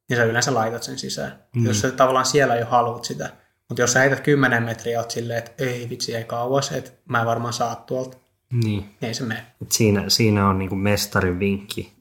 niin 0.09 0.17
sä 0.17 0.25
yleensä 0.25 0.55
laitat 0.55 0.83
sen 0.83 0.99
sisään. 0.99 1.45
Mm. 1.57 1.67
Jos 1.67 1.81
sä 1.81 1.91
tavallaan 1.91 2.27
siellä 2.27 2.57
jo 2.57 2.67
haluat 2.67 3.05
sitä. 3.05 3.31
Mutta 3.69 3.83
jos 3.83 3.93
sä 3.93 4.01
heität 4.01 4.21
10 4.21 4.63
metriä, 4.63 4.99
oot 4.99 5.11
silleen, 5.11 5.39
että 5.39 5.65
ei 5.65 5.87
vitsi, 5.91 6.15
ei 6.15 6.25
kauas, 6.25 6.73
että 6.73 6.91
mä 7.09 7.21
en 7.21 7.27
varmaan 7.27 7.53
saa 7.53 7.75
tuolta, 7.77 8.17
Niin. 8.53 8.63
niin 8.63 8.91
ei 9.03 9.15
se 9.15 9.25
mene. 9.25 9.47
Et 9.63 9.73
siinä, 9.73 10.05
siinä 10.09 10.49
on 10.49 10.59
niin 10.59 10.69
kuin 10.69 10.79
mestarin 10.79 11.39
vinkki, 11.39 11.93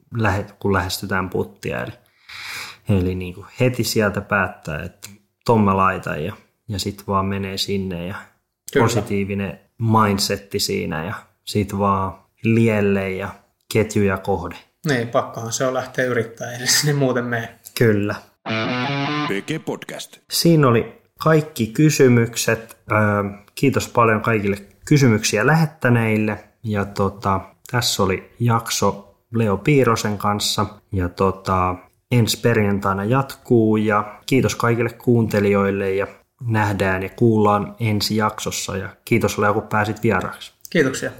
kun 0.58 0.72
lähestytään 0.72 1.30
puttia. 1.30 1.82
Eli, 1.82 1.92
eli 2.88 3.14
niin 3.14 3.34
kuin 3.34 3.46
heti 3.60 3.84
sieltä 3.84 4.20
päättää, 4.20 4.82
että 4.82 5.08
ton 5.44 5.60
mä 5.60 5.76
laitan 5.76 6.24
ja, 6.24 6.32
ja 6.68 6.78
sitten 6.78 7.06
vaan 7.06 7.26
menee 7.26 7.56
sinne 7.58 8.06
ja 8.06 8.14
Kyllä. 8.72 8.84
positiivinen 8.84 9.60
mindsetti 9.78 10.58
siinä 10.58 11.04
ja 11.04 11.14
sitten 11.44 11.78
vaan 11.78 12.18
lielle 12.42 13.10
ja 13.10 13.28
ketjuja 13.72 14.18
kohde. 14.18 14.56
Niin, 14.86 15.08
pakkohan 15.08 15.52
se 15.52 15.66
on 15.66 15.74
lähteä 15.74 16.04
yrittämään, 16.04 16.60
se 16.60 16.66
sinne 16.66 16.92
muuten 16.92 17.24
mene. 17.24 17.58
Kyllä. 17.78 18.14
Podcast. 19.64 20.16
Siinä 20.30 20.68
oli 20.68 20.97
kaikki 21.18 21.66
kysymykset. 21.66 22.76
Öö, 22.92 22.98
Kiitos 23.54 23.88
paljon 23.88 24.20
kaikille 24.20 24.56
kysymyksiä 24.84 25.46
lähettäneille. 25.46 26.44
Ja 26.62 26.84
tota, 26.84 27.40
tässä 27.70 28.02
oli 28.02 28.30
jakso 28.40 29.14
Leo 29.34 29.56
Piirosen 29.56 30.18
kanssa. 30.18 30.66
Ja 30.92 31.08
tota, 31.08 31.74
ensi 32.10 32.40
perjantaina 32.40 33.04
jatkuu. 33.04 33.76
Ja 33.76 34.18
kiitos 34.26 34.54
kaikille 34.56 34.90
kuuntelijoille 34.90 35.94
ja 35.94 36.06
nähdään 36.46 37.02
ja 37.02 37.08
kuullaan 37.08 37.76
ensi 37.80 38.16
jaksossa. 38.16 38.76
Ja 38.76 38.88
kiitos 39.04 39.38
Leo, 39.38 39.54
kun 39.54 39.62
pääsit 39.62 40.02
vieraaksi. 40.02 40.52
Kiitoksia. 40.70 41.10